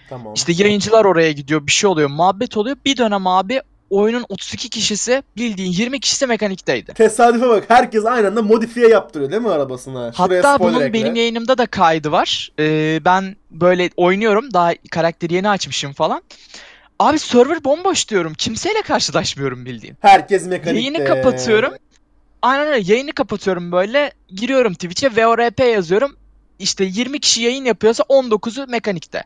Tamam. 0.08 0.34
İşte 0.34 0.52
yayıncılar 0.52 1.04
oraya 1.04 1.32
gidiyor, 1.32 1.66
bir 1.66 1.72
şey 1.72 1.90
oluyor, 1.90 2.10
muhabbet 2.10 2.56
oluyor. 2.56 2.76
Bir 2.84 2.96
dönem 2.96 3.26
abi 3.26 3.60
oyunun 3.90 4.24
32 4.28 4.68
kişisi 4.70 5.22
bildiğin 5.36 5.72
20 5.72 6.00
kişisi 6.00 6.26
mekanikteydi. 6.26 6.94
Tesadüfe 6.94 7.48
bak. 7.48 7.64
Herkes 7.68 8.04
aynı 8.06 8.26
anda 8.26 8.42
modifiye 8.42 8.88
yaptırıyor 8.88 9.30
değil 9.30 9.42
mi 9.42 9.50
arabasına? 9.50 10.12
Şuraya 10.12 10.44
Hatta 10.44 10.64
bunun 10.64 10.80
ekle. 10.80 10.92
benim 10.92 11.14
yayınımda 11.14 11.58
da 11.58 11.66
kaydı 11.66 12.12
var. 12.12 12.52
Ee, 12.58 13.00
ben 13.04 13.36
böyle 13.50 13.90
oynuyorum. 13.96 14.52
Daha 14.52 14.72
karakteri 14.90 15.34
yeni 15.34 15.48
açmışım 15.48 15.92
falan. 15.92 16.22
Abi 16.98 17.18
server 17.18 17.64
bomboş 17.64 18.08
diyorum. 18.08 18.34
Kimseyle 18.34 18.82
karşılaşmıyorum 18.82 19.64
bildiğin. 19.66 19.96
Herkes 20.00 20.46
mekanikte. 20.46 20.80
Yayını 20.80 21.04
kapatıyorum. 21.04 21.72
Aynen 22.42 22.66
öyle. 22.66 22.92
Yayını 22.92 23.12
kapatıyorum 23.12 23.72
böyle. 23.72 24.12
Giriyorum 24.28 24.74
Twitch'e 24.74 25.08
VORP 25.08 25.60
yazıyorum. 25.60 26.16
İşte 26.58 26.84
20 26.84 27.20
kişi 27.20 27.42
yayın 27.42 27.64
yapıyorsa 27.64 28.02
19'u 28.02 28.66
mekanikte. 28.70 29.24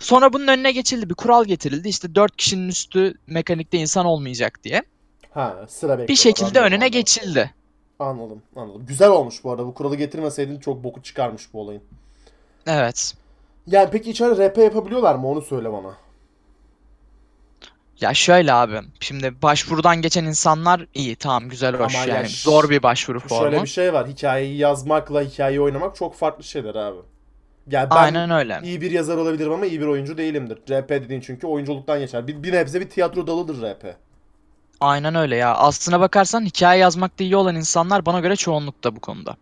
Sonra 0.00 0.32
bunun 0.32 0.46
önüne 0.46 0.72
geçildi. 0.72 1.10
Bir 1.10 1.14
kural 1.14 1.44
getirildi. 1.44 1.88
İşte 1.88 2.14
4 2.14 2.36
kişinin 2.36 2.68
üstü 2.68 3.14
mekanikte 3.26 3.78
insan 3.78 4.06
olmayacak 4.06 4.64
diye. 4.64 4.82
Ha 5.30 5.56
sıra 5.68 5.88
bekliyorlar. 5.92 6.08
Bir 6.08 6.16
şekilde 6.16 6.46
Anladım, 6.46 6.62
önüne 6.62 6.74
anladım. 6.76 6.92
geçildi. 6.92 7.54
Anladım 7.98 8.42
anladım. 8.56 8.86
Güzel 8.86 9.10
olmuş 9.10 9.44
bu 9.44 9.50
arada. 9.52 9.66
Bu 9.66 9.74
kuralı 9.74 9.96
getirmeseydin 9.96 10.58
çok 10.60 10.84
boku 10.84 11.02
çıkarmış 11.02 11.52
bu 11.52 11.60
olayın. 11.60 11.82
Evet. 12.66 13.14
Yani 13.66 13.88
peki 13.92 14.10
içeride 14.10 14.48
RP 14.48 14.58
yapabiliyorlar 14.58 15.14
mı? 15.14 15.28
Onu 15.28 15.42
söyle 15.42 15.72
bana. 15.72 15.94
Ya 18.00 18.14
şöyle 18.14 18.52
abi. 18.52 18.80
Şimdi 19.00 19.42
başvurudan 19.42 20.02
geçen 20.02 20.24
insanlar 20.24 20.86
iyi. 20.94 21.16
Tamam 21.16 21.48
güzel 21.48 21.74
hoş. 21.76 21.94
Ama 21.94 22.06
ya 22.06 22.14
yani 22.14 22.28
ş- 22.28 22.50
zor 22.50 22.70
bir 22.70 22.82
başvuru 22.82 23.20
formu. 23.20 23.42
Şöyle 23.50 23.62
bir 23.62 23.68
şey 23.68 23.92
var. 23.92 24.08
Hikayeyi 24.08 24.56
yazmakla 24.56 25.22
hikayeyi 25.22 25.60
oynamak 25.60 25.96
çok 25.96 26.14
farklı 26.14 26.44
şeyler 26.44 26.74
abi. 26.74 26.98
Yani 27.70 27.90
ben 27.90 27.96
Aynen 27.96 28.30
öyle. 28.30 28.60
iyi 28.62 28.80
bir 28.80 28.90
yazar 28.90 29.16
olabilirim 29.16 29.52
ama 29.52 29.66
iyi 29.66 29.80
bir 29.80 29.86
oyuncu 29.86 30.18
değilimdir. 30.18 30.56
RP 30.56 30.88
dediğin 30.88 31.20
çünkü 31.20 31.46
oyunculuktan 31.46 31.98
geçer. 31.98 32.26
Bir, 32.26 32.42
bir 32.42 32.52
nebze 32.52 32.80
bir 32.80 32.90
tiyatro 32.90 33.26
dalıdır 33.26 33.62
RP. 33.62 33.96
Aynen 34.80 35.14
öyle 35.14 35.36
ya. 35.36 35.54
Aslına 35.54 36.00
bakarsan 36.00 36.44
hikaye 36.44 36.80
yazmakta 36.80 37.24
iyi 37.24 37.36
olan 37.36 37.56
insanlar 37.56 38.06
bana 38.06 38.20
göre 38.20 38.36
çoğunlukta 38.36 38.96
bu 38.96 39.00
konuda. 39.00 39.36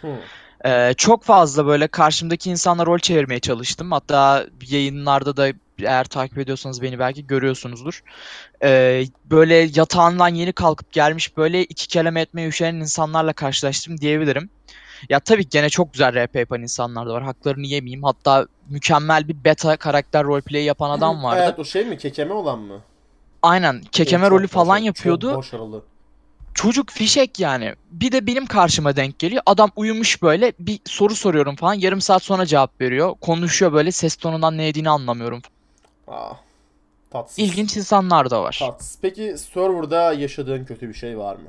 Hı. 0.00 0.16
Ee, 0.64 0.94
çok 0.96 1.24
fazla 1.24 1.66
böyle 1.66 1.88
karşımdaki 1.88 2.50
insanla 2.50 2.86
rol 2.86 2.98
çevirmeye 2.98 3.40
çalıştım. 3.40 3.92
Hatta 3.92 4.46
yayınlarda 4.68 5.36
da 5.36 5.48
eğer 5.78 6.04
takip 6.04 6.38
ediyorsanız 6.38 6.82
beni 6.82 6.98
belki 6.98 7.26
görüyorsunuzdur. 7.26 8.02
Ee, 8.62 9.04
böyle 9.24 9.54
yatağından 9.74 10.28
yeni 10.28 10.52
kalkıp 10.52 10.92
gelmiş 10.92 11.36
böyle 11.36 11.64
iki 11.64 11.88
kelime 11.88 12.20
etmeye 12.20 12.48
üşenen 12.48 12.74
insanlarla 12.74 13.32
karşılaştım 13.32 14.00
diyebilirim. 14.00 14.50
Ya 15.08 15.20
tabii 15.20 15.48
gene 15.48 15.68
çok 15.70 15.92
güzel 15.92 16.24
RP 16.24 16.34
yapan 16.38 16.62
insanlar 16.62 17.06
da 17.06 17.12
var. 17.12 17.22
Haklarını 17.22 17.66
yemeyeyim. 17.66 18.02
Hatta 18.02 18.46
mükemmel 18.68 19.28
bir 19.28 19.44
beta 19.44 19.76
karakter 19.76 20.24
roleplay 20.24 20.64
yapan 20.64 20.90
adam 20.90 21.22
vardı. 21.24 21.42
Evet 21.44 21.58
o 21.58 21.64
şey 21.64 21.84
mi? 21.84 21.98
Kekeme 21.98 22.34
olan 22.34 22.58
mı? 22.58 22.80
Aynen 23.42 23.80
kekeme 23.92 24.24
çok 24.24 24.32
rolü 24.32 24.46
falan 24.46 24.68
başarılı, 24.68 24.86
yapıyordu. 24.86 25.30
Çok 25.30 25.38
başarılı. 25.38 25.82
Çocuk 26.54 26.90
fişek 26.90 27.40
yani. 27.40 27.74
Bir 27.90 28.12
de 28.12 28.26
benim 28.26 28.46
karşıma 28.46 28.96
denk 28.96 29.18
geliyor. 29.18 29.42
Adam 29.46 29.70
uyumuş 29.76 30.22
böyle 30.22 30.52
bir 30.58 30.80
soru 30.84 31.14
soruyorum 31.14 31.56
falan. 31.56 31.74
Yarım 31.74 32.00
saat 32.00 32.22
sonra 32.22 32.46
cevap 32.46 32.80
veriyor. 32.80 33.14
Konuşuyor 33.20 33.72
böyle 33.72 33.92
ses 33.92 34.16
tonundan 34.16 34.58
ne 34.58 34.66
dediğini 34.66 34.90
anlamıyorum. 34.90 35.42
Aa, 36.08 36.32
tatsız. 37.10 37.38
İlginç 37.38 37.76
insanlar 37.76 38.30
da 38.30 38.42
var. 38.42 38.56
Tatsız. 38.58 38.98
Peki 39.02 39.34
serverda 39.38 40.12
yaşadığın 40.12 40.64
kötü 40.64 40.88
bir 40.88 40.94
şey 40.94 41.18
var 41.18 41.34
mı? 41.36 41.48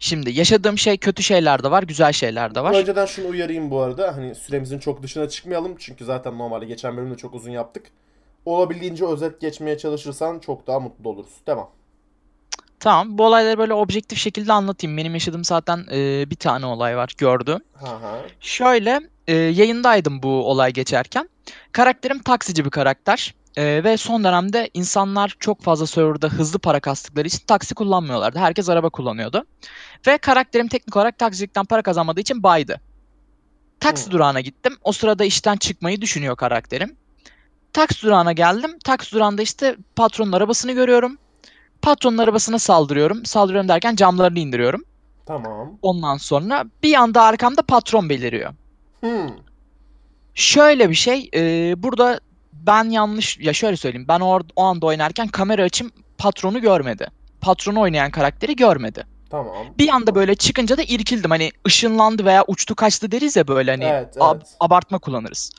Şimdi 0.00 0.30
yaşadığım 0.30 0.78
şey 0.78 0.96
kötü 0.96 1.22
şeyler 1.22 1.62
de 1.64 1.70
var, 1.70 1.82
güzel 1.82 2.12
şeyler 2.12 2.54
de 2.54 2.60
var. 2.60 2.74
Önceden 2.74 3.06
şunu 3.06 3.28
uyarayım 3.28 3.70
bu 3.70 3.80
arada. 3.80 4.16
Hani 4.16 4.34
süremizin 4.34 4.78
çok 4.78 5.02
dışına 5.02 5.28
çıkmayalım. 5.28 5.76
Çünkü 5.78 6.04
zaten 6.04 6.38
normalde 6.38 6.66
geçen 6.66 6.96
bölümde 6.96 7.16
çok 7.16 7.34
uzun 7.34 7.50
yaptık. 7.50 7.86
Olabildiğince 8.44 9.06
özet 9.06 9.40
geçmeye 9.40 9.78
çalışırsan 9.78 10.38
çok 10.38 10.66
daha 10.66 10.80
mutlu 10.80 11.10
oluruz. 11.10 11.32
Devam. 11.46 11.70
Tamam 12.80 13.18
bu 13.18 13.26
olayları 13.26 13.58
böyle 13.58 13.74
objektif 13.74 14.18
şekilde 14.18 14.52
anlatayım. 14.52 14.96
Benim 14.96 15.14
yaşadığım 15.14 15.44
zaten 15.44 15.84
e, 15.92 16.30
bir 16.30 16.36
tane 16.36 16.66
olay 16.66 16.96
var 16.96 17.12
gördüm. 17.18 17.58
Ha 17.74 18.02
ha. 18.02 18.18
Şöyle 18.40 19.00
e, 19.26 19.34
yayındaydım 19.34 20.22
bu 20.22 20.28
olay 20.28 20.72
geçerken. 20.72 21.28
Karakterim 21.72 22.22
taksici 22.22 22.64
bir 22.64 22.70
karakter. 22.70 23.34
E, 23.56 23.84
ve 23.84 23.96
son 23.96 24.24
dönemde 24.24 24.70
insanlar 24.74 25.36
çok 25.40 25.62
fazla 25.62 25.86
serverda 25.86 26.28
hızlı 26.28 26.58
para 26.58 26.80
kastıkları 26.80 27.26
için 27.26 27.46
taksi 27.46 27.74
kullanmıyorlardı. 27.74 28.38
Herkes 28.38 28.68
araba 28.68 28.90
kullanıyordu. 28.90 29.44
Ve 30.06 30.18
karakterim 30.18 30.68
teknik 30.68 30.96
olarak 30.96 31.18
taksicilikten 31.18 31.64
para 31.64 31.82
kazanmadığı 31.82 32.20
için 32.20 32.42
baydı. 32.42 32.80
Taksi 33.80 34.06
Hı. 34.06 34.10
durağına 34.10 34.40
gittim. 34.40 34.76
O 34.82 34.92
sırada 34.92 35.24
işten 35.24 35.56
çıkmayı 35.56 36.00
düşünüyor 36.00 36.36
karakterim. 36.36 36.96
Taksi 37.72 38.02
durağına 38.02 38.32
geldim. 38.32 38.78
Taksi 38.84 39.12
durağında 39.12 39.42
işte 39.42 39.76
patronun 39.96 40.32
arabasını 40.32 40.72
görüyorum. 40.72 41.18
Patronun 41.82 42.18
arabasına 42.18 42.58
saldırıyorum. 42.58 43.24
Saldırıyorum 43.24 43.68
derken 43.68 43.96
camlarını 43.96 44.38
indiriyorum. 44.38 44.84
Tamam. 45.26 45.78
Ondan 45.82 46.16
sonra 46.16 46.64
bir 46.82 46.94
anda 46.94 47.22
arkamda 47.22 47.62
patron 47.62 48.08
beliriyor. 48.08 48.54
Hmm. 49.00 49.30
Şöyle 50.34 50.90
bir 50.90 50.94
şey, 50.94 51.30
e, 51.34 51.74
burada 51.82 52.20
ben 52.66 52.90
yanlış, 52.90 53.38
ya 53.38 53.52
şöyle 53.52 53.76
söyleyeyim, 53.76 54.08
ben 54.08 54.20
o, 54.20 54.40
o 54.56 54.62
anda 54.62 54.86
oynarken 54.86 55.28
kamera 55.28 55.62
açım 55.62 55.90
patronu 56.18 56.60
görmedi. 56.60 57.06
Patronu 57.40 57.80
oynayan 57.80 58.10
karakteri 58.10 58.56
görmedi. 58.56 59.06
Tamam. 59.30 59.66
Bir 59.78 59.88
anda 59.88 60.14
böyle 60.14 60.34
çıkınca 60.34 60.76
da 60.76 60.82
irkildim. 60.82 61.30
Hani 61.30 61.50
ışınlandı 61.66 62.24
veya 62.24 62.44
uçtu 62.48 62.74
kaçtı 62.74 63.12
deriz 63.12 63.36
ya 63.36 63.48
böyle 63.48 63.70
hani 63.70 63.84
Evet, 63.84 64.16
ab- 64.16 64.36
evet. 64.36 64.46
abartma 64.60 64.98
kullanırız. 64.98 65.50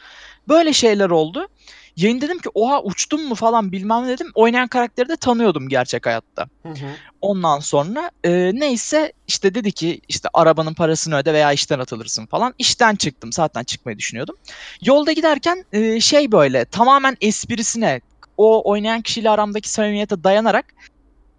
Böyle 0.47 0.73
şeyler 0.73 1.09
oldu. 1.09 1.47
Yayın 1.95 2.21
dedim 2.21 2.39
ki 2.39 2.49
oha 2.53 2.83
uçtum 2.83 3.27
mu 3.27 3.35
falan 3.35 3.71
bilmem 3.71 4.03
ne 4.03 4.07
dedim. 4.07 4.31
Oynayan 4.35 4.67
karakteri 4.67 5.09
de 5.09 5.17
tanıyordum 5.17 5.69
gerçek 5.69 6.05
hayatta. 6.05 6.47
Hı 6.63 6.69
hı. 6.69 6.87
Ondan 7.21 7.59
sonra 7.59 8.11
e, 8.23 8.51
neyse 8.53 9.13
işte 9.27 9.55
dedi 9.55 9.71
ki 9.71 10.01
işte 10.07 10.29
arabanın 10.33 10.73
parasını 10.73 11.17
öde 11.17 11.33
veya 11.33 11.51
işten 11.51 11.79
atılırsın 11.79 12.25
falan. 12.25 12.53
İşten 12.57 12.95
çıktım 12.95 13.31
zaten 13.33 13.63
çıkmayı 13.63 13.97
düşünüyordum. 13.97 14.35
Yolda 14.81 15.11
giderken 15.11 15.65
e, 15.71 15.99
şey 15.99 16.31
böyle 16.31 16.65
tamamen 16.65 17.17
esprisine 17.21 18.01
o 18.37 18.71
oynayan 18.71 19.01
kişiyle 19.01 19.29
aramdaki 19.29 19.69
samimiyete 19.69 20.23
dayanarak 20.23 20.65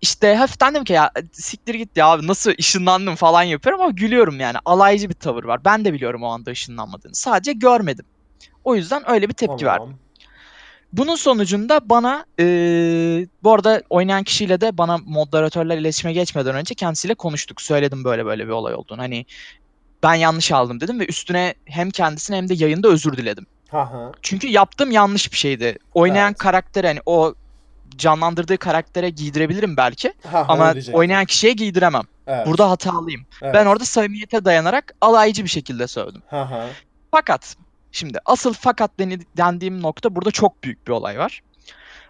işte 0.01 0.35
hafiften 0.35 0.75
dedim 0.75 0.85
ki 0.85 0.93
ya 0.93 1.11
siktir 1.33 1.75
git 1.75 1.97
ya 1.97 2.07
abi 2.07 2.27
nasıl 2.27 2.53
ışınlandım 2.59 3.15
falan 3.15 3.43
yapıyorum 3.43 3.83
ama 3.83 3.91
gülüyorum 3.91 4.41
yani 4.41 4.57
alaycı 4.65 5.09
bir 5.09 5.15
tavır 5.15 5.45
var. 5.45 5.65
Ben 5.65 5.85
de 5.85 5.93
biliyorum 5.93 6.23
o 6.23 6.27
anda 6.27 6.51
ışınlanmadığını 6.51 7.15
sadece 7.15 7.53
görmedim. 7.53 8.05
O 8.65 8.75
yüzden 8.77 9.11
öyle 9.11 9.29
bir 9.29 9.35
tepki 9.35 9.65
tamam. 9.65 9.81
verdim. 9.81 9.99
Bunun 10.93 11.15
sonucunda 11.17 11.81
bana 11.89 12.25
eee, 12.39 13.27
bu 13.43 13.53
arada 13.53 13.83
oynayan 13.91 14.23
kişiyle 14.25 14.61
de 14.61 14.79
bana 14.79 14.99
moderatörler 14.99 15.79
iletişime 15.79 16.13
geçmeden 16.13 16.55
önce 16.55 16.75
kendisiyle 16.75 17.15
konuştuk. 17.15 17.61
Söyledim 17.63 18.05
böyle 18.05 18.27
böyle 18.27 18.45
bir 18.47 18.53
olay 18.53 18.75
olduğunu. 18.75 18.99
Hani 19.03 19.27
ben 20.03 20.15
yanlış 20.15 20.53
aldım 20.53 20.81
dedim 20.81 21.01
ve 21.01 21.07
üstüne 21.07 21.55
hem 21.65 21.91
kendisine 21.91 22.37
hem 22.37 22.49
de 22.49 22.55
yayında 22.55 22.89
özür 22.89 23.17
diledim. 23.17 23.47
Çünkü 24.23 24.47
yaptığım 24.49 24.91
yanlış 24.91 25.33
bir 25.33 25.37
şeydi. 25.37 25.79
Oynayan 25.95 26.29
Evet. 26.31 26.39
karakter 26.39 26.85
hani 26.85 27.01
o 27.07 27.35
canlandırdığı 27.97 28.59
karaktere 28.59 29.11
giydirebilirim 29.11 29.77
belki 29.77 30.13
Ha 30.27 30.45
ama 30.49 30.75
oynayan 30.93 31.25
kişiye 31.25 31.53
giydiremem. 31.53 32.03
Evet. 32.27 32.47
Burada 32.47 32.71
hatalıyım. 32.71 33.27
Evet. 33.43 33.55
Ben 33.55 33.67
orada 33.67 33.85
samimiyete 33.85 34.45
dayanarak 34.45 34.95
alaycı 35.01 35.45
bir 35.45 35.49
şekilde 35.49 35.87
söyledim. 35.87 36.23
Ha 36.27 36.51
ha. 36.51 36.67
Fakat 37.11 37.57
şimdi 37.93 38.19
asıl 38.27 38.53
fakat 38.53 38.91
dendiğim 39.37 39.83
nokta 39.83 40.15
burada 40.15 40.31
çok 40.31 40.65
büyük 40.65 40.87
bir 40.87 40.93
olay 40.93 41.19
var. 41.19 41.43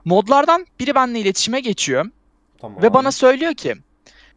Modlardan 0.04 0.66
biri 0.80 0.94
benimle 0.94 1.18
iletişime 1.20 1.60
geçiyor 1.60 2.06
Tamam. 2.60 2.82
ve 2.82 2.94
bana 2.94 3.12
söylüyor 3.12 3.54
ki 3.54 3.74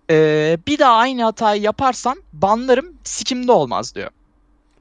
"Ee, 0.10 0.58
bir 0.68 0.80
daha 0.80 0.96
aynı 0.96 1.24
hatayı 1.24 1.62
yaparsan 1.62 2.24
banlarım 2.34 2.94
sikimde 3.04 3.52
olmaz 3.52 3.96
diyor. 3.96 4.10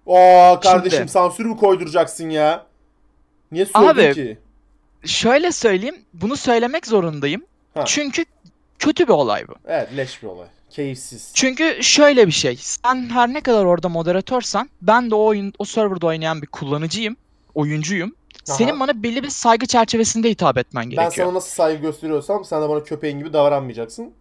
Oo 0.07 0.61
kardeşim 0.63 0.99
Şimdi- 0.99 1.11
sansür 1.13 1.45
mü 1.45 1.57
koyduracaksın 1.57 2.31
ya? 2.31 2.67
Niye 3.53 3.67
söyledin 3.67 3.89
Abi, 4.09 4.15
ki? 4.15 4.39
Şöyle 5.05 5.53
söyleyeyim 5.53 5.97
bunu 6.15 6.37
söylemek 6.37 6.87
zorundayım. 6.87 7.45
Ha. 7.75 7.85
Çünkü 7.87 8.25
kötü 8.79 9.05
bir 9.09 9.13
olay 9.13 9.49
bu. 9.49 9.53
Evet 9.67 9.89
leş 9.97 10.23
bir 10.23 10.29
olay. 10.29 10.47
Keyifsiz. 10.73 11.31
Çünkü 11.35 11.79
şöyle 11.83 12.27
bir 12.27 12.33
şey. 12.33 12.57
Sen 12.57 13.09
her 13.11 13.29
ne 13.33 13.41
kadar 13.41 13.65
orada 13.65 13.89
moderatörsen 13.89 14.71
ben 14.83 15.11
de 15.11 15.15
o 15.15 15.25
oyun 15.25 15.53
o 15.59 15.65
serverda 15.65 16.07
oynayan 16.07 16.43
bir 16.43 16.47
kullanıcıyım, 16.47 17.17
oyuncuyum. 17.55 18.15
Senin 18.45 18.73
Aha. 18.73 18.81
bana 18.81 19.03
belli 19.03 19.23
bir 19.23 19.29
saygı 19.29 19.67
çerçevesinde 19.67 20.31
hitap 20.31 20.59
etmen 20.59 20.83
Ben 20.85 20.91
gerekiyor. 20.91 21.27
sana 21.27 21.35
nasıl 21.37 21.51
saygı 21.51 21.83
gösteriyorsam 21.83 22.45
sen 22.45 22.63
de 22.63 22.69
bana 22.69 22.83
köpeğin 22.85 23.19
gibi 23.19 23.33
davranmayacaksın. 23.33 24.13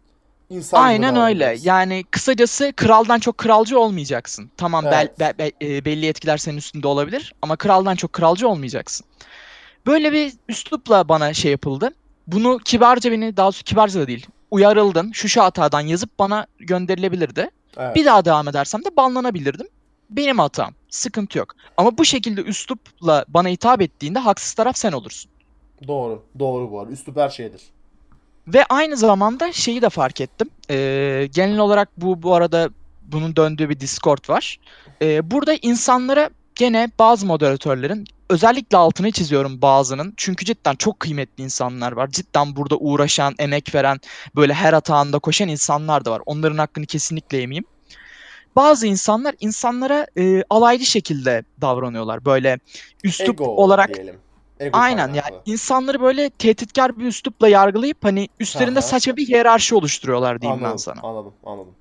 İnsan 0.49 0.83
Aynen 0.83 1.15
öyle. 1.15 1.57
Yani 1.61 2.03
kısacası 2.11 2.73
kraldan 2.77 3.19
çok 3.19 3.37
kralcı 3.37 3.79
olmayacaksın. 3.79 4.51
Tamam 4.57 4.85
bel- 4.85 4.91
Evet. 5.19 5.19
be- 5.39 5.51
be- 5.61 5.75
e, 5.75 5.85
belli 5.85 6.05
etkiler 6.07 6.37
senin 6.37 6.57
üstünde 6.57 6.87
olabilir 6.87 7.33
ama 7.41 7.55
kraldan 7.55 7.95
çok 7.95 8.13
kralcı 8.13 8.47
olmayacaksın. 8.47 9.05
Böyle 9.85 10.11
bir 10.11 10.33
üslupla 10.49 11.09
bana 11.09 11.33
şey 11.33 11.51
yapıldı. 11.51 11.93
Bunu 12.27 12.57
kibarca 12.65 13.11
beni 13.11 13.37
daha 13.37 13.45
doğrusu 13.47 13.63
kibarca 13.63 13.99
da 13.99 14.07
değil. 14.07 14.27
Uyarıldın. 14.51 15.11
Şu 15.11 15.29
şu 15.29 15.41
hatadan 15.41 15.81
yazıp 15.81 16.19
bana 16.19 16.47
gönderilebilirdi. 16.59 17.49
Evet. 17.77 17.95
Bir 17.95 18.05
daha 18.05 18.25
devam 18.25 18.47
edersem 18.47 18.85
de 18.85 18.95
banlanabilirdim. 18.97 19.67
Benim 20.09 20.39
hatam. 20.39 20.73
Sıkıntı 20.89 21.37
yok. 21.37 21.55
Ama 21.77 21.97
bu 21.97 22.05
şekilde 22.05 22.41
üslupla 22.41 23.25
bana 23.27 23.47
hitap 23.47 23.81
ettiğinde 23.81 24.19
haksız 24.19 24.53
taraf 24.53 24.77
sen 24.77 24.91
olursun. 24.91 25.31
Doğru. 25.87 26.23
Doğru 26.39 26.71
bu 26.71 26.79
arada. 26.79 26.91
Üslup 26.91 27.17
her 27.17 27.29
şeydir. 27.29 27.61
Ve 28.47 28.65
aynı 28.65 28.97
zamanda 28.97 29.51
şeyi 29.51 29.81
de 29.81 29.89
fark 29.89 30.21
ettim. 30.21 30.49
Ee, 30.69 31.29
genel 31.33 31.59
olarak 31.59 31.89
bu 31.97 32.23
bu 32.23 32.33
arada 32.33 32.69
bunun 33.01 33.35
döndüğü 33.35 33.69
bir 33.69 33.79
Discord 33.79 34.29
var. 34.29 34.59
Ee, 35.01 35.31
burada 35.31 35.53
insanlara 35.61 36.29
gene 36.61 36.91
bazı 36.99 37.25
moderatörlerin 37.25 38.05
özellikle 38.29 38.77
altını 38.77 39.11
çiziyorum 39.11 39.61
bazının. 39.61 40.13
Çünkü 40.17 40.45
cidden 40.45 40.75
çok 40.75 40.99
kıymetli 40.99 41.43
insanlar 41.43 41.91
var. 41.91 42.09
Cidden 42.09 42.55
burada 42.55 42.77
uğraşan, 42.77 43.35
emek 43.39 43.75
veren, 43.75 43.99
böyle 44.35 44.53
her 44.53 44.73
hatağında 44.73 45.19
koşan 45.19 45.47
insanlar 45.47 46.05
da 46.05 46.11
var. 46.11 46.21
Onların 46.25 46.57
hakkını 46.57 46.85
kesinlikle 46.85 47.37
yemeyeyim. 47.37 47.65
Bazı 48.55 48.87
insanlar 48.87 49.35
insanlara 49.39 50.07
e, 50.17 50.43
alaycı 50.49 50.85
şekilde 50.85 51.43
davranıyorlar. 51.61 52.25
Böyle 52.25 52.59
üslup 53.03 53.41
Ego 53.41 53.45
olarak 53.45 53.93
diyelim. 53.93 54.15
Ego 54.59 54.77
Aynen 54.77 55.13
ya 55.13 55.21
kaynaklı. 55.21 55.51
insanları 55.51 56.01
böyle 56.01 56.29
tehditkar 56.29 56.99
bir 56.99 57.05
üslupla 57.05 57.47
yargılayıp 57.47 57.97
hani 58.01 58.27
üstlerinde 58.39 58.79
Aha. 58.79 58.87
saçma 58.87 59.15
bir 59.17 59.27
hiyerarşi 59.27 59.75
oluşturuyorlar 59.75 60.41
diyeyim 60.41 60.59
ben 60.59 60.65
Anladım, 60.65 60.79
sana. 60.79 60.99
Anladım. 61.03 61.33
Anladım. 61.45 61.75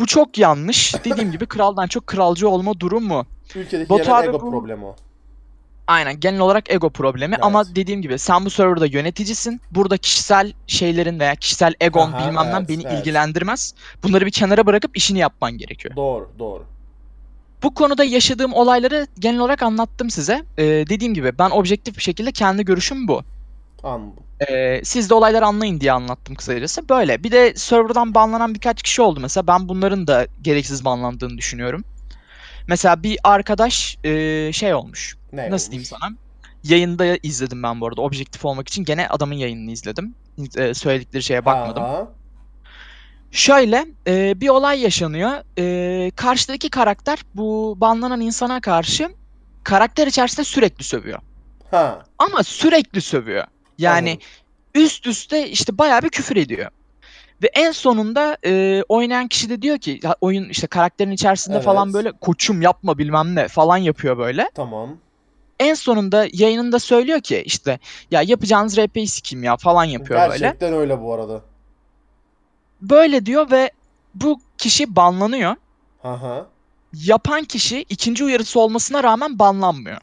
Bu 0.00 0.06
çok 0.06 0.38
yanlış. 0.38 0.94
Dediğim 1.04 1.32
gibi 1.32 1.46
kraldan 1.46 1.86
çok 1.86 2.06
kralcı 2.06 2.48
olma 2.48 2.80
durumu. 2.80 3.26
Ülkedeki 3.54 3.90
Batu 3.90 4.24
ego 4.24 4.32
bu- 4.32 4.50
problemi 4.50 4.84
o. 4.84 4.96
Aynen 5.86 6.20
genel 6.20 6.40
olarak 6.40 6.70
ego 6.70 6.90
problemi 6.90 7.34
Evet. 7.34 7.44
ama 7.44 7.74
dediğim 7.74 8.02
gibi 8.02 8.18
sen 8.18 8.44
bu 8.44 8.50
serverda 8.50 8.86
yöneticisin. 8.86 9.60
Burada 9.70 9.96
kişisel 9.96 10.52
şeylerin 10.66 11.20
veya 11.20 11.34
kişisel 11.34 11.74
egon 11.80 12.12
Aha, 12.12 12.28
bilmem 12.28 12.46
ne 12.46 12.56
evet, 12.58 12.68
beni 12.68 12.82
evet. 12.86 12.98
ilgilendirmez. 12.98 13.74
Bunları 14.04 14.26
bir 14.26 14.30
kenara 14.30 14.66
bırakıp 14.66 14.96
işini 14.96 15.18
yapman 15.18 15.52
gerekiyor. 15.58 15.96
Doğru. 15.96 16.28
Doğru. 16.38 16.64
Bu 17.62 17.74
konuda 17.74 18.04
yaşadığım 18.04 18.52
olayları 18.52 19.06
genel 19.18 19.40
olarak 19.40 19.62
anlattım 19.62 20.10
size. 20.10 20.44
Ee, 20.58 20.64
dediğim 20.64 21.14
gibi 21.14 21.38
ben 21.38 21.50
objektif 21.50 21.96
bir 21.96 22.02
şekilde 22.02 22.32
kendi 22.32 22.64
görüşüm 22.64 23.08
bu. 23.08 23.22
Anladım. 23.82 24.24
Ee, 24.50 24.80
siz 24.84 25.10
de 25.10 25.14
olayları 25.14 25.46
anlayın 25.46 25.80
diye 25.80 25.92
anlattım 25.92 26.34
kısacası. 26.34 26.88
Böyle. 26.88 27.24
Bir 27.24 27.30
de 27.32 27.54
serverdan 27.54 28.14
banlanan 28.14 28.54
birkaç 28.54 28.82
kişi 28.82 29.02
oldu 29.02 29.20
mesela. 29.20 29.46
Ben 29.46 29.68
bunların 29.68 30.06
da 30.06 30.26
gereksiz 30.42 30.84
banlandığını 30.84 31.38
düşünüyorum. 31.38 31.84
Mesela 32.68 33.02
bir 33.02 33.18
arkadaş 33.24 33.98
e, 34.04 34.50
şey 34.52 34.74
olmuş. 34.74 35.16
Ne 35.32 35.50
Nasıl 35.50 35.66
olmuş? 35.66 35.70
diyeyim 35.70 35.84
sana? 36.00 36.16
Yayında 36.64 37.16
izledim 37.22 37.62
ben 37.62 37.80
bu 37.80 37.86
arada. 37.86 38.00
Objektif 38.00 38.44
olmak 38.44 38.68
için 38.68 38.84
gene 38.84 39.08
adamın 39.08 39.34
yayınını 39.34 39.70
izledim. 39.70 40.14
E, 40.56 40.74
söyledikleri 40.74 41.22
şeye 41.22 41.44
bakmadım. 41.44 41.82
Aha. 41.82 42.08
Şöyle 43.32 43.86
e, 44.06 44.40
bir 44.40 44.48
olay 44.48 44.80
yaşanıyor. 44.80 45.30
E, 45.58 46.10
karşıdaki 46.10 46.70
karakter 46.70 47.18
bu 47.34 47.76
banlanan 47.80 48.20
insana 48.20 48.60
karşı 48.60 49.08
karakter 49.64 50.06
içerisinde 50.06 50.44
sürekli 50.44 50.84
sövüyor. 50.84 51.18
Ha. 51.70 52.02
Ama 52.18 52.42
sürekli 52.42 53.00
sövüyor. 53.00 53.44
Yani 53.80 54.10
anladım. 54.10 54.26
üst 54.74 55.06
üste 55.06 55.48
işte 55.50 55.78
bayağı 55.78 56.02
bir 56.02 56.08
küfür 56.08 56.36
ediyor. 56.36 56.70
Ve 57.42 57.50
en 57.54 57.72
sonunda 57.72 58.36
e, 58.44 58.82
oynayan 58.88 59.28
kişi 59.28 59.50
de 59.50 59.62
diyor 59.62 59.78
ki 59.78 60.00
ya 60.02 60.16
oyun 60.20 60.48
işte 60.48 60.66
karakterin 60.66 61.10
içerisinde 61.10 61.56
Evet. 61.56 61.64
falan 61.64 61.92
böyle 61.92 62.12
koçum 62.12 62.62
yapma 62.62 62.98
bilmem 62.98 63.34
ne 63.34 63.48
falan 63.48 63.76
yapıyor 63.76 64.18
böyle. 64.18 64.50
Tamam. 64.54 64.96
En 65.60 65.74
sonunda 65.74 66.26
yayınında 66.32 66.78
söylüyor 66.78 67.20
ki 67.20 67.42
işte 67.46 67.78
ya 68.10 68.22
yapacağınız 68.22 68.78
RP'yi 68.78 69.08
sikeyim 69.08 69.44
ya 69.44 69.56
falan 69.56 69.84
yapıyor 69.84 70.20
böyle. 70.30 70.38
Gerçekten 70.38 70.72
öyle 70.72 71.00
bu 71.00 71.14
arada. 71.14 71.40
Böyle 72.82 73.26
diyor 73.26 73.50
ve 73.50 73.70
bu 74.14 74.40
kişi 74.58 74.96
banlanıyor. 74.96 75.56
Aha. 76.04 76.46
Yapan 76.94 77.44
kişi 77.44 77.82
ikinci 77.88 78.24
uyarısı 78.24 78.60
olmasına 78.60 79.02
rağmen 79.02 79.38
banlanmıyor. 79.38 79.98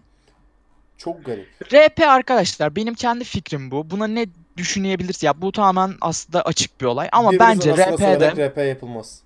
Çok 0.98 1.26
garip. 1.26 1.48
RP 1.74 2.04
arkadaşlar 2.08 2.76
benim 2.76 2.94
kendi 2.94 3.24
fikrim 3.24 3.72
bu. 3.72 3.90
Buna 3.90 4.08
ne 4.08 4.26
düşünebilirsin. 4.58 5.28
Ya 5.28 5.42
bu 5.42 5.52
tamamen 5.52 5.96
aslında 6.02 6.42
açık 6.42 6.82
bir 6.82 6.86
olay 6.86 7.10
ama 7.12 7.32
Birbirimizin 7.32 7.72
bence 7.72 7.92
RP'de 7.92 8.50
RP 8.50 8.58
yapılmaz. 8.58 9.22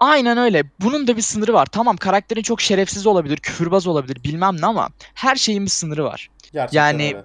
aynen 0.00 0.38
öyle. 0.38 0.64
Bunun 0.80 1.06
da 1.06 1.16
bir 1.16 1.22
sınırı 1.22 1.52
var. 1.52 1.66
Tamam 1.66 1.96
karakterin 1.96 2.42
çok 2.42 2.60
şerefsiz 2.60 3.06
olabilir, 3.06 3.36
küfürbaz 3.36 3.86
olabilir 3.86 4.24
bilmem 4.24 4.56
ne 4.60 4.66
ama 4.66 4.88
her 5.14 5.36
şeyin 5.36 5.64
bir 5.64 5.70
sınırı 5.70 6.04
var. 6.04 6.30
Gerçekten 6.52 6.80
Yani 6.80 7.06
öyle. 7.06 7.24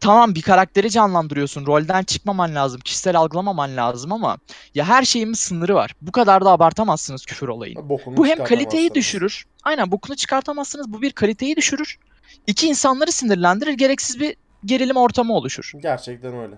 Tamam 0.00 0.34
bir 0.34 0.42
karakteri 0.42 0.90
canlandırıyorsun. 0.90 1.66
Rolden 1.66 2.02
çıkmaman 2.02 2.54
lazım. 2.54 2.80
Kişisel 2.80 3.16
algılamaman 3.16 3.76
lazım 3.76 4.12
ama 4.12 4.38
ya 4.74 4.84
her 4.84 5.02
şeyin 5.02 5.28
bir 5.28 5.36
sınırı 5.36 5.74
var. 5.74 5.94
Bu 6.02 6.12
kadar 6.12 6.44
da 6.44 6.50
abartamazsınız 6.50 7.26
küfür 7.26 7.48
olayını. 7.48 7.88
Bokunu 7.88 8.16
Bu 8.16 8.26
hem 8.26 8.44
kaliteyi 8.44 8.94
düşürür. 8.94 9.44
Aynen 9.62 9.90
bokunu 9.90 10.16
çıkartamazsınız. 10.16 10.92
Bu 10.92 11.02
bir 11.02 11.12
kaliteyi 11.12 11.56
düşürür. 11.56 11.98
İki 12.46 12.66
insanları 12.68 13.12
sinirlendirir. 13.12 13.72
Gereksiz 13.72 14.20
bir 14.20 14.36
gerilim 14.64 14.96
ortamı 14.96 15.34
oluşur. 15.34 15.72
Gerçekten 15.82 16.34
öyle. 16.38 16.54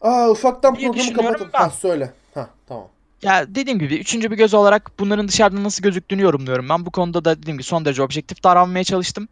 Aa 0.00 0.30
ufaktan 0.30 0.76
diye 0.76 0.90
programı 0.90 1.12
kapatalım. 1.14 1.50
ben. 1.54 1.58
Ha 1.58 1.70
söyle. 1.70 2.12
Ha 2.34 2.50
tamam. 2.68 2.88
Ya 3.22 3.54
dediğim 3.54 3.78
gibi 3.78 3.94
üçüncü 3.94 4.30
bir 4.30 4.36
göz 4.36 4.54
olarak 4.54 4.90
bunların 4.98 5.28
dışarıdan 5.28 5.64
nasıl 5.64 5.82
gözüktüğünü 5.82 6.22
yorumluyorum. 6.22 6.68
Ben 6.68 6.86
bu 6.86 6.90
konuda 6.90 7.24
da 7.24 7.38
dediğim 7.38 7.56
gibi 7.56 7.62
son 7.62 7.84
derece 7.84 8.02
objektif 8.02 8.44
davranmaya 8.44 8.84
çalıştım. 8.84 9.28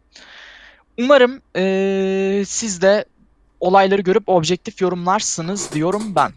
Umarım 0.99 1.41
eee, 1.55 2.43
siz 2.45 2.81
de 2.81 3.05
olayları 3.59 4.01
görüp 4.01 4.29
objektif 4.29 4.81
yorumlarsınız 4.81 5.71
diyorum 5.73 6.15
ben. 6.15 6.31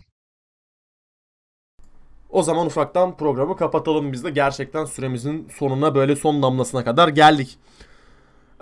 O 2.31 2.43
zaman 2.43 2.67
ufaktan 2.67 3.17
programı 3.17 3.57
kapatalım 3.57 4.13
biz 4.13 4.25
de. 4.25 4.31
Gerçekten 4.31 4.85
süremizin 4.85 5.49
sonuna 5.59 5.95
böyle 5.95 6.17
son 6.17 6.43
damlasına 6.43 6.85
kadar 6.85 7.09
geldik. 7.09 7.59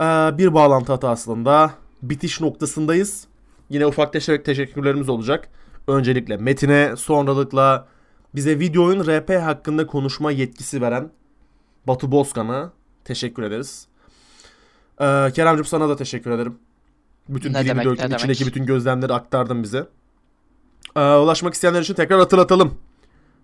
Ee, 0.03 0.39
bir 0.39 0.55
bağlantı 0.55 0.93
hatasında 0.93 1.75
bitiş 2.03 2.41
noktasındayız. 2.41 3.27
Yine 3.71 3.87
ufak 3.87 4.13
teşekkür 4.13 4.45
teşekkürlerimiz 4.45 5.09
olacak. 5.09 5.49
Öncelikle 5.89 6.37
Metin'e, 6.37 6.97
sonralıkla 6.97 7.87
bize 8.35 8.59
video 8.59 8.85
oyun 8.85 9.07
RP 9.07 9.31
hakkında 9.31 9.87
konuşma 9.87 10.31
yetkisi 10.31 10.81
veren 10.81 11.11
Batu 11.87 12.13
Bozkan'a 12.13 12.73
teşekkür 13.05 13.43
ederiz. 13.43 13.87
Ee, 15.01 15.33
Kerem'cim 15.35 15.65
sana 15.65 15.89
da 15.89 15.97
teşekkür 15.97 16.31
ederim. 16.31 16.59
Bütün 17.29 17.53
Ne 17.53 17.55
dilimi 17.55 17.69
demek, 17.69 17.85
döktün, 17.85 18.11
içindeki 18.11 18.41
demek. 18.41 18.55
bütün 18.55 18.67
gözlemleri 18.67 19.13
aktardın 19.13 19.63
bize. 19.63 19.89
Ee, 20.97 21.01
ulaşmak 21.01 21.55
isteyenler 21.55 21.83
için 21.83 21.95
tekrar 21.95 22.19
hatırlatalım. 22.19 22.75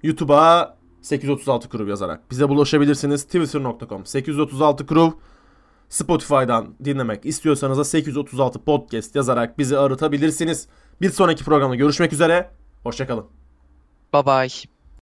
YouTube'a 0.03 0.77
836 1.03 1.69
Crew 1.69 1.91
yazarak 1.91 2.31
bize 2.31 2.49
bulaşabilirsiniz. 2.49 3.25
Twitter.com 3.25 4.07
836 4.07 4.87
Crew 4.87 5.13
Spotify'dan 5.89 6.75
dinlemek 6.85 7.27
istiyorsanız 7.27 7.79
da 7.79 7.85
836 7.85 8.65
Podcast 8.65 9.17
yazarak 9.17 9.59
bizi 9.59 9.79
aratabilirsiniz. 9.79 10.69
Bir 11.01 11.11
sonraki 11.11 11.45
programda 11.45 11.75
görüşmek 11.75 12.13
üzere. 12.13 12.51
Hoşçakalın. 12.83 13.27
Bye 14.15 14.27
bye. 14.27 14.78